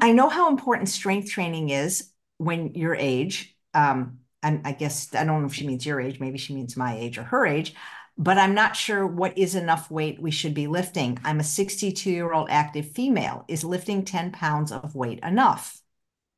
I 0.00 0.12
know 0.12 0.28
how 0.28 0.50
important 0.50 0.88
strength 0.88 1.30
training 1.30 1.70
is 1.70 2.10
when 2.38 2.74
your 2.74 2.94
age. 2.94 3.56
Um, 3.72 4.18
and 4.42 4.62
I 4.66 4.72
guess 4.72 5.14
I 5.14 5.24
don't 5.24 5.40
know 5.40 5.46
if 5.46 5.54
she 5.54 5.66
means 5.66 5.86
your 5.86 6.00
age, 6.00 6.18
maybe 6.18 6.36
she 6.36 6.54
means 6.54 6.76
my 6.76 6.96
age 6.96 7.16
or 7.16 7.22
her 7.22 7.46
age, 7.46 7.74
but 8.18 8.38
I'm 8.38 8.54
not 8.54 8.74
sure 8.74 9.06
what 9.06 9.38
is 9.38 9.54
enough 9.54 9.88
weight 9.88 10.20
we 10.20 10.32
should 10.32 10.52
be 10.52 10.66
lifting. 10.66 11.18
I'm 11.24 11.38
a 11.38 11.44
62 11.44 12.10
year 12.10 12.32
old 12.32 12.48
active 12.50 12.90
female. 12.90 13.44
Is 13.46 13.62
lifting 13.62 14.04
10 14.04 14.32
pounds 14.32 14.72
of 14.72 14.96
weight 14.96 15.20
enough? 15.22 15.80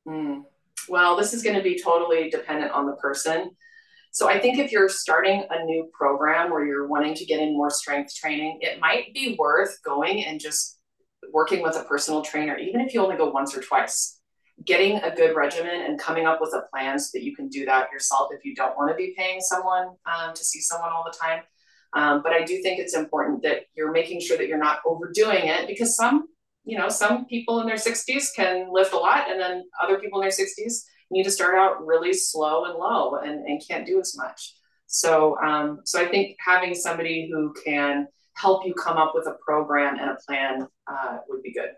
Mm. 0.07 0.43
Well, 0.89 1.17
this 1.17 1.33
is 1.33 1.43
going 1.43 1.57
to 1.57 1.63
be 1.63 1.81
totally 1.83 2.29
dependent 2.29 2.73
on 2.73 2.85
the 2.85 2.93
person. 2.93 3.51
So 4.15 4.29
I 4.29 4.39
think 4.39 4.61
if 4.61 4.71
you're 4.71 4.89
starting 4.89 5.45
a 5.51 5.65
new 5.65 5.91
program 5.93 6.53
where 6.53 6.65
you're 6.65 6.87
wanting 6.87 7.15
to 7.15 7.25
get 7.25 7.41
in 7.41 7.53
more 7.53 7.69
strength 7.69 8.15
training, 8.15 8.61
it 8.61 8.79
might 8.79 9.13
be 9.13 9.35
worth 9.37 9.83
going 9.85 10.25
and 10.25 10.39
just 10.39 10.79
working 11.33 11.65
with 11.65 11.75
a 11.75 11.83
personal 11.83 12.23
trainer, 12.23 12.57
even 12.57 12.81
if 12.81 12.95
you 12.95 13.03
only 13.03 13.17
go 13.17 13.31
once 13.31 13.57
or 13.57 13.61
twice. 13.61 14.21
Getting 14.65 14.99
a 14.99 15.13
good 15.13 15.35
regimen 15.35 15.81
and 15.81 15.99
coming 15.99 16.27
up 16.27 16.41
with 16.41 16.55
a 16.55 16.63
plan 16.73 16.97
so 16.97 17.11
that 17.15 17.25
you 17.25 17.35
can 17.35 17.49
do 17.49 17.65
that 17.65 17.91
yourself 17.91 18.29
if 18.31 18.45
you 18.45 18.55
don't 18.55 18.77
want 18.77 18.89
to 18.89 18.95
be 18.95 19.17
paying 19.19 19.41
someone 19.41 19.89
um, 20.07 20.33
to 20.33 20.45
see 20.45 20.61
someone 20.61 20.91
all 20.93 21.03
the 21.05 21.19
time. 21.21 21.43
Um, 21.95 22.23
but 22.23 22.33
I 22.33 22.45
do 22.45 22.63
think 22.63 22.79
it's 22.79 22.95
important 22.95 23.43
that 23.43 23.63
you're 23.75 23.91
making 23.91 24.21
sure 24.21 24.37
that 24.37 24.47
you're 24.47 24.59
not 24.59 24.79
overdoing 24.87 25.49
it 25.49 25.67
because 25.67 25.97
some, 25.97 26.29
you 26.65 26.79
know, 26.79 26.89
some 26.89 27.27
people 27.27 27.61
in 27.63 27.67
their 27.67 27.75
60s 27.75 28.29
can 28.37 28.73
lift 28.73 28.93
a 28.93 28.97
lot, 28.97 29.29
and 29.29 29.41
then 29.41 29.65
other 29.83 29.99
people 29.99 30.21
in 30.21 30.29
their 30.29 30.47
60s 30.47 30.85
need 31.11 31.25
to 31.25 31.31
start 31.31 31.55
out 31.55 31.85
really 31.85 32.13
slow 32.13 32.65
and 32.65 32.75
low 32.75 33.17
and, 33.17 33.47
and 33.47 33.63
can't 33.67 33.87
do 33.87 34.01
as 34.01 34.17
much. 34.17 34.55
So, 34.87 35.37
um, 35.39 35.81
so 35.85 36.01
I 36.01 36.07
think 36.07 36.37
having 36.45 36.75
somebody 36.75 37.29
who 37.31 37.55
can 37.65 38.07
help 38.35 38.67
you 38.67 38.75
come 38.75 38.97
up 38.97 39.13
with 39.15 39.27
a 39.27 39.37
program 39.45 39.99
and 39.99 40.11
a 40.11 40.19
plan 40.27 40.69
uh, 40.87 41.19
would 41.29 41.43
be 41.43 41.53
good. 41.53 41.71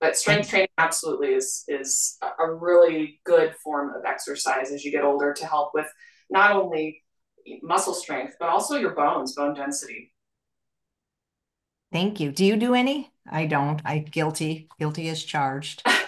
But 0.00 0.16
strength 0.16 0.48
training 0.48 0.68
absolutely 0.78 1.34
is 1.34 1.64
is 1.68 2.16
a 2.22 2.50
really 2.50 3.20
good 3.24 3.54
form 3.62 3.94
of 3.94 4.04
exercise 4.06 4.72
as 4.72 4.82
you 4.82 4.90
get 4.90 5.04
older 5.04 5.34
to 5.34 5.46
help 5.46 5.72
with 5.74 5.86
not 6.30 6.52
only 6.52 7.02
muscle 7.62 7.92
strength 7.92 8.36
but 8.40 8.48
also 8.48 8.76
your 8.76 8.94
bones, 8.94 9.34
bone 9.34 9.54
density. 9.54 10.12
Thank 11.92 12.20
you. 12.20 12.30
Do 12.30 12.44
you 12.44 12.56
do 12.56 12.74
any? 12.74 13.10
I 13.28 13.46
don't. 13.46 13.82
I 13.84 13.98
guilty. 13.98 14.68
Guilty 14.78 15.08
as 15.08 15.22
charged. 15.22 15.82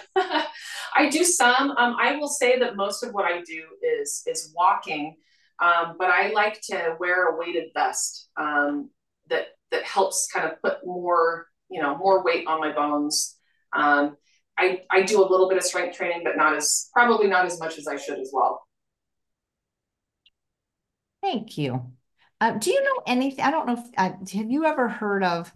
I 0.95 1.09
do 1.09 1.23
some. 1.23 1.71
Um, 1.71 1.95
I 1.99 2.15
will 2.17 2.27
say 2.27 2.59
that 2.59 2.75
most 2.75 3.03
of 3.03 3.13
what 3.13 3.25
I 3.25 3.41
do 3.41 3.63
is 3.81 4.23
is 4.25 4.53
walking, 4.55 5.15
um, 5.61 5.95
but 5.97 6.09
I 6.09 6.31
like 6.31 6.61
to 6.69 6.95
wear 6.99 7.29
a 7.29 7.37
weighted 7.37 7.69
vest 7.73 8.29
um, 8.37 8.89
that 9.29 9.47
that 9.71 9.83
helps 9.83 10.27
kind 10.31 10.49
of 10.49 10.61
put 10.61 10.85
more 10.85 11.47
you 11.69 11.81
know 11.81 11.97
more 11.97 12.23
weight 12.23 12.47
on 12.47 12.59
my 12.59 12.71
bones. 12.71 13.37
Um, 13.73 14.17
I 14.57 14.81
I 14.91 15.03
do 15.03 15.21
a 15.21 15.27
little 15.27 15.49
bit 15.49 15.57
of 15.57 15.63
strength 15.63 15.97
training, 15.97 16.21
but 16.23 16.37
not 16.37 16.55
as 16.55 16.89
probably 16.93 17.27
not 17.27 17.45
as 17.45 17.59
much 17.59 17.77
as 17.77 17.87
I 17.87 17.97
should 17.97 18.19
as 18.19 18.31
well. 18.33 18.61
Thank 21.21 21.57
you. 21.57 21.93
Uh, 22.41 22.51
do 22.51 22.71
you 22.71 22.83
know 22.83 23.01
anything? 23.07 23.45
I 23.45 23.51
don't 23.51 23.65
know. 23.65 23.73
If, 23.73 23.85
uh, 23.97 24.37
have 24.37 24.51
you 24.51 24.65
ever 24.65 24.89
heard 24.89 25.23
of 25.23 25.53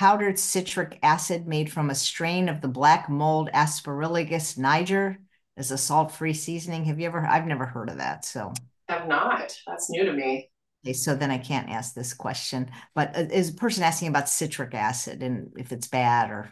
powdered 0.00 0.38
citric 0.38 0.98
acid 1.02 1.46
made 1.46 1.70
from 1.70 1.90
a 1.90 1.94
strain 1.94 2.48
of 2.48 2.62
the 2.62 2.68
black 2.68 3.10
mold 3.10 3.50
Aspergillus 3.52 4.56
niger 4.56 5.18
as 5.58 5.70
a 5.70 5.76
salt-free 5.76 6.32
seasoning. 6.32 6.86
Have 6.86 6.98
you 6.98 7.06
ever? 7.06 7.26
I've 7.26 7.46
never 7.46 7.66
heard 7.66 7.90
of 7.90 7.98
that. 7.98 8.24
So 8.24 8.54
I 8.88 8.94
have 8.94 9.08
not. 9.08 9.54
That's 9.66 9.90
new 9.90 10.06
to 10.06 10.12
me. 10.14 10.48
Okay, 10.86 10.94
so 10.94 11.14
then 11.14 11.30
I 11.30 11.36
can't 11.36 11.68
ask 11.68 11.92
this 11.92 12.14
question. 12.14 12.70
But 12.94 13.14
uh, 13.14 13.26
is 13.30 13.50
a 13.50 13.52
person 13.52 13.82
asking 13.82 14.08
about 14.08 14.30
citric 14.30 14.72
acid 14.72 15.22
and 15.22 15.52
if 15.58 15.70
it's 15.70 15.86
bad 15.86 16.30
or 16.30 16.50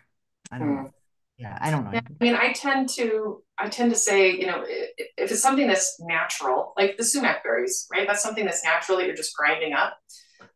I 0.53 0.59
don't 0.59 0.69
mm. 0.69 0.83
know. 0.85 0.91
Yeah, 1.39 1.57
I 1.59 1.71
don't 1.71 1.91
know. 1.91 1.99
I 1.99 2.03
mean, 2.21 2.35
I 2.35 2.53
tend 2.53 2.91
to 2.97 3.43
I 3.57 3.71
tend 3.71 3.91
to 3.93 3.99
say, 3.99 4.31
you 4.31 4.47
know, 4.47 4.63
if 4.67 5.31
it's 5.31 5.41
something 5.41 5.67
that's 5.67 5.99
natural, 6.01 6.75
like 6.77 6.99
the 6.99 7.05
sumac 7.05 7.43
berries, 7.45 7.87
right? 7.91 8.07
That's 8.07 8.23
something 8.23 8.45
that's 8.45 8.63
natural 8.63 8.99
that 8.99 9.07
you're 9.07 9.17
just 9.17 9.35
grinding 9.35 9.73
up. 9.73 9.97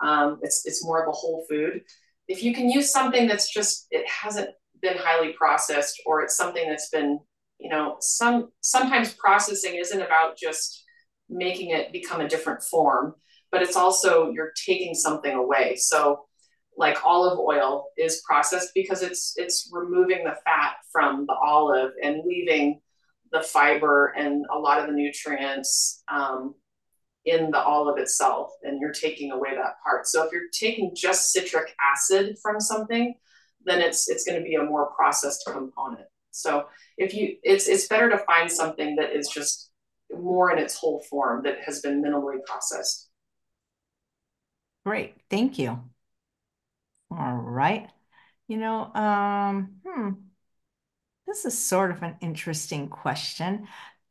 Um, 0.01 0.41
it's 0.43 0.67
it's 0.67 0.85
more 0.85 1.03
of 1.03 1.09
a 1.09 1.13
whole 1.13 1.47
food 1.49 1.81
if 2.33 2.43
you 2.43 2.55
can 2.55 2.69
use 2.69 2.91
something 2.91 3.27
that's 3.27 3.53
just 3.53 3.87
it 3.91 4.07
hasn't 4.09 4.51
been 4.81 4.97
highly 4.97 5.33
processed 5.33 6.01
or 6.07 6.23
it's 6.23 6.37
something 6.37 6.69
that's 6.69 6.91
been 6.91 7.19
you 7.59 7.71
know 7.71 7.97
some 8.01 8.51
sometimes 8.61 9.15
processing 9.15 9.77
isn't 9.77 10.03
about 10.03 10.37
just 10.37 10.85
making 11.29 11.71
it 11.71 11.93
become 11.93 12.21
a 12.21 12.29
different 12.29 12.63
form 12.63 13.15
but 13.53 13.63
it's 13.63 13.77
also 13.77 14.31
you're 14.31 14.53
taking 14.67 14.95
something 14.95 15.35
away. 15.35 15.77
So 15.77 16.25
like 16.77 17.05
olive 17.05 17.39
oil 17.39 17.85
is 17.99 18.23
processed 18.27 18.71
because 18.75 19.03
it's 19.03 19.35
it's 19.37 19.69
removing 19.71 20.25
the 20.25 20.35
fat 20.47 20.77
from 20.91 21.27
the 21.27 21.35
olive 21.35 21.93
and 22.03 22.23
leaving 22.27 22.81
the 23.31 23.43
fiber 23.43 24.15
and 24.17 24.45
a 24.51 24.59
lot 24.59 24.81
of 24.81 24.87
the 24.87 24.93
nutrients 24.93 26.03
um, 26.11 26.55
in 27.25 27.51
the 27.51 27.59
olive 27.59 27.99
itself 27.99 28.51
and 28.63 28.81
you're 28.81 28.93
taking 28.93 29.31
away 29.31 29.55
that 29.55 29.77
part. 29.85 30.07
So 30.07 30.25
if 30.25 30.33
you're 30.33 30.51
taking 30.53 30.95
just 30.95 31.33
citric 31.33 31.75
acid 31.81 32.37
from 32.43 32.61
something, 32.61 33.15
then 33.65 33.81
it's 33.81 34.09
it's 34.09 34.25
going 34.25 34.39
to 34.39 34.45
be 34.45 34.57
a 34.57 34.63
more 34.63 34.91
processed 34.93 35.45
component. 35.47 36.07
So 36.33 36.67
if 36.99 37.15
you 37.15 37.37
it's 37.43 37.69
it's 37.69 37.87
better 37.87 38.11
to 38.11 38.19
find 38.19 38.51
something 38.51 38.97
that 38.97 39.15
is 39.15 39.29
just 39.29 39.71
more 40.11 40.51
in 40.53 40.59
its 40.59 40.77
whole 40.77 41.03
form 41.09 41.43
that 41.45 41.61
has 41.65 41.81
been 41.81 42.03
minimally 42.03 42.45
processed. 42.45 43.09
Great. 44.85 45.15
Thank 45.31 45.59
you. 45.59 45.79
All 47.11 47.35
right. 47.35 47.89
You 48.49 48.57
know, 48.59 48.93
um, 48.95 49.77
hmm, 49.87 50.11
this 51.27 51.45
is 51.45 51.57
sort 51.57 51.93
of 51.93 52.03
an 52.03 52.17
interesting 52.21 52.89
question 52.89 53.69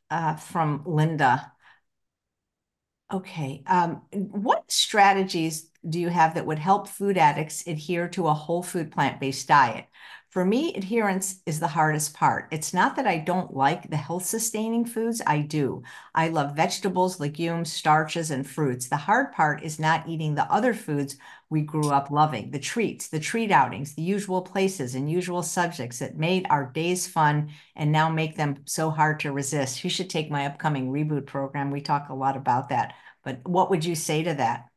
uh, 0.09 0.35
from 0.35 0.83
Linda. 0.85 1.51
Okay. 3.13 3.61
Um, 3.67 4.01
what 4.11 4.71
strategies 4.71 5.69
do 5.87 5.99
you 5.99 6.07
have 6.09 6.35
that 6.35 6.45
would 6.45 6.59
help 6.59 6.87
food 6.87 7.17
addicts 7.17 7.65
adhere 7.67 8.07
to 8.09 8.27
a 8.27 8.33
whole 8.33 8.63
food 8.63 8.91
plant-based 8.91 9.47
diet? 9.47 9.85
For 10.31 10.45
me, 10.45 10.73
adherence 10.73 11.41
is 11.45 11.59
the 11.59 11.67
hardest 11.67 12.13
part. 12.15 12.47
It's 12.51 12.73
not 12.73 12.95
that 12.95 13.05
I 13.05 13.17
don't 13.19 13.53
like 13.53 13.89
the 13.89 13.97
health 13.97 14.25
sustaining 14.25 14.85
foods, 14.85 15.21
I 15.27 15.41
do. 15.41 15.83
I 16.15 16.29
love 16.29 16.55
vegetables, 16.55 17.19
legumes, 17.19 17.71
starches, 17.71 18.31
and 18.31 18.49
fruits. 18.49 18.87
The 18.87 18.95
hard 18.95 19.33
part 19.33 19.61
is 19.61 19.77
not 19.77 20.07
eating 20.07 20.33
the 20.33 20.49
other 20.51 20.73
foods 20.73 21.17
we 21.49 21.61
grew 21.61 21.89
up 21.89 22.11
loving 22.11 22.49
the 22.49 22.59
treats, 22.59 23.09
the 23.09 23.19
treat 23.19 23.51
outings, 23.51 23.93
the 23.93 24.01
usual 24.01 24.41
places 24.41 24.95
and 24.95 25.11
usual 25.11 25.43
subjects 25.43 25.99
that 25.99 26.17
made 26.17 26.47
our 26.49 26.65
days 26.65 27.07
fun 27.07 27.51
and 27.75 27.91
now 27.91 28.09
make 28.09 28.37
them 28.37 28.63
so 28.65 28.89
hard 28.89 29.19
to 29.19 29.33
resist. 29.33 29.83
You 29.83 29.89
should 29.89 30.09
take 30.09 30.31
my 30.31 30.45
upcoming 30.47 30.91
reboot 30.91 31.27
program. 31.27 31.69
We 31.71 31.81
talk 31.81 32.07
a 32.09 32.15
lot 32.15 32.37
about 32.37 32.69
that. 32.69 32.93
But 33.23 33.47
what 33.47 33.69
would 33.69 33.85
you 33.85 33.95
say 33.95 34.23
to 34.23 34.33
that? 34.35 34.70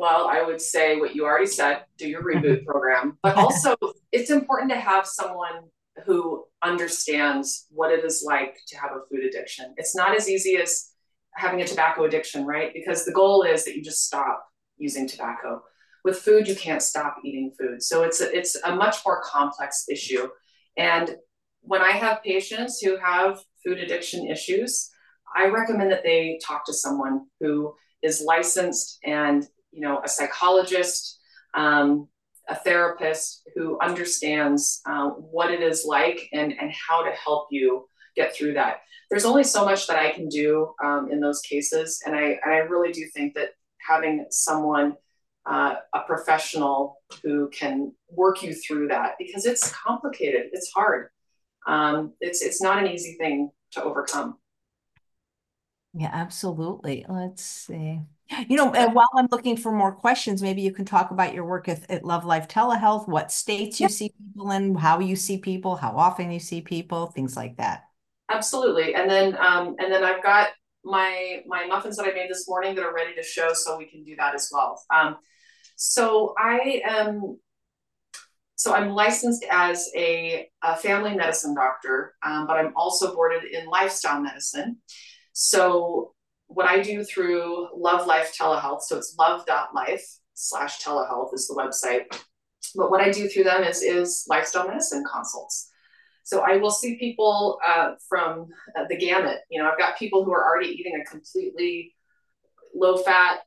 Well, 0.00 0.28
I 0.28 0.40
would 0.42 0.62
say 0.62 0.98
what 0.98 1.14
you 1.14 1.26
already 1.26 1.44
said 1.44 1.84
do 1.98 2.08
your 2.08 2.22
reboot 2.22 2.64
program. 2.66 3.18
But 3.22 3.36
also, 3.36 3.76
it's 4.12 4.30
important 4.30 4.70
to 4.70 4.78
have 4.78 5.06
someone 5.06 5.64
who 6.06 6.46
understands 6.62 7.66
what 7.68 7.92
it 7.92 8.02
is 8.02 8.24
like 8.26 8.56
to 8.68 8.78
have 8.78 8.92
a 8.92 9.00
food 9.10 9.26
addiction. 9.26 9.74
It's 9.76 9.94
not 9.94 10.16
as 10.16 10.26
easy 10.26 10.56
as 10.56 10.92
having 11.34 11.60
a 11.60 11.66
tobacco 11.66 12.04
addiction, 12.04 12.46
right? 12.46 12.72
Because 12.72 13.04
the 13.04 13.12
goal 13.12 13.42
is 13.42 13.66
that 13.66 13.76
you 13.76 13.82
just 13.84 14.06
stop 14.06 14.42
using 14.78 15.06
tobacco. 15.06 15.62
With 16.02 16.16
food, 16.16 16.48
you 16.48 16.56
can't 16.56 16.80
stop 16.80 17.18
eating 17.22 17.52
food. 17.60 17.82
So 17.82 18.02
it's 18.02 18.22
a, 18.22 18.34
it's 18.34 18.56
a 18.64 18.74
much 18.74 19.04
more 19.04 19.20
complex 19.22 19.84
issue. 19.90 20.28
And 20.78 21.14
when 21.60 21.82
I 21.82 21.90
have 21.90 22.22
patients 22.22 22.80
who 22.80 22.96
have 22.96 23.38
food 23.62 23.76
addiction 23.76 24.26
issues, 24.28 24.88
I 25.36 25.48
recommend 25.48 25.92
that 25.92 26.04
they 26.04 26.40
talk 26.42 26.64
to 26.64 26.72
someone 26.72 27.26
who 27.38 27.74
is 28.02 28.22
licensed 28.26 28.98
and 29.04 29.46
you 29.72 29.80
know 29.80 30.00
a 30.04 30.08
psychologist, 30.08 31.18
um, 31.54 32.08
a 32.48 32.54
therapist 32.54 33.42
who 33.54 33.78
understands 33.80 34.80
uh, 34.86 35.10
what 35.10 35.50
it 35.50 35.62
is 35.62 35.84
like 35.84 36.28
and 36.32 36.52
and 36.60 36.72
how 36.72 37.02
to 37.02 37.10
help 37.12 37.48
you 37.50 37.88
get 38.16 38.34
through 38.34 38.54
that. 38.54 38.80
There's 39.10 39.24
only 39.24 39.44
so 39.44 39.64
much 39.64 39.86
that 39.86 39.98
I 39.98 40.10
can 40.10 40.28
do 40.28 40.72
um, 40.82 41.10
in 41.10 41.20
those 41.20 41.40
cases, 41.40 42.00
and 42.04 42.14
I 42.14 42.38
I 42.44 42.56
really 42.58 42.92
do 42.92 43.06
think 43.14 43.34
that 43.34 43.50
having 43.86 44.26
someone 44.30 44.96
uh, 45.46 45.76
a 45.94 46.00
professional 46.00 46.98
who 47.22 47.48
can 47.48 47.92
work 48.10 48.42
you 48.42 48.54
through 48.54 48.88
that 48.88 49.14
because 49.18 49.46
it's 49.46 49.72
complicated, 49.72 50.50
it's 50.52 50.70
hard, 50.72 51.08
um, 51.66 52.12
it's 52.20 52.42
it's 52.42 52.62
not 52.62 52.78
an 52.78 52.88
easy 52.88 53.16
thing 53.18 53.50
to 53.72 53.82
overcome. 53.82 54.36
Yeah, 55.92 56.10
absolutely. 56.12 57.04
Let's 57.08 57.42
see. 57.44 58.00
You 58.48 58.56
know, 58.56 58.72
and 58.72 58.94
while 58.94 59.08
I'm 59.16 59.26
looking 59.30 59.56
for 59.56 59.72
more 59.72 59.92
questions, 59.92 60.40
maybe 60.42 60.62
you 60.62 60.72
can 60.72 60.84
talk 60.84 61.10
about 61.10 61.34
your 61.34 61.44
work 61.44 61.68
at, 61.68 61.90
at 61.90 62.04
Love 62.04 62.24
Life 62.24 62.46
Telehealth, 62.48 63.08
what 63.08 63.32
states 63.32 63.80
you 63.80 63.86
Yep. 63.86 63.90
see 63.90 64.12
people 64.16 64.50
in, 64.52 64.74
how 64.76 65.00
you 65.00 65.16
see 65.16 65.38
people, 65.38 65.76
how 65.76 65.96
often 65.96 66.30
you 66.30 66.38
see 66.38 66.60
people, 66.60 67.06
things 67.06 67.36
like 67.36 67.56
that. 67.56 67.84
Absolutely. 68.28 68.94
And 68.94 69.10
then 69.10 69.36
um, 69.36 69.74
and 69.78 69.92
then 69.92 70.04
I've 70.04 70.22
got 70.22 70.50
my 70.84 71.42
my 71.46 71.66
muffins 71.66 71.96
that 71.96 72.06
I 72.06 72.12
made 72.12 72.30
this 72.30 72.48
morning 72.48 72.74
that 72.76 72.84
are 72.84 72.94
ready 72.94 73.14
to 73.16 73.22
show, 73.22 73.52
so 73.52 73.76
we 73.76 73.86
can 73.86 74.04
do 74.04 74.14
that 74.16 74.34
as 74.34 74.48
well. 74.52 74.80
Um, 74.94 75.16
so 75.76 76.34
I 76.38 76.82
am 76.84 77.38
so 78.56 78.74
I'm 78.74 78.90
licensed 78.90 79.44
as 79.50 79.88
a, 79.96 80.48
a 80.62 80.76
family 80.76 81.14
medicine 81.14 81.54
doctor, 81.54 82.14
um, 82.22 82.46
but 82.46 82.58
I'm 82.58 82.72
also 82.76 83.14
boarded 83.14 83.44
in 83.44 83.66
lifestyle 83.66 84.20
medicine. 84.20 84.76
So 85.32 86.12
what 86.50 86.66
I 86.66 86.82
do 86.82 87.04
through 87.04 87.68
Love 87.74 88.06
Life 88.06 88.34
Telehealth, 88.38 88.82
so 88.82 88.98
it's 88.98 89.14
love.life 89.18 90.04
slash 90.34 90.82
telehealth 90.82 91.32
is 91.32 91.46
the 91.46 91.54
website. 91.54 92.06
But 92.74 92.90
what 92.90 93.00
I 93.00 93.10
do 93.10 93.28
through 93.28 93.44
them 93.44 93.62
is 93.62 93.82
is 93.82 94.26
lifestyle 94.28 94.66
medicine 94.66 95.04
consults. 95.10 95.70
So 96.24 96.40
I 96.40 96.56
will 96.56 96.70
see 96.70 96.98
people 96.98 97.58
uh, 97.66 97.92
from 98.08 98.48
uh, 98.76 98.84
the 98.88 98.96
gamut. 98.96 99.38
You 99.48 99.62
know, 99.62 99.70
I've 99.70 99.78
got 99.78 99.98
people 99.98 100.24
who 100.24 100.32
are 100.32 100.44
already 100.44 100.68
eating 100.68 101.00
a 101.00 101.08
completely 101.08 101.94
low 102.74 102.96
fat, 102.98 103.40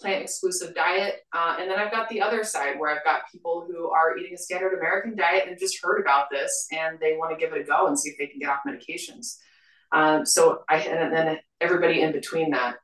plant 0.00 0.22
exclusive 0.22 0.74
diet. 0.74 1.20
Uh, 1.32 1.56
and 1.58 1.70
then 1.70 1.78
I've 1.78 1.92
got 1.92 2.08
the 2.08 2.20
other 2.20 2.44
side 2.44 2.78
where 2.78 2.90
I've 2.90 3.04
got 3.04 3.30
people 3.30 3.66
who 3.66 3.90
are 3.90 4.16
eating 4.16 4.34
a 4.34 4.38
standard 4.38 4.76
American 4.76 5.16
diet 5.16 5.44
and 5.48 5.58
just 5.58 5.82
heard 5.82 6.00
about 6.00 6.30
this 6.30 6.66
and 6.72 6.98
they 7.00 7.16
want 7.16 7.32
to 7.32 7.36
give 7.36 7.54
it 7.54 7.60
a 7.60 7.64
go 7.64 7.86
and 7.86 7.98
see 7.98 8.10
if 8.10 8.18
they 8.18 8.26
can 8.26 8.40
get 8.40 8.48
off 8.48 8.60
medications. 8.66 9.36
Um, 9.92 10.24
so 10.24 10.62
I, 10.68 10.76
and 10.78 11.12
then 11.12 11.38
everybody 11.60 12.02
in 12.02 12.12
between 12.12 12.50
that. 12.50 12.76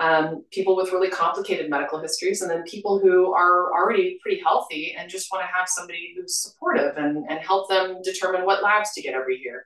Um, 0.00 0.44
people 0.52 0.76
with 0.76 0.92
really 0.92 1.10
complicated 1.10 1.68
medical 1.68 1.98
histories, 1.98 2.40
and 2.40 2.50
then 2.50 2.62
people 2.62 3.00
who 3.00 3.32
are 3.32 3.72
already 3.72 4.18
pretty 4.22 4.40
healthy 4.40 4.94
and 4.96 5.10
just 5.10 5.26
want 5.32 5.42
to 5.42 5.52
have 5.52 5.68
somebody 5.68 6.14
who's 6.16 6.36
supportive 6.36 6.96
and, 6.96 7.26
and 7.28 7.40
help 7.40 7.68
them 7.68 8.00
determine 8.04 8.46
what 8.46 8.62
labs 8.62 8.92
to 8.92 9.02
get 9.02 9.14
every 9.14 9.38
year. 9.38 9.64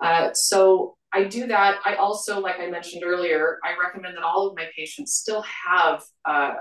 Uh, 0.00 0.32
so 0.32 0.96
I 1.12 1.24
do 1.24 1.46
that. 1.46 1.78
I 1.84 1.94
also, 1.94 2.40
like 2.40 2.58
I 2.58 2.68
mentioned 2.68 3.02
earlier, 3.04 3.58
I 3.64 3.76
recommend 3.80 4.16
that 4.16 4.24
all 4.24 4.48
of 4.48 4.56
my 4.56 4.66
patients 4.76 5.14
still 5.14 5.42
have 5.42 6.02
uh, 6.24 6.54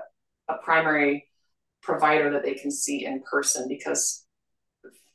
a 0.47 0.55
primary 0.63 1.26
provider 1.82 2.32
that 2.32 2.43
they 2.43 2.53
can 2.53 2.70
see 2.70 3.05
in 3.05 3.22
person 3.22 3.67
because 3.67 4.26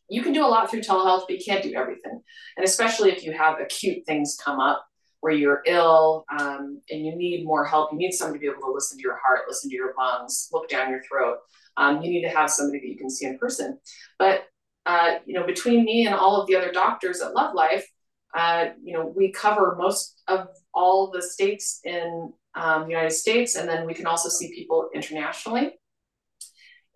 you 0.08 0.22
can 0.22 0.32
do 0.32 0.44
a 0.44 0.48
lot 0.48 0.70
through 0.70 0.80
telehealth, 0.80 1.24
but 1.28 1.38
you 1.38 1.44
can't 1.44 1.62
do 1.62 1.74
everything. 1.74 2.20
And 2.56 2.64
especially 2.64 3.10
if 3.10 3.24
you 3.24 3.32
have 3.32 3.60
acute 3.60 4.04
things 4.06 4.38
come 4.42 4.60
up 4.60 4.84
where 5.20 5.32
you're 5.32 5.62
ill 5.66 6.24
um, 6.38 6.82
and 6.90 7.06
you 7.06 7.16
need 7.16 7.46
more 7.46 7.64
help, 7.64 7.92
you 7.92 7.98
need 7.98 8.12
somebody 8.12 8.38
to 8.38 8.42
be 8.42 8.46
able 8.48 8.66
to 8.68 8.72
listen 8.72 8.98
to 8.98 9.02
your 9.02 9.18
heart, 9.24 9.42
listen 9.48 9.70
to 9.70 9.76
your 9.76 9.94
lungs, 9.96 10.50
look 10.52 10.68
down 10.68 10.90
your 10.90 11.02
throat. 11.02 11.38
Um, 11.76 12.02
you 12.02 12.10
need 12.10 12.22
to 12.22 12.28
have 12.28 12.50
somebody 12.50 12.80
that 12.80 12.88
you 12.88 12.98
can 12.98 13.10
see 13.10 13.26
in 13.26 13.38
person. 13.38 13.78
But 14.18 14.44
uh, 14.86 15.14
you 15.24 15.34
know, 15.34 15.46
between 15.46 15.84
me 15.84 16.06
and 16.06 16.14
all 16.14 16.40
of 16.40 16.46
the 16.46 16.56
other 16.56 16.70
doctors 16.70 17.20
at 17.22 17.32
Love 17.32 17.54
Life, 17.54 17.86
uh, 18.34 18.66
you 18.82 18.92
know, 18.92 19.12
we 19.16 19.32
cover 19.32 19.76
most 19.78 20.22
of 20.28 20.48
all 20.74 21.10
the 21.10 21.22
states 21.22 21.80
in 21.84 22.32
um, 22.54 22.82
the 22.82 22.90
United 22.90 23.12
States, 23.12 23.54
and 23.54 23.68
then 23.68 23.86
we 23.86 23.94
can 23.94 24.06
also 24.06 24.28
see 24.28 24.52
people 24.54 24.90
internationally. 24.94 25.72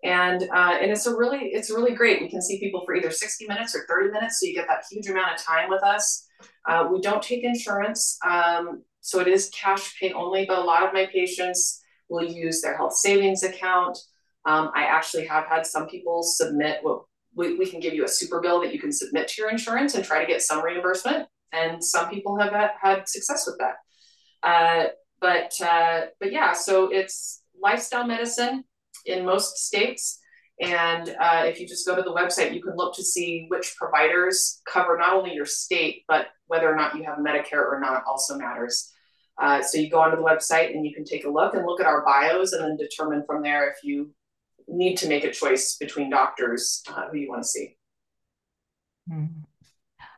And 0.03 0.43
uh, 0.43 0.77
and 0.81 0.91
it's 0.91 1.07
a 1.07 1.15
really 1.15 1.49
it's 1.51 1.69
really 1.69 1.93
great. 1.93 2.21
We 2.21 2.29
can 2.29 2.41
see 2.41 2.59
people 2.59 2.83
for 2.85 2.95
either 2.95 3.11
60 3.11 3.47
minutes 3.47 3.75
or 3.75 3.85
30 3.87 4.11
minutes, 4.11 4.39
so 4.39 4.47
you 4.47 4.55
get 4.55 4.67
that 4.67 4.85
huge 4.89 5.07
amount 5.07 5.33
of 5.33 5.43
time 5.43 5.69
with 5.69 5.83
us. 5.83 6.25
Uh, 6.65 6.87
we 6.91 7.01
don't 7.01 7.21
take 7.21 7.43
insurance, 7.43 8.17
um, 8.25 8.83
so 9.01 9.19
it 9.19 9.27
is 9.27 9.49
cash 9.49 9.99
pay 9.99 10.13
only. 10.13 10.45
But 10.45 10.59
a 10.59 10.63
lot 10.63 10.83
of 10.83 10.93
my 10.93 11.05
patients 11.07 11.81
will 12.07 12.23
use 12.23 12.61
their 12.61 12.77
health 12.77 12.95
savings 12.95 13.43
account. 13.43 13.97
Um, 14.45 14.71
I 14.73 14.83
actually 14.83 15.25
have 15.25 15.45
had 15.47 15.65
some 15.65 15.87
people 15.87 16.23
submit 16.23 16.79
what 16.81 17.03
we, 17.35 17.57
we 17.57 17.65
can 17.65 17.79
give 17.79 17.93
you 17.93 18.05
a 18.05 18.07
super 18.07 18.39
bill 18.39 18.61
that 18.61 18.73
you 18.73 18.79
can 18.79 18.91
submit 18.91 19.27
to 19.27 19.41
your 19.41 19.51
insurance 19.51 19.95
and 19.95 20.03
try 20.03 20.19
to 20.19 20.27
get 20.27 20.41
some 20.41 20.63
reimbursement. 20.63 21.27
And 21.51 21.83
some 21.83 22.09
people 22.09 22.37
have 22.39 22.51
had, 22.53 22.71
had 22.81 23.09
success 23.09 23.45
with 23.47 23.59
that. 23.59 23.75
Uh, 24.43 24.89
but 25.19 25.53
uh, 25.61 26.05
but 26.19 26.31
yeah, 26.31 26.53
so 26.53 26.89
it's 26.91 27.43
lifestyle 27.61 28.07
medicine 28.07 28.63
in 29.09 29.25
most 29.25 29.57
states. 29.57 30.19
And 30.61 31.15
uh, 31.19 31.43
if 31.45 31.59
you 31.59 31.67
just 31.67 31.87
go 31.87 31.95
to 31.95 32.01
the 32.01 32.13
website, 32.13 32.53
you 32.53 32.61
can 32.61 32.75
look 32.75 32.93
to 32.95 33.03
see 33.03 33.45
which 33.47 33.75
providers 33.77 34.61
cover 34.67 34.97
not 34.97 35.13
only 35.13 35.33
your 35.33 35.45
state, 35.45 36.03
but 36.07 36.27
whether 36.47 36.71
or 36.71 36.75
not 36.75 36.97
you 36.97 37.03
have 37.03 37.19
Medicare 37.19 37.65
or 37.65 37.79
not 37.81 38.03
also 38.05 38.37
matters. 38.37 38.91
Uh, 39.41 39.61
so 39.61 39.77
you 39.77 39.89
go 39.89 40.01
onto 40.01 40.17
the 40.17 40.23
website 40.23 40.75
and 40.75 40.85
you 40.85 40.93
can 40.93 41.05
take 41.05 41.23
a 41.23 41.29
look 41.29 41.53
and 41.53 41.65
look 41.65 41.79
at 41.79 41.85
our 41.85 42.03
bios 42.03 42.51
and 42.51 42.61
then 42.61 42.75
determine 42.75 43.23
from 43.25 43.41
there 43.41 43.69
if 43.69 43.77
you 43.83 44.11
need 44.67 44.97
to 44.97 45.07
make 45.07 45.23
a 45.23 45.31
choice 45.31 45.77
between 45.77 46.09
doctors 46.09 46.83
uh, 46.89 47.07
who 47.09 47.17
you 47.17 47.29
want 47.29 47.41
to 47.41 47.47
see. 47.47 47.77
Mm. 49.09 49.43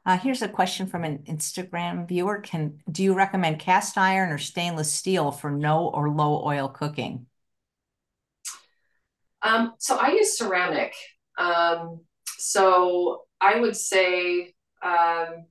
Uh, 0.03 0.17
here's 0.17 0.41
a 0.41 0.47
question 0.47 0.87
from 0.87 1.03
an 1.03 1.19
Instagram 1.27 2.07
viewer. 2.07 2.39
Can 2.39 2.79
do 2.91 3.03
you 3.03 3.13
recommend 3.13 3.59
cast 3.59 3.97
iron 3.97 4.31
or 4.31 4.39
stainless 4.39 4.91
steel 4.91 5.31
for 5.31 5.51
no 5.51 5.89
or 5.89 6.09
low 6.09 6.43
oil 6.43 6.67
cooking? 6.67 7.27
Um, 9.43 9.73
so 9.79 9.97
I 9.97 10.11
use 10.11 10.37
ceramic. 10.37 10.93
Um, 11.37 12.01
so 12.37 13.23
I 13.39 13.59
would 13.59 13.75
say 13.75 14.53
um, 14.83 15.45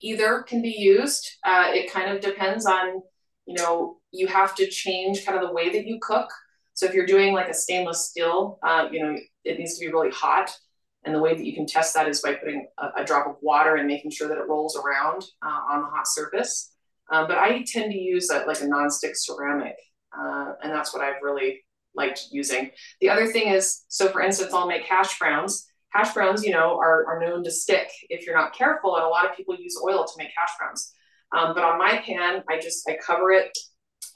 either 0.00 0.42
can 0.42 0.62
be 0.62 0.74
used. 0.76 1.28
Uh, 1.44 1.66
it 1.68 1.92
kind 1.92 2.10
of 2.10 2.20
depends 2.20 2.66
on, 2.66 3.02
you 3.46 3.54
know, 3.54 3.98
you 4.12 4.26
have 4.26 4.54
to 4.56 4.66
change 4.66 5.24
kind 5.24 5.38
of 5.38 5.46
the 5.46 5.52
way 5.52 5.70
that 5.70 5.86
you 5.86 5.98
cook. 6.00 6.30
So 6.74 6.86
if 6.86 6.94
you're 6.94 7.06
doing 7.06 7.34
like 7.34 7.48
a 7.48 7.54
stainless 7.54 8.06
steel, 8.06 8.58
uh, 8.62 8.88
you 8.90 9.02
know, 9.02 9.16
it 9.44 9.58
needs 9.58 9.78
to 9.78 9.84
be 9.84 9.92
really 9.92 10.10
hot. 10.10 10.56
And 11.04 11.14
the 11.14 11.20
way 11.20 11.34
that 11.34 11.44
you 11.44 11.54
can 11.54 11.66
test 11.66 11.92
that 11.94 12.08
is 12.08 12.22
by 12.22 12.34
putting 12.34 12.66
a, 12.78 13.02
a 13.02 13.04
drop 13.04 13.26
of 13.26 13.36
water 13.42 13.76
and 13.76 13.86
making 13.86 14.10
sure 14.10 14.28
that 14.28 14.38
it 14.38 14.48
rolls 14.48 14.76
around 14.76 15.22
uh, 15.42 15.60
on 15.70 15.82
the 15.82 15.88
hot 15.88 16.08
surface. 16.08 16.72
Um, 17.10 17.28
but 17.28 17.36
I 17.36 17.62
tend 17.66 17.92
to 17.92 17.98
use 17.98 18.30
a, 18.30 18.44
like 18.46 18.62
a 18.62 18.64
nonstick 18.64 19.14
ceramic, 19.14 19.76
uh, 20.18 20.54
and 20.62 20.72
that's 20.72 20.94
what 20.94 21.02
I've 21.02 21.22
really 21.22 21.62
liked 21.94 22.26
using. 22.30 22.70
The 23.00 23.10
other 23.10 23.26
thing 23.26 23.48
is, 23.48 23.84
so 23.88 24.08
for 24.08 24.22
instance, 24.22 24.52
I'll 24.52 24.66
make 24.66 24.84
hash 24.84 25.18
browns. 25.18 25.66
Hash 25.90 26.12
browns, 26.12 26.44
you 26.44 26.52
know, 26.52 26.76
are, 26.78 27.06
are 27.06 27.20
known 27.20 27.44
to 27.44 27.50
stick 27.50 27.88
if 28.10 28.26
you're 28.26 28.36
not 28.36 28.54
careful, 28.54 28.96
and 28.96 29.04
a 29.04 29.08
lot 29.08 29.28
of 29.28 29.36
people 29.36 29.56
use 29.56 29.80
oil 29.82 30.04
to 30.04 30.12
make 30.18 30.30
hash 30.36 30.50
browns. 30.58 30.92
Um, 31.36 31.54
but 31.54 31.64
on 31.64 31.78
my 31.78 32.02
pan, 32.04 32.42
I 32.48 32.58
just 32.60 32.88
I 32.88 32.96
cover 33.04 33.30
it. 33.30 33.56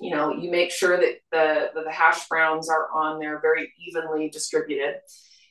You 0.01 0.14
know, 0.14 0.33
you 0.33 0.51
make 0.51 0.70
sure 0.70 0.97
that 0.97 1.14
the, 1.33 1.70
the 1.74 1.85
the 1.85 1.93
hash 1.93 2.29
browns 2.29 2.68
are 2.68 2.89
on 2.93 3.18
there 3.18 3.41
very 3.41 3.72
evenly 3.87 4.29
distributed, 4.29 4.97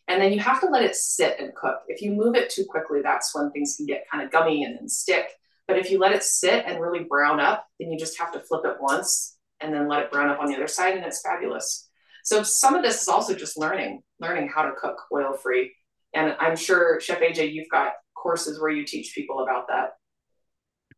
and 0.07 0.21
then 0.21 0.31
you 0.31 0.39
have 0.39 0.61
to 0.61 0.67
let 0.67 0.83
it 0.83 0.95
sit 0.95 1.37
and 1.39 1.55
cook. 1.55 1.79
If 1.87 2.01
you 2.01 2.11
move 2.11 2.35
it 2.35 2.49
too 2.49 2.65
quickly, 2.65 3.01
that's 3.01 3.33
when 3.33 3.51
things 3.51 3.75
can 3.77 3.85
get 3.85 4.05
kind 4.11 4.23
of 4.23 4.31
gummy 4.31 4.63
and 4.63 4.77
then 4.77 4.87
stick. 4.89 5.29
But 5.67 5.77
if 5.77 5.91
you 5.91 5.99
let 5.99 6.13
it 6.13 6.23
sit 6.23 6.65
and 6.65 6.79
really 6.79 7.03
brown 7.03 7.39
up, 7.39 7.65
then 7.79 7.91
you 7.91 7.99
just 7.99 8.17
have 8.19 8.31
to 8.33 8.39
flip 8.39 8.63
it 8.63 8.77
once 8.79 9.37
and 9.59 9.73
then 9.73 9.89
let 9.89 10.03
it 10.03 10.11
brown 10.11 10.29
up 10.29 10.39
on 10.39 10.47
the 10.47 10.55
other 10.55 10.67
side, 10.67 10.95
and 10.95 11.05
it's 11.05 11.21
fabulous. 11.21 11.86
So 12.27 12.43
some 12.43 12.75
of 12.75 12.83
this 12.83 13.03
is 13.03 13.07
also 13.07 13.33
just 13.33 13.57
learning, 13.57 14.03
learning 14.19 14.51
how 14.53 14.63
to 14.63 14.73
cook 14.77 14.97
oil 15.13 15.31
free. 15.31 15.71
And 16.13 16.35
I'm 16.41 16.57
sure 16.57 16.99
Chef 16.99 17.21
AJ, 17.21 17.53
you've 17.53 17.69
got 17.69 17.93
courses 18.15 18.59
where 18.59 18.69
you 18.69 18.83
teach 18.83 19.15
people 19.15 19.39
about 19.39 19.69
that. 19.69 19.91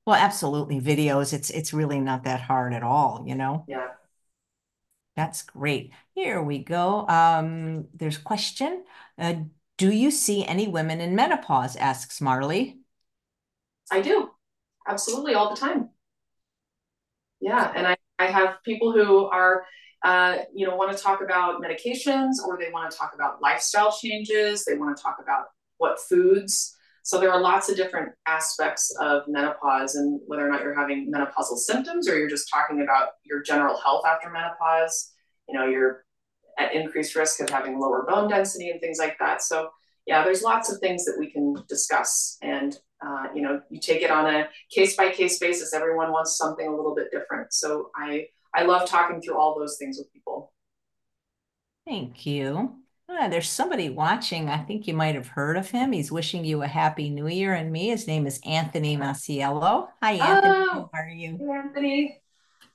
Well, 0.07 0.15
absolutely. 0.15 0.81
Videos, 0.81 1.31
it's 1.31 1.51
it's 1.51 1.71
really 1.71 1.99
not 1.99 2.23
that 2.23 2.41
hard 2.41 2.73
at 2.73 2.81
all, 2.81 3.25
you 3.27 3.35
know? 3.35 3.63
Yeah. 3.67 3.89
That's 5.15 5.43
great. 5.43 5.91
Here 6.15 6.41
we 6.41 6.63
go. 6.63 7.07
Um, 7.07 7.89
there's 7.93 8.17
a 8.17 8.21
question. 8.21 8.83
Uh, 9.15 9.35
do 9.77 9.91
you 9.91 10.09
see 10.09 10.43
any 10.47 10.67
women 10.67 10.99
in 10.99 11.15
menopause? 11.15 11.75
asks 11.75 12.21
Marley. 12.21 12.79
I 13.91 14.01
do. 14.01 14.31
Absolutely 14.87 15.35
all 15.35 15.53
the 15.53 15.61
time. 15.61 15.89
Yeah. 17.39 17.71
And 17.75 17.85
I, 17.85 17.97
I 18.17 18.25
have 18.25 18.63
people 18.65 18.91
who 18.91 19.25
are 19.25 19.65
uh, 20.03 20.37
you 20.53 20.65
know, 20.65 20.75
want 20.75 20.95
to 20.95 21.01
talk 21.01 21.21
about 21.21 21.61
medications 21.61 22.35
or 22.45 22.57
they 22.57 22.71
want 22.71 22.89
to 22.89 22.97
talk 22.97 23.11
about 23.13 23.41
lifestyle 23.41 23.91
changes. 23.91 24.63
They 24.65 24.75
want 24.75 24.95
to 24.95 25.03
talk 25.03 25.17
about 25.21 25.45
what 25.77 25.99
foods. 25.99 26.75
So 27.03 27.19
there 27.19 27.31
are 27.31 27.41
lots 27.41 27.69
of 27.69 27.75
different 27.75 28.09
aspects 28.27 28.95
of 28.99 29.23
menopause 29.27 29.95
and 29.95 30.21
whether 30.27 30.47
or 30.47 30.51
not 30.51 30.61
you're 30.61 30.75
having 30.75 31.11
menopausal 31.11 31.57
symptoms 31.57 32.07
or 32.07 32.17
you're 32.17 32.29
just 32.29 32.49
talking 32.53 32.81
about 32.81 33.09
your 33.23 33.41
general 33.41 33.77
health 33.77 34.03
after 34.05 34.29
menopause. 34.29 35.11
You 35.47 35.57
know, 35.57 35.65
you're 35.65 36.05
at 36.57 36.73
increased 36.73 37.15
risk 37.15 37.41
of 37.41 37.49
having 37.49 37.79
lower 37.79 38.05
bone 38.07 38.29
density 38.29 38.69
and 38.69 38.79
things 38.79 38.99
like 38.99 39.17
that. 39.19 39.41
So 39.41 39.69
yeah, 40.05 40.23
there's 40.23 40.43
lots 40.43 40.71
of 40.71 40.79
things 40.79 41.05
that 41.05 41.15
we 41.17 41.31
can 41.31 41.55
discuss 41.67 42.37
and 42.41 42.77
uh, 43.05 43.27
you 43.33 43.41
know, 43.41 43.61
you 43.69 43.79
take 43.79 44.01
it 44.01 44.11
on 44.11 44.25
a 44.25 44.49
case 44.69 44.95
by 44.97 45.09
case 45.09 45.39
basis. 45.39 45.73
Everyone 45.73 46.11
wants 46.11 46.37
something 46.37 46.67
a 46.67 46.75
little 46.75 46.93
bit 46.93 47.09
different. 47.11 47.53
So 47.53 47.91
I 47.95 48.27
I 48.53 48.63
love 48.63 48.87
talking 48.89 49.21
through 49.21 49.37
all 49.37 49.57
those 49.57 49.77
things 49.77 49.97
with 49.97 50.11
people. 50.11 50.51
Thank 51.85 52.25
you. 52.25 52.75
Ah, 53.09 53.27
there's 53.27 53.49
somebody 53.49 53.89
watching. 53.89 54.49
I 54.49 54.59
think 54.63 54.87
you 54.87 54.93
might 54.93 55.15
have 55.15 55.27
heard 55.29 55.57
of 55.57 55.71
him. 55.71 55.91
He's 55.91 56.11
wishing 56.11 56.45
you 56.45 56.61
a 56.61 56.67
happy 56.67 57.09
new 57.09 57.27
year 57.27 57.53
and 57.53 57.71
me. 57.71 57.87
His 57.87 58.05
name 58.05 58.27
is 58.27 58.39
Anthony 58.45 58.97
Masiello. 58.97 59.87
Hi, 60.01 60.11
Anthony. 60.13 60.53
Oh, 60.69 60.89
How 60.93 60.99
are 61.01 61.09
you? 61.09 61.37
hey, 61.37 61.49
Anthony. 61.49 62.21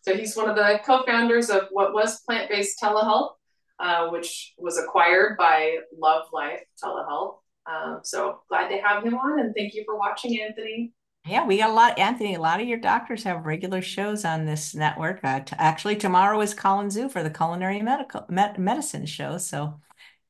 So 0.01 0.15
he's 0.17 0.37
one 0.37 0.51
of 0.51 0.57
the 0.57 0.81
co-founders 0.85 1.51
of 1.51 1.69
what 1.71 1.95
was 1.95 2.21
plant-based 2.23 2.81
telehealth, 2.83 3.35
uh, 3.79 4.09
which 4.09 4.55
was 4.59 4.77
acquired 4.77 5.37
by 5.39 5.79
Love 5.97 6.25
Life 6.33 6.63
Telehealth. 6.83 7.37
Um, 7.67 8.01
so 8.03 8.41
glad 8.49 8.69
to 8.69 8.79
have 8.79 9.05
him 9.05 9.15
on, 9.15 9.41
and 9.41 9.55
thank 9.57 9.75
you 9.75 9.85
for 9.87 9.97
watching, 9.97 10.41
Anthony. 10.41 10.93
Yeah, 11.27 11.47
we 11.47 11.57
got 11.57 11.71
a 11.71 11.73
lot, 11.73 11.99
Anthony. 11.99 12.35
A 12.35 12.41
lot 12.41 12.61
of 12.61 12.69
your 12.69 12.79
doctors 12.79 13.25
have 13.25 13.47
regular 13.47 13.81
shows 13.81 14.25
on 14.27 14.45
this 14.45 14.75
network. 14.75 15.21
Uh, 15.25 15.41
actually, 15.53 15.97
tomorrow 15.97 16.39
is 16.43 16.53
Colin 16.53 16.89
Zhu 16.89 17.11
for 17.11 17.23
the 17.23 17.31
Culinary 17.31 17.81
Medical 17.81 18.27
Med 18.29 18.59
Medicine 18.59 19.07
show. 19.07 19.39
So 19.39 19.81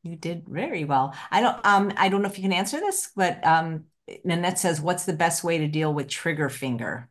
you 0.04 0.14
did 0.14 0.44
very 0.46 0.84
well. 0.84 1.12
I 1.32 1.40
don't, 1.40 1.66
um, 1.66 1.92
I 1.96 2.08
don't 2.08 2.22
know 2.22 2.28
if 2.28 2.38
you 2.38 2.42
can 2.42 2.52
answer 2.52 2.78
this, 2.78 3.10
but 3.16 3.44
um, 3.44 3.86
Nanette 4.24 4.58
says, 4.60 4.80
"What's 4.80 5.04
the 5.04 5.12
best 5.14 5.42
way 5.42 5.58
to 5.58 5.66
deal 5.66 5.92
with 5.92 6.08
trigger 6.08 6.48
finger?" 6.48 7.08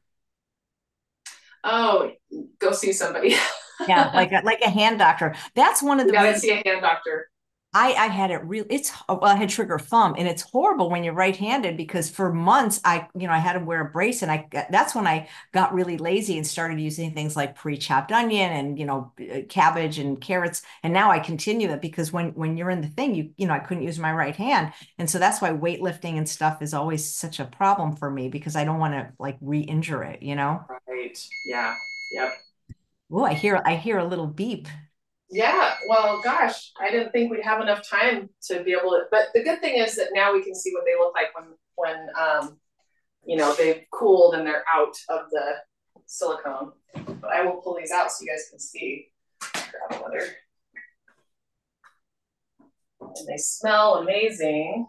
Oh, 1.63 2.11
go 2.59 2.71
see 2.71 2.93
somebody. 2.93 3.35
yeah, 3.87 4.11
like 4.13 4.31
a, 4.31 4.41
like 4.43 4.61
a 4.61 4.69
hand 4.69 4.99
doctor. 4.99 5.35
That's 5.55 5.81
one 5.81 5.99
of 5.99 6.07
the. 6.07 6.13
You 6.13 6.19
gotta 6.19 6.39
see 6.39 6.51
a 6.51 6.61
hand 6.65 6.81
doctor. 6.81 7.29
I, 7.75 7.93
I 7.93 8.05
had 8.07 8.29
it 8.29 8.37
real. 8.45 8.65
It's 8.69 8.91
well, 9.09 9.25
I 9.25 9.35
had 9.35 9.49
trigger 9.49 9.79
thumb, 9.79 10.13
and 10.15 10.27
it's 10.27 10.43
horrible 10.43 10.91
when 10.91 11.03
you're 11.03 11.13
right-handed 11.15 11.75
because 11.75 12.07
for 12.07 12.31
months 12.31 12.79
I, 12.85 13.07
you 13.15 13.25
know, 13.25 13.33
I 13.33 13.39
had 13.39 13.53
to 13.53 13.59
wear 13.65 13.81
a 13.81 13.89
brace, 13.89 14.21
and 14.21 14.31
I 14.31 14.47
that's 14.69 14.93
when 14.93 15.07
I 15.07 15.27
got 15.53 15.73
really 15.73 15.97
lazy 15.97 16.37
and 16.37 16.45
started 16.45 16.79
using 16.79 17.13
things 17.13 17.35
like 17.35 17.55
pre-chopped 17.55 18.11
onion 18.11 18.51
and 18.51 18.77
you 18.77 18.85
know 18.85 19.11
uh, 19.19 19.39
cabbage 19.49 19.97
and 19.97 20.21
carrots, 20.21 20.61
and 20.83 20.93
now 20.93 21.09
I 21.09 21.17
continue 21.17 21.71
it 21.71 21.81
because 21.81 22.13
when 22.13 22.29
when 22.35 22.57
you're 22.57 22.69
in 22.69 22.81
the 22.81 22.87
thing, 22.89 23.15
you 23.15 23.31
you 23.37 23.47
know 23.47 23.53
I 23.53 23.59
couldn't 23.59 23.83
use 23.83 23.97
my 23.97 24.13
right 24.13 24.35
hand, 24.35 24.71
and 24.99 25.09
so 25.09 25.17
that's 25.17 25.41
why 25.41 25.49
weightlifting 25.49 26.17
and 26.17 26.29
stuff 26.29 26.61
is 26.61 26.75
always 26.75 27.03
such 27.03 27.39
a 27.39 27.45
problem 27.45 27.95
for 27.95 28.11
me 28.11 28.29
because 28.29 28.55
I 28.55 28.65
don't 28.65 28.79
want 28.79 28.93
to 28.93 29.11
like 29.17 29.37
re-injure 29.41 30.03
it, 30.03 30.21
you 30.21 30.35
know. 30.35 30.63
Right. 30.87 31.17
Yeah. 31.43 31.73
Yep. 32.11 32.33
Oh, 33.11 33.23
I 33.23 33.33
hear 33.33 33.61
I 33.65 33.75
hear 33.75 33.97
a 33.97 34.05
little 34.05 34.27
beep. 34.27 34.67
Yeah, 35.33 35.73
well, 35.89 36.21
gosh, 36.21 36.71
I 36.79 36.91
didn't 36.91 37.11
think 37.11 37.31
we'd 37.31 37.43
have 37.43 37.59
enough 37.59 37.87
time 37.89 38.29
to 38.49 38.63
be 38.63 38.73
able 38.73 38.91
to. 38.91 39.05
But 39.09 39.29
the 39.33 39.43
good 39.43 39.61
thing 39.61 39.79
is 39.79 39.95
that 39.95 40.09
now 40.13 40.31
we 40.31 40.43
can 40.43 40.53
see 40.53 40.71
what 40.73 40.83
they 40.85 40.95
look 40.95 41.13
like 41.15 41.35
when 41.35 41.55
when 41.75 42.07
um, 42.19 42.59
you 43.25 43.35
know 43.35 43.55
they've 43.55 43.83
cooled 43.91 44.35
and 44.35 44.45
they're 44.45 44.63
out 44.71 44.95
of 45.09 45.31
the 45.31 45.55
silicone. 46.05 46.73
But 46.93 47.31
I 47.33 47.43
will 47.43 47.61
pull 47.61 47.77
these 47.77 47.91
out 47.91 48.11
so 48.11 48.23
you 48.23 48.31
guys 48.31 48.47
can 48.51 48.59
see. 48.59 49.07
Grab 49.39 50.01
another. 50.01 50.27
And 53.01 53.27
they 53.27 53.37
smell 53.37 53.95
amazing. 53.95 54.87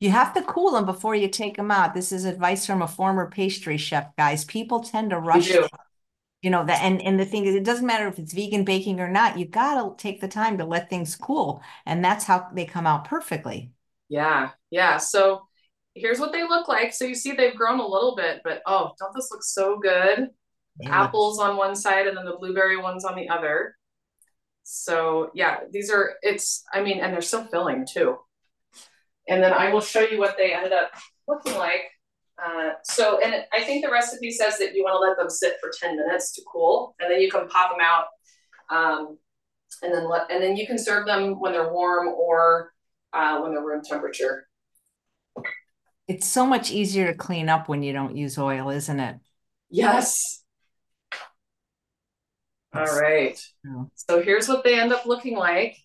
You 0.00 0.10
have 0.10 0.32
to 0.34 0.42
cool 0.42 0.72
them 0.72 0.86
before 0.86 1.14
you 1.14 1.28
take 1.28 1.56
them 1.56 1.70
out. 1.70 1.94
This 1.94 2.10
is 2.10 2.24
advice 2.24 2.64
from 2.64 2.80
a 2.80 2.88
former 2.88 3.28
pastry 3.30 3.76
chef, 3.76 4.16
guys. 4.16 4.46
People 4.46 4.80
tend 4.80 5.10
to 5.10 5.18
rush, 5.18 5.50
you 6.40 6.48
know, 6.48 6.64
that 6.64 6.82
and, 6.82 7.02
and 7.02 7.20
the 7.20 7.26
thing 7.26 7.44
is 7.44 7.54
it 7.54 7.64
doesn't 7.64 7.86
matter 7.86 8.08
if 8.08 8.18
it's 8.18 8.32
vegan 8.32 8.64
baking 8.64 8.98
or 8.98 9.10
not, 9.10 9.38
you 9.38 9.44
gotta 9.44 9.94
take 9.98 10.22
the 10.22 10.28
time 10.28 10.56
to 10.56 10.64
let 10.64 10.88
things 10.88 11.14
cool. 11.16 11.62
And 11.84 12.02
that's 12.02 12.24
how 12.24 12.48
they 12.54 12.64
come 12.64 12.86
out 12.86 13.04
perfectly. 13.04 13.72
Yeah, 14.08 14.50
yeah. 14.70 14.96
So 14.96 15.42
here's 15.94 16.18
what 16.18 16.32
they 16.32 16.44
look 16.44 16.66
like. 16.66 16.94
So 16.94 17.04
you 17.04 17.14
see 17.14 17.32
they've 17.32 17.54
grown 17.54 17.78
a 17.78 17.86
little 17.86 18.16
bit, 18.16 18.40
but 18.42 18.62
oh, 18.64 18.92
don't 18.98 19.14
this 19.14 19.30
look 19.30 19.42
so 19.42 19.78
good? 19.78 20.28
Yeah. 20.80 21.02
Apples 21.02 21.38
on 21.38 21.58
one 21.58 21.76
side 21.76 22.06
and 22.06 22.16
then 22.16 22.24
the 22.24 22.38
blueberry 22.38 22.78
ones 22.78 23.04
on 23.04 23.16
the 23.16 23.28
other. 23.28 23.76
So 24.62 25.30
yeah, 25.34 25.58
these 25.70 25.90
are 25.90 26.14
it's 26.22 26.64
I 26.72 26.80
mean, 26.80 27.00
and 27.00 27.12
they're 27.12 27.20
so 27.20 27.44
filling 27.44 27.86
too. 27.86 28.16
And 29.30 29.42
then 29.42 29.52
I 29.52 29.72
will 29.72 29.80
show 29.80 30.00
you 30.00 30.18
what 30.18 30.36
they 30.36 30.52
ended 30.52 30.72
up 30.72 30.90
looking 31.28 31.56
like. 31.56 31.82
Uh, 32.42 32.70
so, 32.82 33.20
and 33.22 33.44
I 33.52 33.62
think 33.62 33.84
the 33.84 33.90
recipe 33.90 34.30
says 34.30 34.58
that 34.58 34.74
you 34.74 34.82
want 34.82 34.94
to 34.94 34.98
let 34.98 35.16
them 35.16 35.30
sit 35.30 35.54
for 35.60 35.70
10 35.80 35.96
minutes 35.96 36.32
to 36.34 36.42
cool, 36.50 36.96
and 36.98 37.10
then 37.10 37.20
you 37.20 37.30
can 37.30 37.48
pop 37.48 37.70
them 37.70 37.80
out. 37.80 38.06
Um, 38.70 39.18
and 39.82 39.94
then 39.94 40.08
let, 40.08 40.30
and 40.30 40.42
then 40.42 40.56
you 40.56 40.66
can 40.66 40.78
serve 40.78 41.06
them 41.06 41.38
when 41.38 41.52
they're 41.52 41.72
warm 41.72 42.08
or 42.08 42.72
uh, 43.12 43.40
when 43.40 43.52
they're 43.52 43.64
room 43.64 43.82
temperature. 43.84 44.48
It's 46.08 46.26
so 46.26 46.44
much 46.44 46.72
easier 46.72 47.06
to 47.06 47.14
clean 47.14 47.48
up 47.48 47.68
when 47.68 47.82
you 47.82 47.92
don't 47.92 48.16
use 48.16 48.36
oil, 48.36 48.70
isn't 48.70 48.98
it? 48.98 49.16
Yes. 49.68 50.42
All 52.74 52.84
right. 52.84 53.40
So 53.94 54.22
here's 54.22 54.48
what 54.48 54.64
they 54.64 54.78
end 54.78 54.92
up 54.92 55.06
looking 55.06 55.36
like. 55.36 55.76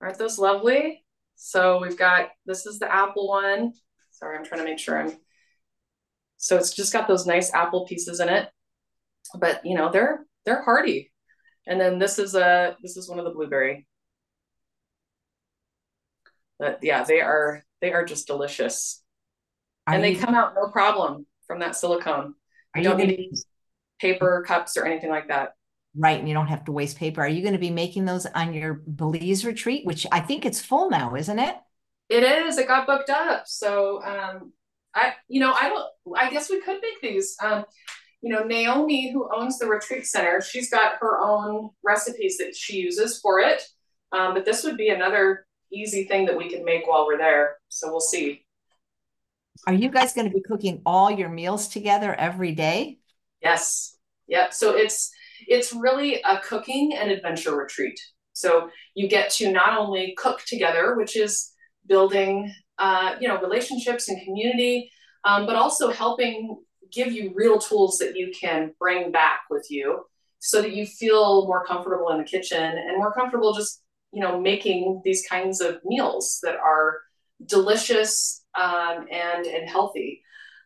Aren't 0.00 0.18
those 0.18 0.38
lovely? 0.38 1.01
So 1.36 1.80
we've 1.80 1.98
got, 1.98 2.28
this 2.46 2.66
is 2.66 2.78
the 2.78 2.92
apple 2.92 3.28
one. 3.28 3.72
Sorry, 4.10 4.36
I'm 4.36 4.44
trying 4.44 4.60
to 4.60 4.66
make 4.66 4.78
sure 4.78 4.98
I'm, 4.98 5.12
so 6.36 6.56
it's 6.56 6.72
just 6.72 6.92
got 6.92 7.08
those 7.08 7.26
nice 7.26 7.52
apple 7.52 7.86
pieces 7.86 8.20
in 8.20 8.28
it, 8.28 8.48
but 9.38 9.64
you 9.64 9.76
know, 9.76 9.90
they're, 9.90 10.24
they're 10.44 10.62
hearty. 10.62 11.12
And 11.66 11.80
then 11.80 11.98
this 11.98 12.18
is 12.18 12.34
a, 12.34 12.76
this 12.82 12.96
is 12.96 13.08
one 13.08 13.18
of 13.18 13.24
the 13.24 13.30
blueberry. 13.30 13.86
But 16.58 16.80
yeah, 16.82 17.04
they 17.04 17.20
are, 17.20 17.62
they 17.80 17.92
are 17.92 18.04
just 18.04 18.26
delicious. 18.26 19.02
Are 19.86 19.94
and 19.94 20.02
they 20.04 20.14
come 20.14 20.34
out 20.34 20.54
no 20.54 20.68
problem 20.68 21.26
from 21.46 21.60
that 21.60 21.76
silicone. 21.76 22.34
You 22.76 22.84
don't 22.84 22.98
need 22.98 23.32
paper 24.00 24.44
cups 24.46 24.76
or 24.76 24.84
anything 24.84 25.10
like 25.10 25.28
that. 25.28 25.50
Right. 25.94 26.18
And 26.18 26.26
you 26.26 26.34
don't 26.34 26.46
have 26.46 26.64
to 26.64 26.72
waste 26.72 26.96
paper. 26.96 27.20
Are 27.20 27.28
you 27.28 27.42
going 27.42 27.52
to 27.52 27.58
be 27.58 27.70
making 27.70 28.06
those 28.06 28.24
on 28.24 28.54
your 28.54 28.74
Belize 28.74 29.44
retreat, 29.44 29.84
which 29.84 30.06
I 30.10 30.20
think 30.20 30.46
it's 30.46 30.60
full 30.60 30.88
now, 30.88 31.14
isn't 31.14 31.38
it? 31.38 31.54
It 32.08 32.22
is. 32.22 32.56
It 32.56 32.66
got 32.66 32.86
booked 32.86 33.10
up. 33.10 33.42
So, 33.46 34.02
um, 34.02 34.52
I, 34.94 35.14
you 35.28 35.40
know, 35.40 35.52
I 35.52 35.68
don't, 35.68 35.86
I 36.18 36.30
guess 36.30 36.50
we 36.50 36.60
could 36.60 36.80
make 36.80 37.00
these. 37.02 37.36
Um, 37.42 37.64
you 38.22 38.32
know, 38.32 38.44
Naomi, 38.44 39.12
who 39.12 39.28
owns 39.34 39.58
the 39.58 39.66
retreat 39.66 40.06
center, 40.06 40.40
she's 40.40 40.70
got 40.70 40.94
her 41.00 41.20
own 41.20 41.70
recipes 41.82 42.38
that 42.38 42.54
she 42.56 42.78
uses 42.78 43.18
for 43.20 43.40
it. 43.40 43.62
Um, 44.12 44.32
but 44.32 44.44
this 44.44 44.64
would 44.64 44.76
be 44.76 44.90
another 44.90 45.46
easy 45.72 46.04
thing 46.04 46.26
that 46.26 46.36
we 46.36 46.48
can 46.48 46.64
make 46.64 46.86
while 46.86 47.06
we're 47.06 47.18
there. 47.18 47.56
So 47.68 47.90
we'll 47.90 48.00
see. 48.00 48.44
Are 49.66 49.74
you 49.74 49.90
guys 49.90 50.12
going 50.12 50.28
to 50.28 50.34
be 50.34 50.42
cooking 50.42 50.82
all 50.86 51.10
your 51.10 51.28
meals 51.28 51.68
together 51.68 52.14
every 52.14 52.52
day? 52.52 52.98
Yes. 53.42 53.96
Yep. 54.28 54.54
So 54.54 54.76
it's, 54.76 55.10
it's 55.48 55.72
really 55.72 56.20
a 56.22 56.38
cooking 56.38 56.94
and 56.94 57.10
adventure 57.10 57.56
retreat. 57.56 57.98
So 58.32 58.70
you 58.94 59.08
get 59.08 59.30
to 59.32 59.52
not 59.52 59.78
only 59.78 60.14
cook 60.16 60.42
together, 60.46 60.96
which 60.96 61.16
is 61.16 61.52
building, 61.86 62.52
uh, 62.78 63.16
you 63.20 63.28
know, 63.28 63.40
relationships 63.40 64.08
and 64.08 64.22
community, 64.22 64.90
um, 65.24 65.46
but 65.46 65.56
also 65.56 65.90
helping 65.90 66.62
give 66.90 67.12
you 67.12 67.32
real 67.34 67.58
tools 67.58 67.98
that 67.98 68.16
you 68.16 68.32
can 68.38 68.72
bring 68.78 69.10
back 69.10 69.40
with 69.50 69.66
you, 69.70 70.04
so 70.38 70.60
that 70.60 70.72
you 70.72 70.84
feel 70.86 71.46
more 71.46 71.64
comfortable 71.64 72.10
in 72.10 72.18
the 72.18 72.24
kitchen 72.24 72.62
and 72.62 72.98
more 72.98 73.12
comfortable 73.12 73.54
just, 73.54 73.82
you 74.12 74.20
know, 74.20 74.40
making 74.40 75.00
these 75.04 75.26
kinds 75.28 75.60
of 75.60 75.78
meals 75.84 76.40
that 76.42 76.56
are 76.56 77.00
delicious 77.46 78.44
um, 78.54 79.06
and 79.10 79.46
and 79.46 79.68
healthy. 79.68 80.22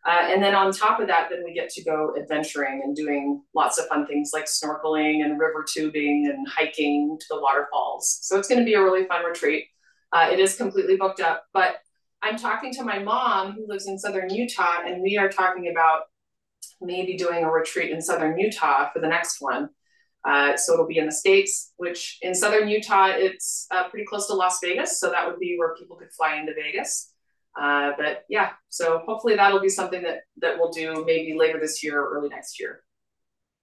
Uh, 0.07 0.29
and 0.31 0.41
then 0.41 0.55
on 0.55 0.71
top 0.71 1.01
of 1.01 1.09
that, 1.09 1.29
then 1.31 1.43
we 1.45 1.53
get 1.53 1.69
to 1.69 1.83
go 1.83 2.15
adventuring 2.17 2.81
and 2.85 2.95
doing 2.95 3.43
lots 3.55 3.77
of 3.77 3.87
fun 3.89 4.07
things 4.07 4.31
like 4.33 4.45
snorkeling 4.45 5.25
and 5.25 5.41
river 5.41 5.65
tubing 5.69 6.31
and 6.33 6.47
hiking 6.49 7.19
to 7.19 7.27
the 7.31 7.41
waterfalls. 7.41 8.21
So 8.23 8.39
it's 8.39 8.47
going 8.47 8.61
to 8.61 8.65
be 8.65 8.75
a 8.75 8.83
really 8.83 9.05
fun 9.07 9.25
retreat. 9.25 9.65
Uh, 10.13 10.29
it 10.31 10.39
is 10.39 10.55
completely 10.57 10.97
booked 10.97 11.21
up, 11.21 11.47
but 11.53 11.77
I'm 12.23 12.37
talking 12.37 12.73
to 12.75 12.85
my 12.85 13.01
mom 13.01 13.53
who 13.53 13.67
lives 13.67 13.89
in 13.89 13.99
southern 13.99 14.31
Utah, 14.31 14.83
and 14.87 15.03
we 15.03 15.19
are 15.19 15.29
talking 15.29 15.71
about 15.71 16.03
maybe 16.81 17.17
doing 17.17 17.45
a 17.45 17.51
retreat 17.51 17.91
in 17.91 18.01
southern 18.01 18.39
Utah 18.39 18.91
for 18.93 19.01
the 19.01 19.09
next 19.09 19.41
one. 19.41 19.71
Uh, 20.25 20.57
so 20.57 20.73
it'll 20.73 20.87
be 20.87 20.99
in 20.99 21.07
the 21.07 21.13
States, 21.13 21.73
which 21.77 22.19
in 22.23 22.35
southern 22.35 22.69
Utah, 22.69 23.09
it's 23.09 23.67
uh, 23.71 23.89
pretty 23.89 24.05
close 24.05 24.27
to 24.27 24.35
Las 24.35 24.59
Vegas. 24.63 24.99
So 24.99 25.11
that 25.11 25.27
would 25.27 25.39
be 25.39 25.57
where 25.57 25.75
people 25.75 25.97
could 25.97 26.13
fly 26.13 26.37
into 26.37 26.53
Vegas. 26.55 27.13
Uh, 27.61 27.93
but 27.97 28.25
yeah, 28.29 28.51
so 28.69 29.03
hopefully 29.07 29.37
that'll 29.37 29.61
be 29.61 29.69
something 29.69 30.03
that 30.03 30.21
that 30.39 30.59
we'll 30.59 30.71
do 30.71 31.05
maybe 31.07 31.35
later 31.37 31.59
this 31.59 31.83
year 31.83 32.01
or 32.01 32.17
early 32.17 32.29
next 32.29 32.61
year. 32.61 32.83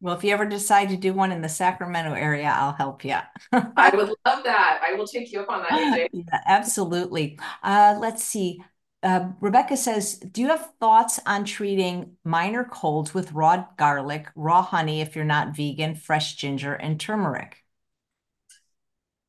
Well, 0.01 0.15
if 0.15 0.23
you 0.23 0.33
ever 0.33 0.45
decide 0.45 0.89
to 0.89 0.97
do 0.97 1.13
one 1.13 1.31
in 1.31 1.41
the 1.41 1.47
Sacramento 1.47 2.13
area, 2.13 2.53
I'll 2.53 2.73
help 2.73 3.05
you. 3.05 3.15
I 3.53 3.95
would 3.95 4.09
love 4.25 4.43
that. 4.43 4.81
I 4.85 4.95
will 4.95 5.07
take 5.07 5.31
you 5.31 5.41
up 5.41 5.49
on 5.49 5.63
that. 5.63 6.09
Yeah, 6.13 6.41
absolutely. 6.45 7.39
Uh, 7.63 7.97
let's 7.99 8.23
see. 8.23 8.61
Uh, 9.01 9.29
Rebecca 9.39 9.77
says, 9.77 10.15
Do 10.17 10.41
you 10.41 10.47
have 10.49 10.71
thoughts 10.79 11.19
on 11.25 11.45
treating 11.45 12.17
minor 12.23 12.63
colds 12.65 13.13
with 13.13 13.31
raw 13.31 13.65
garlic, 13.77 14.27
raw 14.35 14.61
honey 14.61 15.01
if 15.01 15.15
you're 15.15 15.25
not 15.25 15.55
vegan, 15.55 15.95
fresh 15.95 16.35
ginger, 16.35 16.73
and 16.73 16.99
turmeric? 16.99 17.63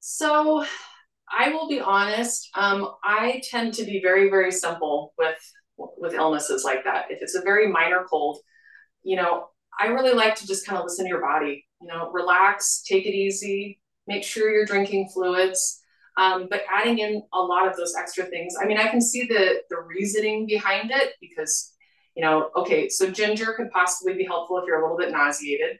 So 0.00 0.64
I 1.36 1.50
will 1.50 1.68
be 1.68 1.80
honest. 1.80 2.48
Um, 2.54 2.90
I 3.02 3.42
tend 3.50 3.74
to 3.74 3.84
be 3.84 4.00
very, 4.02 4.30
very 4.30 4.52
simple 4.52 5.14
with 5.18 5.38
with 5.76 6.14
illnesses 6.14 6.64
like 6.64 6.84
that. 6.84 7.06
If 7.10 7.18
it's 7.22 7.34
a 7.34 7.42
very 7.42 7.66
minor 7.68 8.04
cold, 8.08 8.38
you 9.02 9.16
know, 9.16 9.48
I 9.78 9.88
really 9.88 10.12
like 10.14 10.36
to 10.36 10.46
just 10.46 10.66
kind 10.66 10.78
of 10.78 10.84
listen 10.84 11.04
to 11.04 11.08
your 11.08 11.20
body. 11.20 11.66
You 11.80 11.88
know, 11.88 12.10
relax, 12.12 12.82
take 12.88 13.06
it 13.06 13.14
easy, 13.14 13.80
make 14.06 14.24
sure 14.24 14.50
you're 14.50 14.66
drinking 14.66 15.10
fluids. 15.12 15.80
Um, 16.16 16.46
but 16.48 16.62
adding 16.72 16.98
in 17.00 17.22
a 17.32 17.40
lot 17.40 17.66
of 17.68 17.76
those 17.76 17.94
extra 17.98 18.24
things. 18.24 18.54
I 18.60 18.66
mean, 18.66 18.78
I 18.78 18.88
can 18.88 19.00
see 19.00 19.26
the 19.26 19.62
the 19.70 19.80
reasoning 19.80 20.46
behind 20.46 20.90
it 20.92 21.14
because 21.20 21.72
You 22.16 22.22
know, 22.22 22.50
okay, 22.56 22.88
so 22.88 23.10
ginger 23.10 23.52
could 23.54 23.70
possibly 23.70 24.14
be 24.14 24.24
helpful 24.24 24.58
if 24.58 24.64
you're 24.66 24.78
a 24.78 24.82
little 24.82 24.96
bit 24.96 25.10
nauseated. 25.10 25.78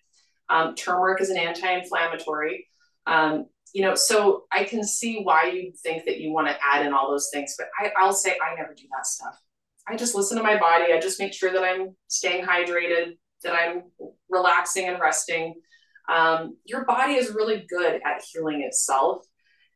Um, 0.49 0.75
turmeric 0.75 1.21
is 1.21 1.31
an 1.31 1.37
anti-inflammatory. 1.39 2.67
Um, 3.07 3.47
you 3.75 3.83
know, 3.83 3.97
so 3.97 4.45
I 4.53 4.62
can 4.62 4.85
see 4.85 5.20
why 5.22 5.47
you 5.47 5.72
think 5.83 6.05
that 6.05 6.20
you 6.20 6.33
want 6.33 6.47
to 6.47 6.57
add 6.64 6.87
in 6.87 6.95
all 6.95 7.11
those 7.11 7.29
things, 7.33 7.57
but 7.59 7.66
I, 7.79 7.91
I'll 7.99 8.12
say 8.12 8.39
I 8.41 8.55
never 8.55 8.72
do 8.72 8.85
that 8.97 9.05
stuff. 9.05 9.37
I 9.89 9.97
just 9.97 10.14
listen 10.14 10.37
to 10.39 10.45
my 10.45 10.57
body. 10.57 10.93
I 10.93 11.01
just 11.01 11.18
make 11.18 11.35
sure 11.35 11.53
that 11.53 11.64
I'm 11.64 11.97
staying 12.07 12.47
hydrated, 12.47 13.18
that 13.43 13.53
I'm 13.53 13.83
relaxing 14.31 14.89
and 14.89 15.01
resting. 15.01 15.57
Um, 16.09 16.57
your 16.64 16.85
body 16.85 17.14
is 17.14 17.35
really 17.35 17.66
good 17.68 18.01
at 18.07 18.22
healing 18.33 18.62
itself. 18.62 19.27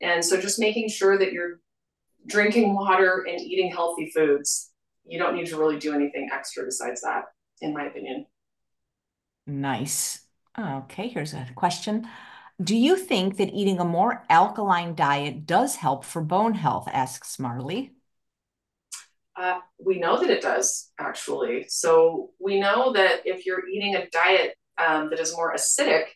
And 0.00 0.24
so 0.24 0.40
just 0.40 0.60
making 0.60 0.90
sure 0.90 1.18
that 1.18 1.32
you're 1.32 1.58
drinking 2.26 2.74
water 2.76 3.26
and 3.28 3.40
eating 3.40 3.72
healthy 3.72 4.12
foods, 4.14 4.70
you 5.04 5.18
don't 5.18 5.34
need 5.34 5.46
to 5.46 5.56
really 5.56 5.78
do 5.78 5.92
anything 5.92 6.28
extra 6.32 6.64
besides 6.64 7.00
that, 7.00 7.24
in 7.60 7.74
my 7.74 7.86
opinion. 7.86 8.26
Nice. 9.44 10.20
Okay, 10.56 11.08
here's 11.08 11.34
a 11.34 11.48
question. 11.56 12.06
Do 12.62 12.76
you 12.76 12.96
think 12.96 13.36
that 13.36 13.54
eating 13.54 13.78
a 13.78 13.84
more 13.84 14.24
alkaline 14.28 14.96
diet 14.96 15.46
does 15.46 15.76
help 15.76 16.04
for 16.04 16.20
bone 16.20 16.54
health? 16.54 16.88
asks 16.92 17.38
Marley. 17.38 17.92
Uh, 19.36 19.60
we 19.78 20.00
know 20.00 20.18
that 20.18 20.30
it 20.30 20.42
does, 20.42 20.90
actually. 20.98 21.66
So 21.68 22.30
we 22.40 22.58
know 22.58 22.92
that 22.94 23.22
if 23.24 23.46
you're 23.46 23.68
eating 23.68 23.94
a 23.94 24.10
diet 24.10 24.56
um, 24.76 25.10
that 25.10 25.20
is 25.20 25.36
more 25.36 25.54
acidic, 25.54 26.06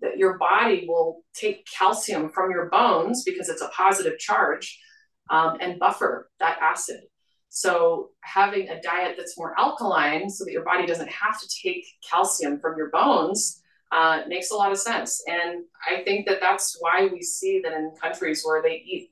that 0.00 0.16
your 0.16 0.38
body 0.38 0.86
will 0.88 1.22
take 1.34 1.66
calcium 1.66 2.30
from 2.30 2.50
your 2.50 2.70
bones 2.70 3.22
because 3.24 3.50
it's 3.50 3.60
a 3.60 3.68
positive 3.68 4.18
charge 4.18 4.80
um, 5.28 5.58
and 5.60 5.78
buffer 5.78 6.30
that 6.40 6.58
acid. 6.62 7.02
So 7.50 8.12
having 8.22 8.70
a 8.70 8.80
diet 8.80 9.16
that's 9.18 9.36
more 9.36 9.54
alkaline 9.60 10.30
so 10.30 10.46
that 10.46 10.52
your 10.52 10.64
body 10.64 10.86
doesn't 10.86 11.10
have 11.10 11.38
to 11.38 11.48
take 11.62 11.84
calcium 12.10 12.58
from 12.60 12.78
your 12.78 12.88
bones 12.88 13.61
uh, 13.92 14.22
makes 14.26 14.50
a 14.50 14.54
lot 14.54 14.72
of 14.72 14.78
sense. 14.78 15.22
And 15.28 15.64
I 15.86 16.02
think 16.02 16.26
that 16.26 16.40
that's 16.40 16.76
why 16.80 17.08
we 17.12 17.22
see 17.22 17.60
that 17.62 17.72
in 17.72 17.92
countries 18.00 18.42
where 18.44 18.62
they 18.62 18.82
eat 18.84 19.10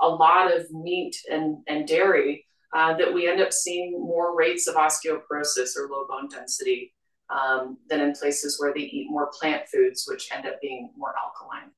a 0.00 0.08
lot 0.08 0.54
of 0.54 0.70
meat 0.72 1.16
and, 1.30 1.58
and 1.68 1.86
dairy, 1.86 2.46
uh, 2.74 2.94
that 2.96 3.12
we 3.12 3.28
end 3.28 3.40
up 3.40 3.52
seeing 3.52 3.92
more 3.92 4.36
rates 4.36 4.66
of 4.66 4.74
osteoporosis 4.74 5.76
or 5.76 5.88
low 5.90 6.06
bone 6.08 6.28
density 6.28 6.92
um, 7.30 7.78
than 7.88 8.00
in 8.00 8.12
places 8.12 8.58
where 8.58 8.72
they 8.74 8.80
eat 8.80 9.10
more 9.10 9.30
plant 9.38 9.68
foods, 9.68 10.04
which 10.08 10.28
end 10.34 10.46
up 10.46 10.60
being 10.60 10.90
more 10.96 11.14
alkaline. 11.16 11.70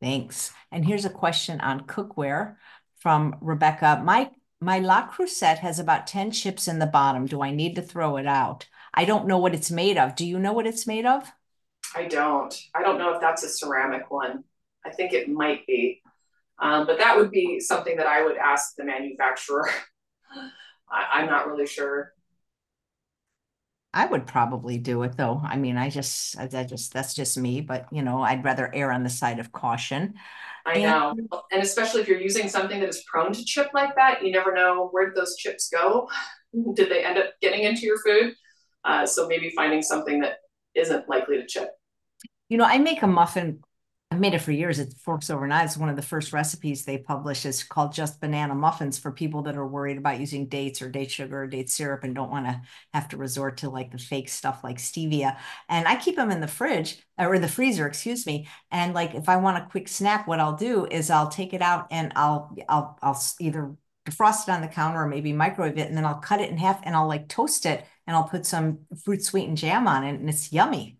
Thanks. 0.00 0.52
And 0.70 0.84
here's 0.84 1.04
a 1.04 1.10
question 1.10 1.60
on 1.60 1.86
cookware 1.86 2.56
from 2.98 3.36
Rebecca. 3.40 4.00
My 4.04 4.30
my 4.60 4.80
Le 4.80 5.08
Creuset 5.12 5.58
has 5.58 5.78
about 5.78 6.08
10 6.08 6.32
chips 6.32 6.66
in 6.66 6.80
the 6.80 6.86
bottom. 6.86 7.26
Do 7.26 7.42
I 7.42 7.52
need 7.52 7.76
to 7.76 7.82
throw 7.82 8.16
it 8.16 8.26
out? 8.26 8.66
I 8.94 9.04
don't 9.04 9.26
know 9.26 9.38
what 9.38 9.54
it's 9.54 9.70
made 9.70 9.98
of. 9.98 10.16
Do 10.16 10.26
you 10.26 10.38
know 10.38 10.52
what 10.52 10.66
it's 10.66 10.86
made 10.86 11.06
of? 11.06 11.30
I 11.94 12.04
don't. 12.04 12.54
I 12.74 12.82
don't 12.82 12.98
know 12.98 13.14
if 13.14 13.20
that's 13.20 13.44
a 13.44 13.48
ceramic 13.48 14.10
one. 14.10 14.44
I 14.84 14.90
think 14.90 15.12
it 15.12 15.28
might 15.28 15.66
be. 15.66 16.02
Um, 16.58 16.86
but 16.86 16.98
that 16.98 17.16
would 17.16 17.30
be 17.30 17.60
something 17.60 17.96
that 17.96 18.06
I 18.06 18.24
would 18.24 18.36
ask 18.36 18.74
the 18.76 18.84
manufacturer. 18.84 19.70
I, 20.90 21.06
I'm 21.12 21.26
not 21.26 21.48
really 21.48 21.66
sure. 21.66 22.12
I 23.94 24.06
would 24.06 24.26
probably 24.26 24.76
do 24.76 25.02
it 25.02 25.16
though. 25.16 25.40
I 25.42 25.56
mean, 25.56 25.76
I 25.76 25.88
just, 25.88 26.38
I 26.38 26.46
just, 26.64 26.92
that's 26.92 27.14
just 27.14 27.38
me, 27.38 27.60
but 27.60 27.86
you 27.90 28.02
know, 28.02 28.22
I'd 28.22 28.44
rather 28.44 28.72
err 28.74 28.92
on 28.92 29.02
the 29.02 29.08
side 29.08 29.38
of 29.38 29.52
caution. 29.52 30.14
I 30.66 30.74
and, 30.74 30.82
know. 30.82 31.42
And 31.50 31.62
especially 31.62 32.02
if 32.02 32.08
you're 32.08 32.20
using 32.20 32.48
something 32.48 32.80
that 32.80 32.88
is 32.88 33.02
prone 33.10 33.32
to 33.32 33.44
chip 33.44 33.70
like 33.72 33.94
that, 33.96 34.22
you 34.22 34.30
never 34.30 34.52
know 34.52 34.88
where 34.88 35.06
did 35.06 35.16
those 35.16 35.36
chips 35.36 35.68
go? 35.70 36.08
did 36.74 36.90
they 36.90 37.04
end 37.04 37.18
up 37.18 37.30
getting 37.40 37.64
into 37.64 37.82
your 37.82 37.98
food? 37.98 38.34
Uh, 38.84 39.06
so 39.06 39.28
maybe 39.28 39.50
finding 39.50 39.82
something 39.82 40.20
that 40.20 40.38
isn't 40.74 41.08
likely 41.08 41.36
to 41.38 41.46
chip. 41.46 41.70
You 42.48 42.56
know, 42.56 42.64
I 42.64 42.78
make 42.78 43.02
a 43.02 43.06
muffin 43.06 43.60
I've 44.10 44.20
made 44.20 44.32
it 44.32 44.40
for 44.40 44.52
years. 44.52 44.78
It 44.78 44.94
Forks 45.04 45.28
Over 45.28 45.46
Knives. 45.46 45.76
One 45.76 45.90
of 45.90 45.96
the 45.96 46.02
first 46.02 46.32
recipes 46.32 46.84
they 46.84 46.96
publish 46.96 47.44
is 47.44 47.62
called 47.62 47.92
just 47.92 48.22
banana 48.22 48.54
muffins 48.54 48.98
for 48.98 49.12
people 49.12 49.42
that 49.42 49.56
are 49.56 49.66
worried 49.66 49.98
about 49.98 50.18
using 50.18 50.48
dates 50.48 50.80
or 50.80 50.88
date 50.88 51.10
sugar 51.10 51.42
or 51.42 51.46
date 51.46 51.68
syrup 51.68 52.04
and 52.04 52.14
don't 52.14 52.30
want 52.30 52.46
to 52.46 52.62
have 52.94 53.08
to 53.08 53.18
resort 53.18 53.58
to 53.58 53.68
like 53.68 53.92
the 53.92 53.98
fake 53.98 54.30
stuff 54.30 54.64
like 54.64 54.78
stevia. 54.78 55.36
And 55.68 55.86
I 55.86 55.96
keep 55.96 56.16
them 56.16 56.30
in 56.30 56.40
the 56.40 56.48
fridge 56.48 57.04
or 57.18 57.38
the 57.38 57.48
freezer, 57.48 57.86
excuse 57.86 58.24
me. 58.24 58.48
And 58.70 58.94
like 58.94 59.14
if 59.14 59.28
I 59.28 59.36
want 59.36 59.58
a 59.58 59.68
quick 59.68 59.88
snack, 59.88 60.26
what 60.26 60.40
I'll 60.40 60.56
do 60.56 60.86
is 60.86 61.10
I'll 61.10 61.28
take 61.28 61.52
it 61.52 61.60
out 61.60 61.88
and 61.90 62.10
I'll 62.16 62.56
I'll 62.66 62.98
I'll 63.02 63.22
either 63.40 63.76
defrost 64.08 64.48
it 64.48 64.52
on 64.52 64.62
the 64.62 64.68
counter 64.68 65.02
or 65.02 65.06
maybe 65.06 65.34
microwave 65.34 65.76
it, 65.76 65.86
and 65.86 65.96
then 65.96 66.06
I'll 66.06 66.14
cut 66.14 66.40
it 66.40 66.50
in 66.50 66.56
half 66.56 66.80
and 66.82 66.96
I'll 66.96 67.08
like 67.08 67.28
toast 67.28 67.66
it 67.66 67.84
and 68.08 68.16
I'll 68.16 68.24
put 68.24 68.46
some 68.46 68.80
fruit 69.04 69.22
sweetened 69.22 69.58
jam 69.58 69.86
on 69.86 70.02
it, 70.02 70.18
and 70.18 70.28
it's 70.28 70.50
yummy. 70.50 70.98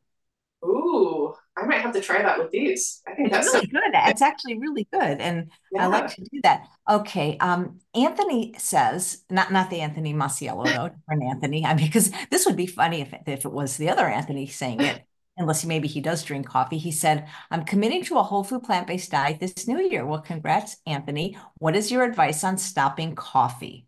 Ooh, 0.63 1.35
I 1.57 1.65
might 1.65 1.81
have 1.81 1.95
to 1.95 2.01
try 2.01 2.23
that 2.23 2.39
with 2.39 2.51
these. 2.51 3.01
I 3.09 3.15
think 3.15 3.29
it's 3.29 3.37
that's 3.37 3.55
really 3.55 3.67
so- 3.67 3.73
good. 3.73 3.95
It's 3.95 4.23
actually 4.23 4.59
really 4.59 4.87
good, 4.93 5.21
and 5.21 5.51
yeah. 5.73 5.85
I 5.85 5.87
like 5.87 6.15
to 6.15 6.21
do 6.21 6.41
that. 6.43 6.67
Okay, 6.89 7.39
um, 7.39 7.81
Anthony 7.95 8.55
says 8.59 9.25
not 9.31 9.51
not 9.51 9.71
the 9.71 9.81
Anthony 9.81 10.13
Masiello 10.13 10.67
though, 10.67 10.91
different 10.91 11.25
Anthony. 11.25 11.65
I 11.65 11.75
mean, 11.75 11.87
because 11.87 12.13
this 12.31 12.45
would 12.45 12.57
be 12.57 12.67
funny 12.67 13.01
if 13.01 13.15
if 13.27 13.45
it 13.47 13.53
was 13.53 13.79
the 13.79 13.89
other 13.89 14.07
Anthony 14.07 14.47
saying 14.47 14.81
it. 14.83 15.03
Unless 15.41 15.65
maybe 15.65 15.87
he 15.87 16.01
does 16.01 16.25
drink 16.25 16.49
coffee. 16.49 16.79
He 16.79 16.91
said, 16.91 17.29
I'm 17.53 17.65
committing 17.65 18.03
to 18.07 18.19
a 18.19 18.25
whole 18.25 18.43
food 18.43 18.65
plant 18.65 18.89
based 18.89 19.13
diet 19.13 19.39
this 19.39 19.69
new 19.69 19.81
year. 19.81 20.05
Well, 20.05 20.21
congrats, 20.21 20.79
Anthony. 20.85 21.39
What 21.59 21.77
is 21.77 21.93
your 21.93 22.03
advice 22.03 22.43
on 22.43 22.59
stopping 22.59 23.15
coffee? 23.15 23.87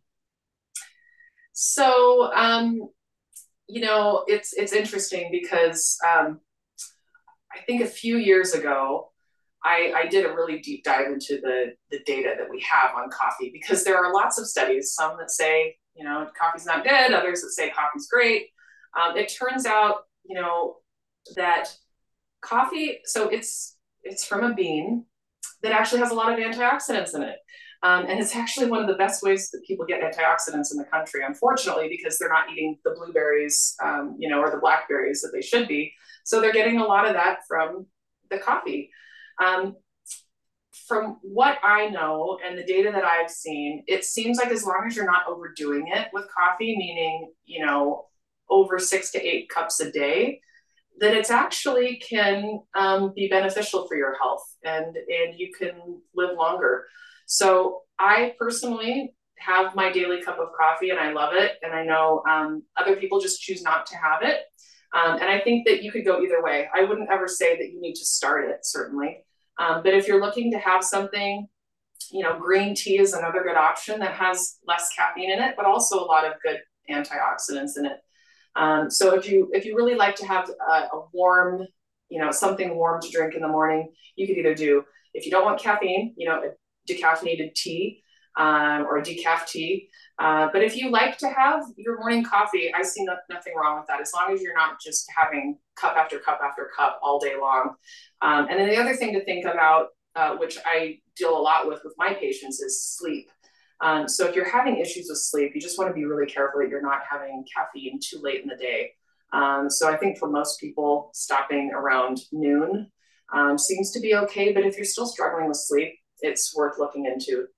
So, 1.53 2.33
um, 2.33 2.89
you 3.71 3.81
know, 3.81 4.25
it's 4.27 4.53
it's 4.53 4.73
interesting 4.73 5.31
because 5.31 5.97
um, 6.07 6.41
I 7.53 7.61
think 7.67 7.83
a 7.83 7.87
few 7.87 8.17
years 8.17 8.53
ago, 8.53 9.11
I, 9.65 9.93
I, 9.95 10.07
did 10.07 10.25
a 10.25 10.35
really 10.35 10.61
deep 10.61 10.85
dive 10.85 11.07
into 11.07 11.39
the, 11.43 11.75
the 11.91 12.01
data 12.07 12.35
that 12.39 12.49
we 12.49 12.65
have 12.71 12.95
on 12.97 13.11
coffee 13.11 13.51
because 13.53 13.85
there 13.85 13.99
are 13.99 14.13
lots 14.13 14.39
of 14.39 14.47
studies, 14.47 14.95
some 14.95 15.17
that 15.19 15.31
say, 15.31 15.77
you 15.95 16.05
know, 16.05 16.27
coffee's 16.39 16.65
not 16.65 16.83
good, 16.83 17.13
others 17.13 17.43
that 17.43 17.51
say 17.51 17.71
coffee's 17.71 18.09
great. 18.09 18.47
Um, 18.99 19.17
it 19.17 19.33
turns 19.39 19.67
out, 19.67 20.05
you 20.25 20.35
know, 20.35 20.77
that 21.37 21.69
coffee, 22.41 23.01
so 23.05 23.29
it's 23.29 23.77
it's 24.03 24.25
from 24.25 24.45
a 24.45 24.55
bean 24.55 25.05
that 25.63 25.73
actually 25.73 26.01
has 26.01 26.11
a 26.11 26.15
lot 26.15 26.33
of 26.33 26.39
antioxidants 26.39 27.15
in 27.15 27.23
it. 27.23 27.37
Um, 27.83 28.07
and 28.09 28.21
it's 28.21 28.37
actually 28.37 28.67
one 28.67 28.83
of 28.83 28.89
the 28.89 28.95
best 28.95 29.23
ways 29.23 29.51
that 29.51 29.65
people 29.67 29.87
get 29.87 30.03
antioxidants 30.03 30.71
in 30.71 30.77
the 30.77 30.85
country, 30.93 31.23
unfortunately, 31.25 31.89
because 31.89 32.19
they're 32.19 32.29
not 32.29 32.51
eating 32.53 32.77
the 32.85 32.91
blueberries, 32.91 33.75
um, 33.83 34.17
you 34.19 34.29
know, 34.29 34.41
or 34.41 34.51
the 34.51 34.59
blackberries 34.59 35.23
that 35.23 35.31
they 35.33 35.41
should 35.41 35.67
be. 35.67 35.93
So 36.25 36.41
they're 36.41 36.53
getting 36.53 36.79
a 36.79 36.85
lot 36.85 37.07
of 37.07 37.15
that 37.15 37.39
from 37.49 37.87
the 38.31 38.39
coffee. 38.39 38.91
Um, 39.43 39.77
from 40.87 41.19
what 41.23 41.59
I 41.65 41.89
know 41.89 42.39
and 42.47 42.59
the 42.59 42.65
data 42.65 42.91
that 42.93 43.05
I've 43.05 43.31
seen, 43.31 43.85
it 43.87 44.05
seems 44.05 44.39
like 44.39 44.51
as 44.51 44.65
long 44.65 44.85
as 44.87 44.97
you're 44.97 45.07
not 45.07 45.27
overdoing 45.29 45.87
it 45.89 46.09
with 46.13 46.27
coffee, 46.37 46.77
meaning, 46.77 47.33
you 47.45 47.65
know, 47.65 48.07
over 48.51 48.79
six 48.79 49.11
to 49.13 49.25
eight 49.25 49.49
cups 49.49 49.81
a 49.81 49.91
day, 49.91 50.41
that 50.99 51.15
it's 51.15 51.31
actually 51.31 51.97
can 51.97 52.61
um, 52.75 53.13
be 53.15 53.29
beneficial 53.29 53.87
for 53.87 53.97
your 53.97 54.17
health 54.19 54.43
and, 54.65 54.97
and 54.97 55.39
you 55.39 55.51
can 55.57 56.03
live 56.15 56.37
longer. 56.37 56.87
So 57.31 57.83
I 57.97 58.35
personally 58.41 59.15
have 59.39 59.77
my 59.77 59.93
daily 59.93 60.21
cup 60.21 60.41
of 60.41 60.49
coffee 60.59 60.91
and 60.91 60.99
I 60.99 61.13
love 61.13 61.33
it. 61.33 61.53
And 61.63 61.73
I 61.73 61.85
know 61.85 62.25
um, 62.29 62.65
other 62.77 62.97
people 62.97 63.21
just 63.21 63.41
choose 63.41 63.63
not 63.63 63.87
to 63.87 63.97
have 63.97 64.23
it. 64.23 64.41
Um, 64.93 65.15
and 65.21 65.31
I 65.31 65.39
think 65.39 65.65
that 65.69 65.85
you 65.85 65.93
could 65.93 66.05
go 66.05 66.21
either 66.21 66.43
way. 66.43 66.67
I 66.75 66.83
wouldn't 66.83 67.09
ever 67.09 67.29
say 67.29 67.57
that 67.57 67.71
you 67.71 67.81
need 67.81 67.95
to 67.95 68.05
start 68.05 68.51
it, 68.51 68.67
certainly. 68.67 69.25
Um, 69.61 69.85
but 69.85 69.95
if 69.95 70.09
you're 70.09 70.21
looking 70.21 70.51
to 70.51 70.59
have 70.59 70.83
something, 70.83 71.47
you 72.11 72.25
know, 72.25 72.37
green 72.37 72.75
tea 72.75 72.99
is 72.99 73.13
another 73.13 73.45
good 73.45 73.57
option 73.57 74.01
that 74.01 74.15
has 74.15 74.59
less 74.67 74.91
caffeine 74.97 75.31
in 75.31 75.39
it, 75.39 75.55
but 75.57 75.67
also 75.67 76.01
a 76.01 76.07
lot 76.07 76.25
of 76.25 76.33
good 76.45 76.59
antioxidants 76.91 77.79
in 77.79 77.87
it. 77.87 77.99
Um, 78.57 78.91
so 78.91 79.15
if 79.15 79.31
you 79.31 79.49
if 79.53 79.65
you 79.65 79.77
really 79.77 79.95
like 79.95 80.17
to 80.17 80.27
have 80.27 80.51
a, 80.51 80.73
a 80.73 81.07
warm, 81.13 81.65
you 82.09 82.21
know, 82.21 82.33
something 82.33 82.75
warm 82.75 83.01
to 83.01 83.09
drink 83.09 83.35
in 83.35 83.43
the 83.43 83.49
morning, 83.49 83.93
you 84.17 84.27
could 84.27 84.37
either 84.37 84.57
do 84.57 84.83
if 85.15 85.25
you 85.25 85.31
don't 85.31 85.45
want 85.45 85.61
caffeine, 85.61 86.13
you 86.17 86.29
know, 86.29 86.43
decaffeinated 86.91 87.55
tea 87.55 88.03
um, 88.37 88.87
or 88.87 89.03
decaf 89.03 89.47
tea. 89.47 89.89
Uh, 90.19 90.49
but 90.53 90.63
if 90.63 90.77
you 90.77 90.91
like 90.91 91.17
to 91.19 91.29
have 91.29 91.63
your 91.77 91.99
morning 91.99 92.25
coffee, 92.25 92.73
I 92.75 92.83
see 92.83 93.05
no, 93.05 93.17
nothing 93.31 93.55
wrong 93.57 93.79
with 93.79 93.87
that 93.89 94.01
as 94.01 94.13
long 94.15 94.35
as 94.35 94.43
you're 94.43 94.55
not 94.55 94.81
just 94.81 95.07
having 95.17 95.59
cup 95.77 95.97
after 95.97 96.19
cup 96.19 96.41
after 96.43 96.69
cup 96.77 97.01
all 97.03 97.19
day 97.19 97.35
long. 97.41 97.75
Um, 98.21 98.47
and 98.51 98.61
then 98.61 98.69
the 98.69 98.77
other 98.77 98.95
thing 98.95 99.15
to 99.15 99.25
think 99.25 99.45
about, 99.47 99.89
uh, 100.17 100.37
which 100.37 100.59
I 100.67 100.99
deal 101.17 101.37
a 101.37 101.41
lot 101.41 101.67
with 101.67 101.81
with 101.85 101.95
my 101.97 102.13
patients, 102.15 102.61
is 102.61 102.83
sleep. 102.83 103.31
Um, 103.81 104.09
so 104.09 104.27
if 104.27 104.35
you're 104.37 104.49
having 104.49 104.77
issues 104.77 105.07
with 105.09 105.19
sleep, 105.19 105.53
you 105.55 105.61
just 105.61 105.79
want 105.79 105.89
to 105.89 105.95
be 105.95 106.05
really 106.05 106.27
careful 106.27 106.61
that 106.61 106.69
you're 106.69 106.83
not 106.83 107.01
having 107.09 107.45
caffeine 107.55 107.99
too 108.03 108.21
late 108.23 108.43
in 108.43 108.49
the 108.49 108.57
day. 108.57 108.93
Um, 109.33 109.71
so 109.71 109.89
I 109.89 109.97
think 109.97 110.19
for 110.19 110.29
most 110.29 110.61
people, 110.61 111.11
stopping 111.15 111.71
around 111.73 112.21
noon 112.33 112.91
um, 113.33 113.57
seems 113.57 113.91
to 113.93 114.01
be 114.01 114.15
okay. 114.17 114.53
But 114.53 114.65
if 114.65 114.77
you're 114.77 114.85
still 114.85 115.07
struggling 115.07 115.49
with 115.49 115.57
sleep, 115.57 115.95
it's 116.23 116.55
worth 116.57 116.79
looking 116.79 117.07
into. 117.07 117.49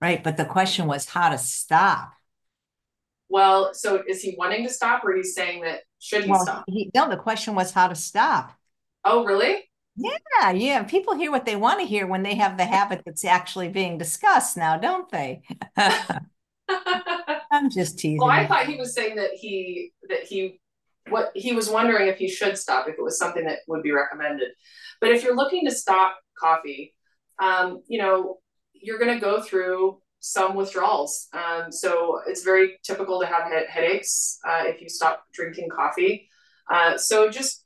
Right. 0.00 0.22
But 0.22 0.36
the 0.36 0.44
question 0.44 0.86
was 0.86 1.06
how 1.06 1.28
to 1.30 1.38
stop. 1.38 2.14
Well, 3.28 3.74
so 3.74 4.02
is 4.08 4.22
he 4.22 4.34
wanting 4.36 4.64
to 4.66 4.72
stop 4.72 5.04
or 5.04 5.14
he's 5.14 5.34
saying 5.34 5.62
that 5.62 5.82
should 5.98 6.24
he 6.24 6.30
Well, 6.30 6.34
stop? 6.34 6.64
he, 6.66 6.90
no, 6.94 7.08
the 7.10 7.16
question 7.18 7.54
was 7.54 7.72
how 7.72 7.88
to 7.88 7.94
stop. 7.94 8.58
Oh, 9.04 9.24
really? 9.26 9.70
Yeah, 9.96 10.50
yeah. 10.52 10.82
People 10.84 11.16
hear 11.16 11.30
what 11.30 11.44
they 11.44 11.56
want 11.56 11.80
to 11.80 11.86
hear 11.86 12.06
when 12.06 12.22
they 12.22 12.36
have 12.36 12.56
the 12.56 12.64
habit 12.64 13.02
that's 13.04 13.24
actually 13.24 13.68
being 13.68 13.98
discussed 13.98 14.56
now, 14.56 14.76
don't 14.78 15.10
they? 15.10 15.42
I'm 17.50 17.70
just 17.70 17.98
teasing. 17.98 18.18
Well, 18.20 18.30
I 18.30 18.46
thought 18.46 18.66
he 18.66 18.76
was 18.76 18.94
saying 18.94 19.16
that 19.16 19.32
he 19.34 19.92
that 20.08 20.22
he 20.24 20.60
what 21.08 21.32
he 21.34 21.52
was 21.52 21.68
wondering 21.68 22.08
if 22.08 22.18
he 22.18 22.28
should 22.28 22.56
stop 22.58 22.88
if 22.88 22.94
it 22.98 23.02
was 23.02 23.18
something 23.18 23.44
that 23.44 23.60
would 23.66 23.82
be 23.82 23.92
recommended. 23.92 24.50
But 25.00 25.10
if 25.10 25.24
you're 25.24 25.36
looking 25.36 25.64
to 25.66 25.72
stop 25.74 26.16
coffee, 26.38 26.94
um, 27.40 27.82
you 27.86 27.98
know, 27.98 28.38
you're 28.72 28.98
going 28.98 29.14
to 29.14 29.20
go 29.20 29.40
through 29.42 30.00
some 30.20 30.54
withdrawals. 30.54 31.28
Um, 31.32 31.72
so 31.72 32.20
it's 32.26 32.42
very 32.42 32.78
typical 32.84 33.20
to 33.20 33.26
have 33.26 33.50
he- 33.50 33.70
headaches 33.70 34.38
uh, 34.46 34.64
if 34.66 34.80
you 34.80 34.88
stop 34.88 35.24
drinking 35.32 35.68
coffee. 35.70 36.28
Uh, 36.70 36.96
so 36.96 37.30
just 37.30 37.64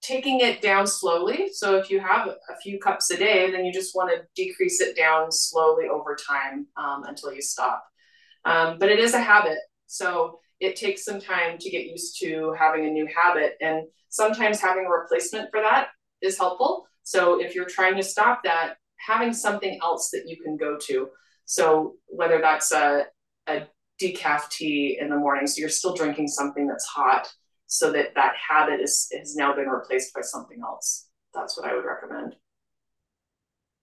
taking 0.00 0.40
it 0.40 0.60
down 0.60 0.86
slowly. 0.86 1.48
So 1.52 1.76
if 1.76 1.90
you 1.90 1.98
have 2.00 2.28
a 2.28 2.56
few 2.62 2.78
cups 2.78 3.10
a 3.10 3.16
day, 3.16 3.50
then 3.50 3.64
you 3.64 3.72
just 3.72 3.96
want 3.96 4.10
to 4.10 4.24
decrease 4.36 4.80
it 4.80 4.96
down 4.96 5.32
slowly 5.32 5.88
over 5.88 6.16
time 6.16 6.66
um, 6.76 7.04
until 7.04 7.32
you 7.32 7.42
stop. 7.42 7.84
Um, 8.44 8.78
but 8.78 8.90
it 8.90 9.00
is 9.00 9.14
a 9.14 9.20
habit. 9.20 9.58
So 9.86 10.38
it 10.60 10.76
takes 10.76 11.04
some 11.04 11.20
time 11.20 11.58
to 11.58 11.70
get 11.70 11.86
used 11.86 12.20
to 12.20 12.54
having 12.58 12.86
a 12.86 12.90
new 12.90 13.08
habit. 13.14 13.54
And 13.60 13.86
sometimes 14.08 14.60
having 14.60 14.86
a 14.86 14.90
replacement 14.90 15.50
for 15.50 15.60
that 15.60 15.88
is 16.22 16.38
helpful. 16.38 16.86
So 17.02 17.40
if 17.40 17.54
you're 17.54 17.64
trying 17.64 17.96
to 17.96 18.02
stop 18.02 18.42
that, 18.44 18.74
having 18.98 19.32
something 19.32 19.78
else 19.82 20.10
that 20.10 20.24
you 20.26 20.36
can 20.42 20.56
go 20.56 20.76
to. 20.86 21.08
So 21.44 21.94
whether 22.06 22.40
that's 22.40 22.72
a, 22.72 23.06
a 23.46 23.66
decaf 24.00 24.50
tea 24.50 24.98
in 25.00 25.08
the 25.08 25.16
morning, 25.16 25.46
so 25.46 25.60
you're 25.60 25.68
still 25.68 25.94
drinking 25.94 26.28
something 26.28 26.66
that's 26.66 26.84
hot, 26.86 27.32
so 27.66 27.92
that 27.92 28.14
that 28.14 28.34
habit 28.36 28.80
is 28.80 29.08
has 29.16 29.36
now 29.36 29.54
been 29.54 29.68
replaced 29.68 30.14
by 30.14 30.22
something 30.22 30.58
else. 30.62 31.08
That's 31.34 31.58
what 31.58 31.68
I 31.68 31.74
would 31.74 31.84
recommend. 31.84 32.36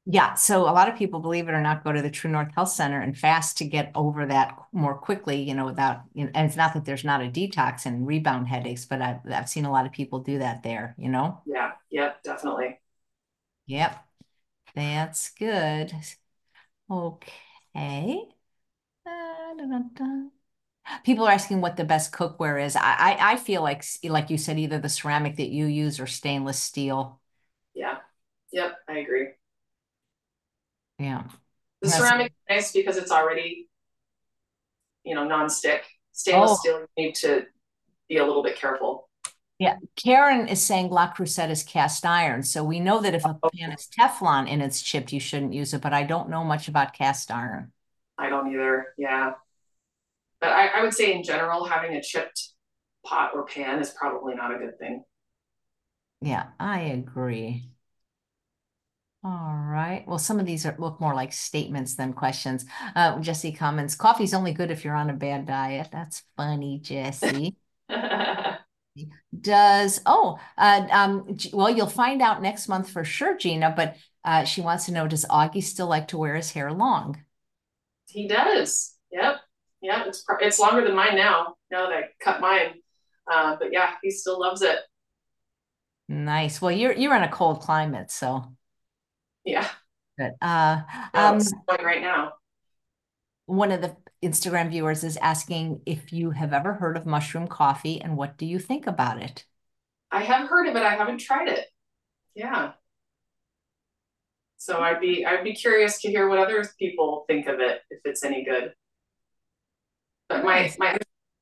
Yeah, 0.08 0.36
so 0.36 0.62
a 0.62 0.70
lot 0.70 0.88
of 0.88 0.96
people, 0.96 1.20
believe 1.20 1.48
it 1.48 1.54
or 1.54 1.62
not, 1.62 1.84
go 1.84 1.92
to 1.92 2.02
the 2.02 2.12
True 2.12 2.30
North 2.30 2.54
Health 2.54 2.70
Center 2.70 3.02
and 3.02 3.18
fast 3.18 3.58
to 3.58 3.66
get 3.66 3.92
over 3.96 4.28
that 4.28 4.56
more 4.72 4.96
quickly, 4.96 5.42
you 5.42 5.56
know, 5.56 5.66
without, 5.66 6.02
you 6.14 6.26
know, 6.26 6.32
and 6.36 6.46
it's 6.46 6.56
not 6.56 6.76
that 6.76 6.86
there's 6.86 7.04
not 7.04 7.24
a 7.24 7.28
detox 7.28 7.88
and 7.88 8.06
rebound 8.06 8.48
headaches, 8.48 8.86
but 8.86 9.02
I've, 9.02 9.20
I've 9.32 9.50
seen 9.50 9.66
a 9.66 9.72
lot 9.72 9.88
of 9.88 9.92
people 9.92 10.20
do 10.20 10.38
that 10.38 10.62
there, 10.62 10.94
you 11.00 11.10
know? 11.10 11.42
Yeah, 11.48 11.72
yep, 11.90 12.22
definitely. 12.22 12.80
Yep, 13.66 14.05
that's 14.76 15.32
good. 15.32 15.94
Okay. 16.90 18.30
Uh. 19.06 20.30
People 21.04 21.26
are 21.28 21.32
asking 21.32 21.62
what 21.62 21.78
the 21.78 21.84
best 21.86 22.12
cookware 22.12 22.64
is. 22.64 22.76
I, 22.76 22.82
I, 23.20 23.34
I 23.34 23.36
feel 23.38 23.62
like, 23.62 23.84
like 24.04 24.30
you 24.30 24.38
said, 24.38 24.60
either 24.60 24.78
the 24.80 24.90
ceramic 24.90 25.38
that 25.38 25.50
you 25.50 25.66
use 25.66 26.00
or 26.00 26.08
stainless 26.08 26.62
steel. 26.62 27.20
Yeah, 27.74 27.98
yep, 28.52 28.78
I 28.88 29.00
agree. 29.00 29.30
Yeah. 31.00 31.24
The 31.82 31.88
Yes. 31.88 31.98
ceramic 31.98 32.28
is 32.32 32.38
nice 32.50 32.72
because 32.74 32.98
it's 32.98 33.12
already, 33.12 33.70
you 35.04 35.16
know, 35.16 35.24
non-stick. 35.26 35.84
Stainless 36.14 36.52
Oh, 36.52 36.60
steel, 36.60 36.80
you 36.98 37.06
need 37.06 37.16
to 37.16 37.46
be 38.10 38.18
a 38.18 38.26
little 38.26 38.44
bit 38.44 38.58
careful. 38.58 39.10
Yeah, 39.58 39.78
Karen 39.96 40.50
is 40.50 40.62
saying 40.62 40.92
Le 40.92 41.14
Creuset 41.16 41.50
is 41.50 41.64
cast 41.64 42.06
iron. 42.06 42.44
So 42.44 42.64
we 42.64 42.82
know 42.82 43.02
that 43.02 43.16
if 43.16 43.24
a 43.24 43.40
pan 43.56 43.72
is 43.72 43.88
Teflon 43.88 44.50
and 44.50 44.62
it's 44.62 44.82
chipped, 44.82 45.14
you 45.14 45.20
shouldn't 45.20 45.54
use 45.54 45.74
it, 45.74 45.82
but 45.82 45.94
I 45.94 46.04
don't 46.04 46.30
know 46.30 46.44
much 46.44 46.68
about 46.68 46.94
cast 46.94 47.32
iron. 47.32 47.72
I 48.18 48.30
don't 48.30 48.52
either. 48.52 48.88
Yeah. 48.98 49.34
But 50.42 50.50
I, 50.50 50.68
I 50.68 50.84
would 50.84 50.94
say 50.94 51.14
in 51.14 51.24
general, 51.24 51.64
having 51.64 51.96
a 51.96 52.02
chipped 52.02 52.50
pot 53.06 53.32
or 53.34 53.46
pan 53.46 53.80
is 53.80 53.92
probably 53.92 54.36
not 54.36 54.54
a 54.54 54.58
good 54.58 54.78
thing. 54.78 55.04
Yeah, 56.22 56.48
I 56.60 56.82
agree. 56.82 57.70
All 59.24 59.56
right. 59.56 60.04
Well, 60.08 60.20
some 60.20 60.40
of 60.40 60.46
these 60.46 60.66
are 60.66 60.76
look 60.78 61.00
more 61.00 61.16
like 61.16 61.34
statements 61.34 61.96
than 61.96 62.14
questions. 62.14 62.66
Uh, 62.96 63.20
Jesse 63.20 63.54
comments, 63.54 63.96
coffee's 63.96 64.34
only 64.34 64.54
good 64.54 64.70
if 64.70 64.84
you're 64.84 64.96
on 64.96 65.10
a 65.10 65.14
bad 65.14 65.46
diet. 65.48 65.90
That's 65.92 66.24
funny, 66.36 66.80
Jesse. 66.80 67.56
Does, 69.38 70.02
oh, 70.06 70.40
uh, 70.58 70.88
um, 70.92 71.38
well, 71.52 71.70
you'll 71.70 71.88
find 71.88 72.22
out 72.22 72.42
next 72.42 72.68
month 72.68 72.90
for 72.90 73.04
sure, 73.04 73.38
Gina, 73.38 73.74
but 73.76 73.98
uh, 74.24 74.44
she 74.46 74.62
wants 74.62 74.86
to 74.86 74.92
know, 74.92 75.08
does 75.08 75.26
Augie 75.26 75.64
still 75.64 75.88
like 75.88 76.08
to 76.10 76.18
wear 76.18 76.36
his 76.36 76.52
hair 76.52 76.72
long? 76.72 77.24
He 78.08 78.28
does. 78.28 78.96
Yep. 79.12 79.38
Yeah, 79.82 80.04
it's 80.08 80.24
it's 80.40 80.60
longer 80.60 80.84
than 80.84 80.96
mine 80.96 81.16
now. 81.16 81.56
Now 81.70 81.88
that 81.88 81.94
I 81.94 82.04
cut 82.20 82.42
mine. 82.42 82.76
Uh, 83.32 83.56
but 83.60 83.72
yeah, 83.72 83.92
he 84.02 84.10
still 84.10 84.40
loves 84.40 84.62
it. 84.62 84.80
Nice. 86.08 86.62
Well, 86.62 86.72
you're 86.72 86.94
you're 86.94 87.16
in 87.16 87.24
a 87.24 87.30
cold 87.32 87.62
climate, 87.62 88.12
so 88.12 88.46
Yeah. 89.44 89.68
but 90.18 90.32
Uh, 90.42 90.82
um, 91.14 91.40
right 91.84 92.02
now. 92.02 92.34
One 93.46 93.72
of 93.72 93.82
the 93.82 93.96
Instagram 94.24 94.70
viewers 94.70 95.04
is 95.04 95.18
asking 95.18 95.82
if 95.86 96.12
you 96.12 96.32
have 96.32 96.54
ever 96.54 96.74
heard 96.74 96.98
of 96.98 97.06
mushroom 97.06 97.48
coffee 97.48 98.02
and 98.02 98.18
what 98.18 98.38
do 98.38 98.46
you 98.46 98.60
think 98.60 98.88
about 98.88 99.22
it? 99.22 99.46
I 100.12 100.24
have 100.24 100.48
heard 100.48 100.68
of 100.68 100.76
it. 100.76 100.82
I 100.82 100.96
haven't 100.96 101.20
tried 101.20 101.50
it. 101.50 101.66
Yeah. 102.34 102.74
So 104.58 104.80
I'd 104.80 105.00
be 105.00 105.26
I'd 105.26 105.44
be 105.44 105.54
curious 105.54 106.02
to 106.02 106.10
hear 106.10 106.28
what 106.28 106.40
other 106.40 106.66
people 106.80 107.26
think 107.28 107.48
of 107.48 107.60
it 107.60 107.82
if 107.92 108.00
it's 108.04 108.24
any 108.24 108.44
good. 108.44 108.74
But 110.28 110.44
my 110.44 110.74
my 110.80 110.94
is 110.94 111.00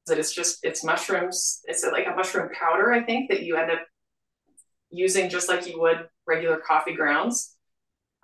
that 0.08 0.20
it's 0.20 0.34
just 0.34 0.60
it's 0.64 0.84
mushrooms. 0.84 1.62
It's 1.66 1.86
like 1.86 2.08
a 2.08 2.16
mushroom 2.16 2.50
powder, 2.54 2.92
I 2.92 3.04
think, 3.04 3.30
that 3.30 3.44
you 3.44 3.56
end 3.56 3.72
up 3.72 3.80
using 4.90 5.30
just 5.30 5.48
like 5.48 5.68
you 5.68 5.80
would 5.80 6.08
regular 6.28 6.58
coffee 6.58 6.96
grounds, 6.96 7.56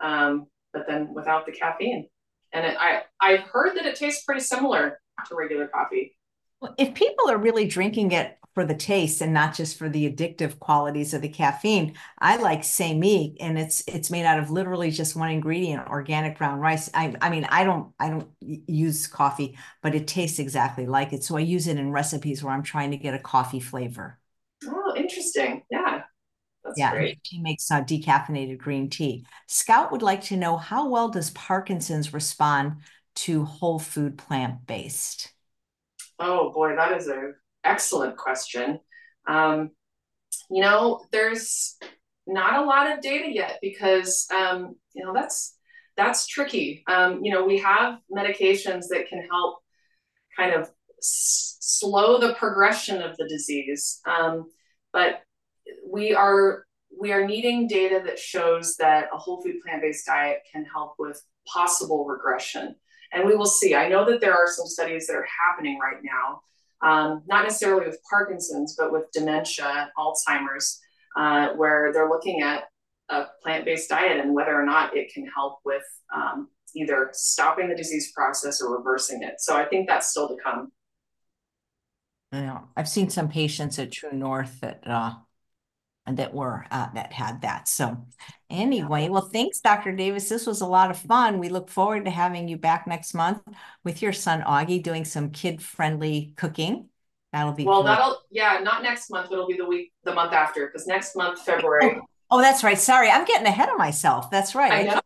um, 0.02 0.48
but 0.74 0.86
then 0.88 1.14
without 1.14 1.46
the 1.46 1.54
caffeine. 1.54 2.10
And 2.54 2.66
it, 2.66 2.78
I 2.80 3.04
I've 3.22 3.42
heard 3.42 3.76
that 3.78 3.86
it 3.86 3.96
tastes 3.96 4.24
pretty 4.24 4.42
similar 4.42 5.00
to 5.28 5.36
regular 5.36 5.68
coffee. 5.68 6.16
Well, 6.62 6.76
If 6.78 6.94
people 6.94 7.30
are 7.30 7.38
really 7.38 7.68
drinking 7.68 8.12
it 8.12 8.38
for 8.54 8.66
the 8.66 8.76
taste 8.76 9.22
and 9.22 9.34
not 9.34 9.54
just 9.56 9.78
for 9.78 9.88
the 9.90 10.10
addictive 10.12 10.60
qualities 10.60 11.14
of 11.14 11.22
the 11.22 11.30
caffeine, 11.30 11.96
I 12.20 12.36
like 12.38 12.64
Same 12.64 13.02
and 13.40 13.58
it's 13.58 13.84
it's 13.88 14.10
made 14.12 14.26
out 14.26 14.40
of 14.40 14.50
literally 14.50 14.92
just 14.92 15.16
one 15.16 15.30
ingredient, 15.32 15.88
organic 15.88 16.38
brown 16.38 16.60
rice. 16.60 16.90
I 16.94 17.16
I 17.22 17.30
mean, 17.30 17.46
I 17.46 17.64
don't 17.64 17.94
I 18.00 18.10
don't 18.10 18.30
use 18.42 19.08
coffee, 19.08 19.58
but 19.82 19.96
it 19.96 20.08
tastes 20.08 20.40
exactly 20.40 20.86
like 20.86 21.14
it. 21.14 21.24
So 21.24 21.38
I 21.38 21.42
use 21.42 21.68
it 21.68 21.78
in 21.78 21.92
recipes 21.92 22.44
where 22.44 22.54
I'm 22.54 22.64
trying 22.64 22.92
to 22.92 22.98
get 22.98 23.14
a 23.14 23.20
coffee 23.20 23.60
flavor. 23.62 24.20
Oh, 24.68 24.94
interesting. 24.96 25.64
Yeah, 25.72 25.79
that's 26.70 26.84
Yeah, 26.84 26.96
great. 26.96 27.20
she 27.24 27.40
makes 27.40 27.70
uh, 27.72 27.84
decaffeinated 27.84 28.58
green 28.58 28.90
tea. 28.90 29.26
Scout 29.48 29.92
would 29.92 30.02
like 30.02 30.22
to 30.26 30.38
know 30.38 30.58
how 30.58 30.88
well 30.90 31.10
does 31.10 31.32
Parkinson's 31.32 32.14
respond 32.14 32.78
to 33.16 33.44
whole 33.46 33.80
food 33.80 34.18
plant-based? 34.18 35.34
Oh 36.20 36.52
boy, 36.52 36.76
that 36.76 36.98
is 36.98 37.08
an 37.08 37.36
excellent 37.64 38.18
question. 38.18 38.80
Um, 39.28 39.72
you 40.52 40.62
know, 40.62 41.02
there's 41.12 41.78
not 42.28 42.60
a 42.64 42.66
lot 42.66 42.92
of 42.92 43.02
data 43.02 43.30
yet 43.32 43.60
because 43.62 44.28
um, 44.36 44.76
you 44.94 45.06
know 45.06 45.14
that's 45.14 45.58
that's 45.98 46.28
tricky. 46.28 46.84
Um, 46.88 47.24
you 47.24 47.34
know, 47.34 47.46
we 47.46 47.60
have 47.60 48.00
medications 48.16 48.86
that 48.90 49.08
can 49.10 49.28
help 49.32 49.60
kind 50.38 50.54
of 50.54 50.70
s- 51.00 51.58
slow 51.62 52.20
the 52.20 52.34
progression 52.36 53.02
of 53.02 53.18
the 53.18 53.28
disease, 53.30 54.02
um, 54.08 54.46
but 54.94 55.22
we 55.86 56.14
are 56.14 56.66
we 57.00 57.12
are 57.12 57.26
needing 57.26 57.68
data 57.68 58.02
that 58.06 58.20
shows 58.20 58.76
that 58.78 59.10
a 59.14 59.18
whole 59.18 59.42
food 59.42 59.56
plant-based 59.64 60.06
diet 60.06 60.40
can 60.52 60.66
help 60.66 60.96
with 60.98 61.22
possible 61.48 62.06
regression. 62.06 62.76
And 63.14 63.26
we 63.26 63.36
will 63.36 63.46
see. 63.46 63.76
I 63.76 63.88
know 63.88 64.06
that 64.10 64.22
there 64.22 64.34
are 64.34 64.48
some 64.48 64.66
studies 64.66 65.08
that 65.08 65.16
are 65.16 65.28
happening 65.46 65.80
right 65.80 66.02
now 66.04 66.42
um, 66.82 67.24
not 67.28 67.44
necessarily 67.44 67.86
with 67.86 68.00
Parkinson's, 68.10 68.76
but 68.78 68.92
with 68.92 69.12
dementia, 69.12 69.92
Alzheimer's, 69.98 70.80
uh, 71.18 71.50
where 71.50 71.92
they're 71.92 72.10
looking 72.10 72.42
at 72.42 72.66
a 73.10 73.26
plant 73.44 73.66
based 73.66 73.90
diet 73.90 74.20
and 74.20 74.34
whether 74.34 74.56
or 74.56 74.66
not 74.66 74.96
it 74.96 75.12
can 75.14 75.26
help 75.26 75.60
with 75.66 75.84
um, 76.14 76.48
either 76.76 77.10
stopping 77.12 77.68
the 77.68 77.76
disease 77.76 78.12
process 78.14 78.62
or 78.62 78.78
reversing 78.78 79.24
it. 79.24 79.36
So 79.40 79.56
I 79.56 79.66
think 79.66 79.88
that's 79.88 80.10
still 80.10 80.28
to 80.30 80.36
come. 80.42 80.72
You 82.32 82.42
know, 82.42 82.70
I've 82.78 82.88
seen 82.88 83.10
some 83.10 83.28
patients 83.28 83.80
at 83.80 83.92
True 83.92 84.14
North 84.14 84.60
that 84.62 84.84
uh 84.86 85.14
that 86.18 86.34
were 86.34 86.66
uh 86.72 86.88
that 86.94 87.14
had 87.14 87.42
that. 87.42 87.68
So 87.68 88.06
anyway, 88.50 89.10
well, 89.10 89.30
thanks, 89.32 89.60
Dr. 89.60 89.92
Davis. 89.96 90.30
This 90.30 90.46
was 90.48 90.62
a 90.62 90.66
lot 90.68 90.92
of 90.92 90.98
fun. 90.98 91.40
We 91.40 91.50
look 91.50 91.70
forward 91.70 92.06
to 92.06 92.12
having 92.12 92.48
you 92.48 92.58
back 92.58 92.88
next 92.88 93.14
month 93.14 93.42
with 93.84 94.02
your 94.02 94.14
son 94.14 94.42
Augie 94.42 94.82
doing 94.82 95.06
some 95.06 95.32
kid-friendly 95.32 96.34
cooking. 96.36 96.90
That'll 97.32 97.54
be 97.54 97.66
Well, 97.66 97.84
great. 97.84 97.94
that'll, 97.94 98.22
yeah, 98.32 98.60
not 98.64 98.82
next 98.82 99.12
month, 99.12 99.32
it'll 99.32 99.48
be 99.48 99.56
the 99.58 99.66
week, 99.66 99.92
the 100.04 100.14
month 100.14 100.34
after, 100.34 100.66
because 100.66 100.88
next 100.88 101.16
month, 101.16 101.42
February, 101.42 101.98
Oh, 101.98 102.02
oh, 102.32 102.42
that's 102.42 102.64
right. 102.64 102.78
Sorry, 102.78 103.10
I'm 103.10 103.26
getting 103.26 103.46
ahead 103.48 103.70
of 103.70 103.78
myself. 103.78 104.32
That's 104.32 104.56
right. 104.56 104.72
I 104.74 104.84
know. 104.84 105.00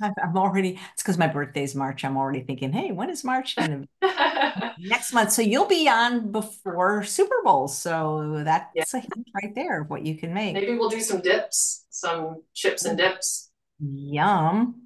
I'm 0.00 0.36
already, 0.36 0.78
it's 0.92 1.02
because 1.02 1.18
my 1.18 1.26
birthday's 1.26 1.74
March. 1.74 2.04
I'm 2.04 2.16
already 2.16 2.40
thinking, 2.40 2.72
hey, 2.72 2.92
when 2.92 3.10
is 3.10 3.24
March? 3.24 3.56
Next 4.78 5.12
month. 5.12 5.32
So 5.32 5.42
you'll 5.42 5.66
be 5.66 5.88
on 5.88 6.32
before 6.32 7.04
Super 7.04 7.36
Bowl. 7.44 7.68
So 7.68 8.42
that's 8.44 8.70
yeah. 8.74 8.84
a 8.94 9.00
hint 9.00 9.28
right 9.34 9.54
there 9.54 9.82
of 9.82 9.90
what 9.90 10.04
you 10.04 10.16
can 10.16 10.32
make. 10.32 10.54
Maybe 10.54 10.74
we'll 10.74 10.88
do 10.88 11.00
some 11.00 11.20
dips, 11.20 11.84
some 11.90 12.42
chips 12.54 12.84
and 12.84 12.96
dips. 12.96 13.50
Yum. 13.80 14.82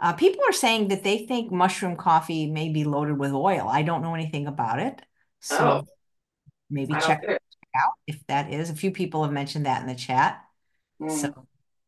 Uh, 0.00 0.12
people 0.12 0.42
are 0.48 0.52
saying 0.52 0.88
that 0.88 1.04
they 1.04 1.26
think 1.26 1.52
mushroom 1.52 1.96
coffee 1.96 2.50
may 2.50 2.68
be 2.68 2.84
loaded 2.84 3.18
with 3.18 3.32
oil. 3.32 3.68
I 3.68 3.82
don't 3.82 4.02
know 4.02 4.14
anything 4.14 4.46
about 4.46 4.80
it. 4.80 5.00
So 5.40 5.56
Oh, 5.58 5.82
maybe 6.70 6.92
don't 6.92 7.02
check 7.02 7.22
out 7.26 7.92
if 8.06 8.26
that 8.26 8.52
is. 8.52 8.70
A 8.70 8.74
few 8.74 8.90
people 8.90 9.22
have 9.22 9.32
mentioned 9.32 9.66
that 9.66 9.82
in 9.82 9.88
the 9.88 9.94
chat. 9.94 10.42
Mm. 11.00 11.10
So 11.10 11.46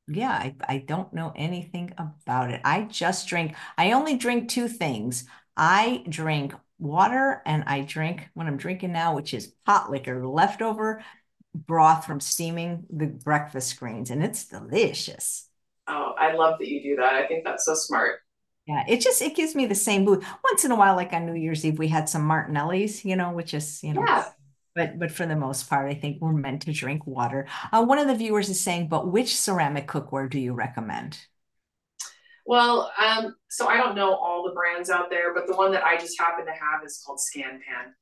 yeah, 0.08 0.30
I, 0.30 0.54
I 0.68 0.78
don't 0.78 1.12
know 1.12 1.32
anything 1.34 1.92
about 1.98 2.50
it. 2.50 2.60
I 2.64 2.82
just 2.82 3.28
drink, 3.28 3.54
I 3.76 3.92
only 3.92 4.16
drink 4.16 4.48
two 4.48 4.68
things. 4.68 5.24
I 5.56 6.04
drink 6.08 6.54
water 6.78 7.42
and 7.46 7.64
I 7.66 7.80
drink 7.80 8.28
what 8.34 8.46
I'm 8.46 8.56
drinking 8.56 8.92
now, 8.92 9.14
which 9.14 9.34
is 9.34 9.52
pot 9.64 9.90
liquor, 9.90 10.26
leftover 10.26 11.02
broth 11.54 12.04
from 12.04 12.20
steaming 12.20 12.84
the 12.90 13.06
breakfast 13.06 13.78
greens, 13.80 14.10
and 14.10 14.22
it's 14.22 14.44
delicious. 14.44 15.48
Oh, 15.88 16.14
I 16.18 16.34
love 16.34 16.58
that 16.58 16.68
you 16.68 16.82
do 16.82 16.96
that. 16.96 17.14
I 17.14 17.26
think 17.26 17.44
that's 17.44 17.64
so 17.64 17.74
smart. 17.74 18.20
Yeah, 18.66 18.84
it 18.88 19.00
just 19.00 19.22
it 19.22 19.36
gives 19.36 19.54
me 19.54 19.66
the 19.66 19.74
same 19.74 20.04
mood. 20.04 20.24
Once 20.44 20.64
in 20.64 20.72
a 20.72 20.76
while, 20.76 20.96
like 20.96 21.12
on 21.12 21.24
New 21.24 21.34
Year's 21.34 21.64
Eve, 21.64 21.78
we 21.78 21.88
had 21.88 22.08
some 22.08 22.22
Martinellis, 22.22 23.04
you 23.04 23.16
know, 23.16 23.30
which 23.30 23.54
is, 23.54 23.82
you 23.82 23.94
know, 23.94 24.04
Yeah. 24.06 24.24
But 24.76 24.98
but 24.98 25.10
for 25.12 25.26
the 25.26 25.36
most 25.36 25.68
part, 25.68 25.90
I 25.90 25.94
think 25.94 26.20
we're 26.22 26.32
meant 26.32 26.62
to 26.62 26.72
drink 26.72 27.06
water. 27.06 27.48
Uh, 27.72 27.84
one 27.84 27.98
of 27.98 28.06
the 28.08 28.14
viewers 28.14 28.48
is 28.48 28.60
saying, 28.60 28.88
but 28.88 29.08
which 29.10 29.36
ceramic 29.36 29.88
cookware 29.88 30.30
do 30.30 30.38
you 30.38 30.52
recommend? 30.54 31.18
Well, 32.46 32.92
um, 32.98 33.34
so 33.48 33.66
I 33.66 33.76
don't 33.76 33.96
know 33.96 34.14
all 34.14 34.44
the 34.44 34.54
brands 34.54 34.88
out 34.88 35.10
there, 35.10 35.34
but 35.34 35.46
the 35.46 35.56
one 35.56 35.72
that 35.72 35.84
I 35.84 35.96
just 35.96 36.18
happen 36.18 36.46
to 36.46 36.52
have 36.52 36.84
is 36.84 37.02
called 37.04 37.18
ScanPan. 37.18 37.92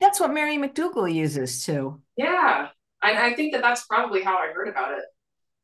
That's 0.00 0.20
what 0.20 0.32
Mary 0.32 0.56
McDougall 0.56 1.12
uses 1.12 1.64
too. 1.64 2.00
Yeah. 2.16 2.68
And 3.02 3.18
I 3.18 3.34
think 3.34 3.52
that 3.52 3.62
that's 3.62 3.86
probably 3.86 4.22
how 4.22 4.36
I 4.36 4.52
heard 4.52 4.68
about 4.68 4.92
it. 4.98 5.04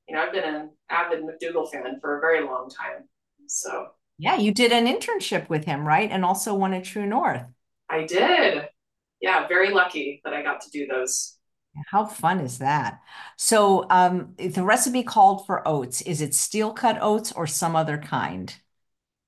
You 0.08 0.14
know, 0.14 0.22
I've 0.22 0.32
been 0.32 0.44
an 0.44 0.70
avid 0.90 1.22
McDougall 1.22 1.70
fan 1.70 1.98
for 2.00 2.18
a 2.18 2.20
very 2.20 2.44
long 2.44 2.70
time. 2.70 3.08
So 3.46 3.88
Yeah, 4.18 4.36
you 4.36 4.52
did 4.52 4.72
an 4.72 4.86
internship 4.86 5.48
with 5.48 5.64
him, 5.64 5.86
right? 5.86 6.10
And 6.10 6.24
also 6.24 6.54
one 6.54 6.72
at 6.74 6.84
True 6.84 7.06
North. 7.06 7.46
I 7.88 8.04
did. 8.04 8.68
Yeah, 9.20 9.46
very 9.48 9.70
lucky 9.70 10.20
that 10.24 10.34
I 10.34 10.42
got 10.42 10.60
to 10.62 10.70
do 10.70 10.86
those. 10.86 11.36
How 11.90 12.06
fun 12.06 12.40
is 12.40 12.58
that? 12.58 13.00
So, 13.36 13.86
um, 13.90 14.34
the 14.38 14.62
recipe 14.64 15.02
called 15.02 15.44
for 15.46 15.66
oats. 15.68 16.00
Is 16.02 16.20
it 16.20 16.34
steel 16.34 16.72
cut 16.72 16.98
oats 17.00 17.32
or 17.32 17.46
some 17.46 17.76
other 17.76 17.98
kind? 17.98 18.54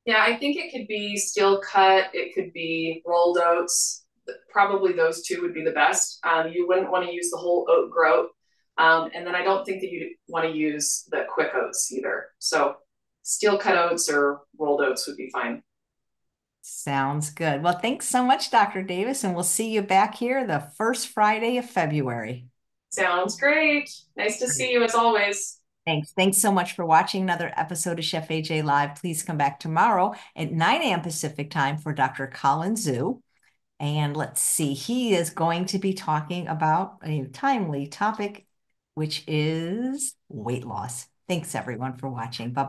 Yeah, 0.05 0.23
I 0.27 0.37
think 0.39 0.57
it 0.57 0.73
could 0.73 0.87
be 0.89 1.17
steel 1.17 1.61
cut, 1.61 2.11
it 2.15 2.35
could 2.35 2.53
be 2.53 3.03
rolled 3.07 3.39
oats. 3.39 4.07
Probably 4.51 4.93
those 4.93 5.23
two 5.23 5.43
would 5.43 5.55
be 5.55 5.65
the 5.65 5.73
best. 5.73 6.19
Um, 6.25 6.49
you 6.53 6.67
wouldn't 6.67 6.91
want 6.91 7.07
to 7.07 7.13
use 7.13 7.31
the 7.31 7.37
whole 7.37 7.67
oat 7.69 7.91
groat. 7.91 8.31
Um, 8.79 9.11
and 9.15 9.27
then 9.27 9.35
I 9.35 9.43
don't 9.43 9.65
think 9.65 9.81
that 9.81 9.91
you 9.91 10.15
want 10.29 10.47
to 10.47 10.57
use 10.57 11.07
the 11.11 11.25
quick 11.29 11.51
oats 11.55 11.91
either. 11.93 12.29
So 12.39 12.77
steel 13.23 13.59
cut 13.59 13.77
oats 13.77 14.09
or 14.09 14.41
rolled 14.59 14.81
oats 14.81 15.07
would 15.07 15.17
be 15.17 15.31
fine. 15.31 15.63
Sounds 16.71 17.31
good. 17.31 17.63
Well, 17.63 17.79
thanks 17.79 18.07
so 18.07 18.23
much, 18.23 18.51
Dr. 18.51 18.83
Davis, 18.83 19.25
and 19.25 19.35
we'll 19.35 19.43
see 19.43 19.71
you 19.71 19.81
back 19.81 20.15
here 20.15 20.47
the 20.47 20.69
first 20.77 21.09
Friday 21.09 21.57
of 21.57 21.69
February. 21.69 22.47
Sounds 22.91 23.41
great. 23.41 23.91
Nice 24.17 24.39
to 24.41 24.49
see 24.49 24.73
you 24.73 24.85
as 24.85 24.95
always. 24.95 25.61
Thanks. 25.87 26.13
Thanks 26.13 26.37
so 26.37 26.53
much 26.53 26.75
for 26.75 26.85
watching 26.85 27.23
another 27.23 27.51
episode 27.57 27.99
of 27.99 28.05
Chef 28.05 28.29
AJ 28.29 28.65
Live. 28.65 28.97
Please 28.97 29.23
come 29.23 29.39
back 29.39 29.59
tomorrow 29.59 30.13
at 30.37 30.53
9 30.53 30.83
a.m. 30.83 31.01
Pacific 31.01 31.51
time 31.51 31.79
for 31.79 31.95
Dr. 31.95 32.27
Colin 32.27 32.75
Zhu. 32.75 33.23
And 33.81 34.15
let's 34.15 34.43
see, 34.43 34.75
he 34.75 35.15
is 35.15 35.31
going 35.31 35.65
to 35.67 35.79
be 35.79 35.95
talking 35.95 36.49
about 36.49 36.99
a 37.03 37.25
timely 37.33 37.87
topic, 37.87 38.47
which 38.95 39.25
is 39.27 40.15
weight 40.29 40.67
loss. 40.67 41.07
Thanks 41.29 41.55
everyone 41.55 41.97
for 41.97 42.11
watching. 42.11 42.53
Bye 42.53 42.65
bye. 42.65 42.67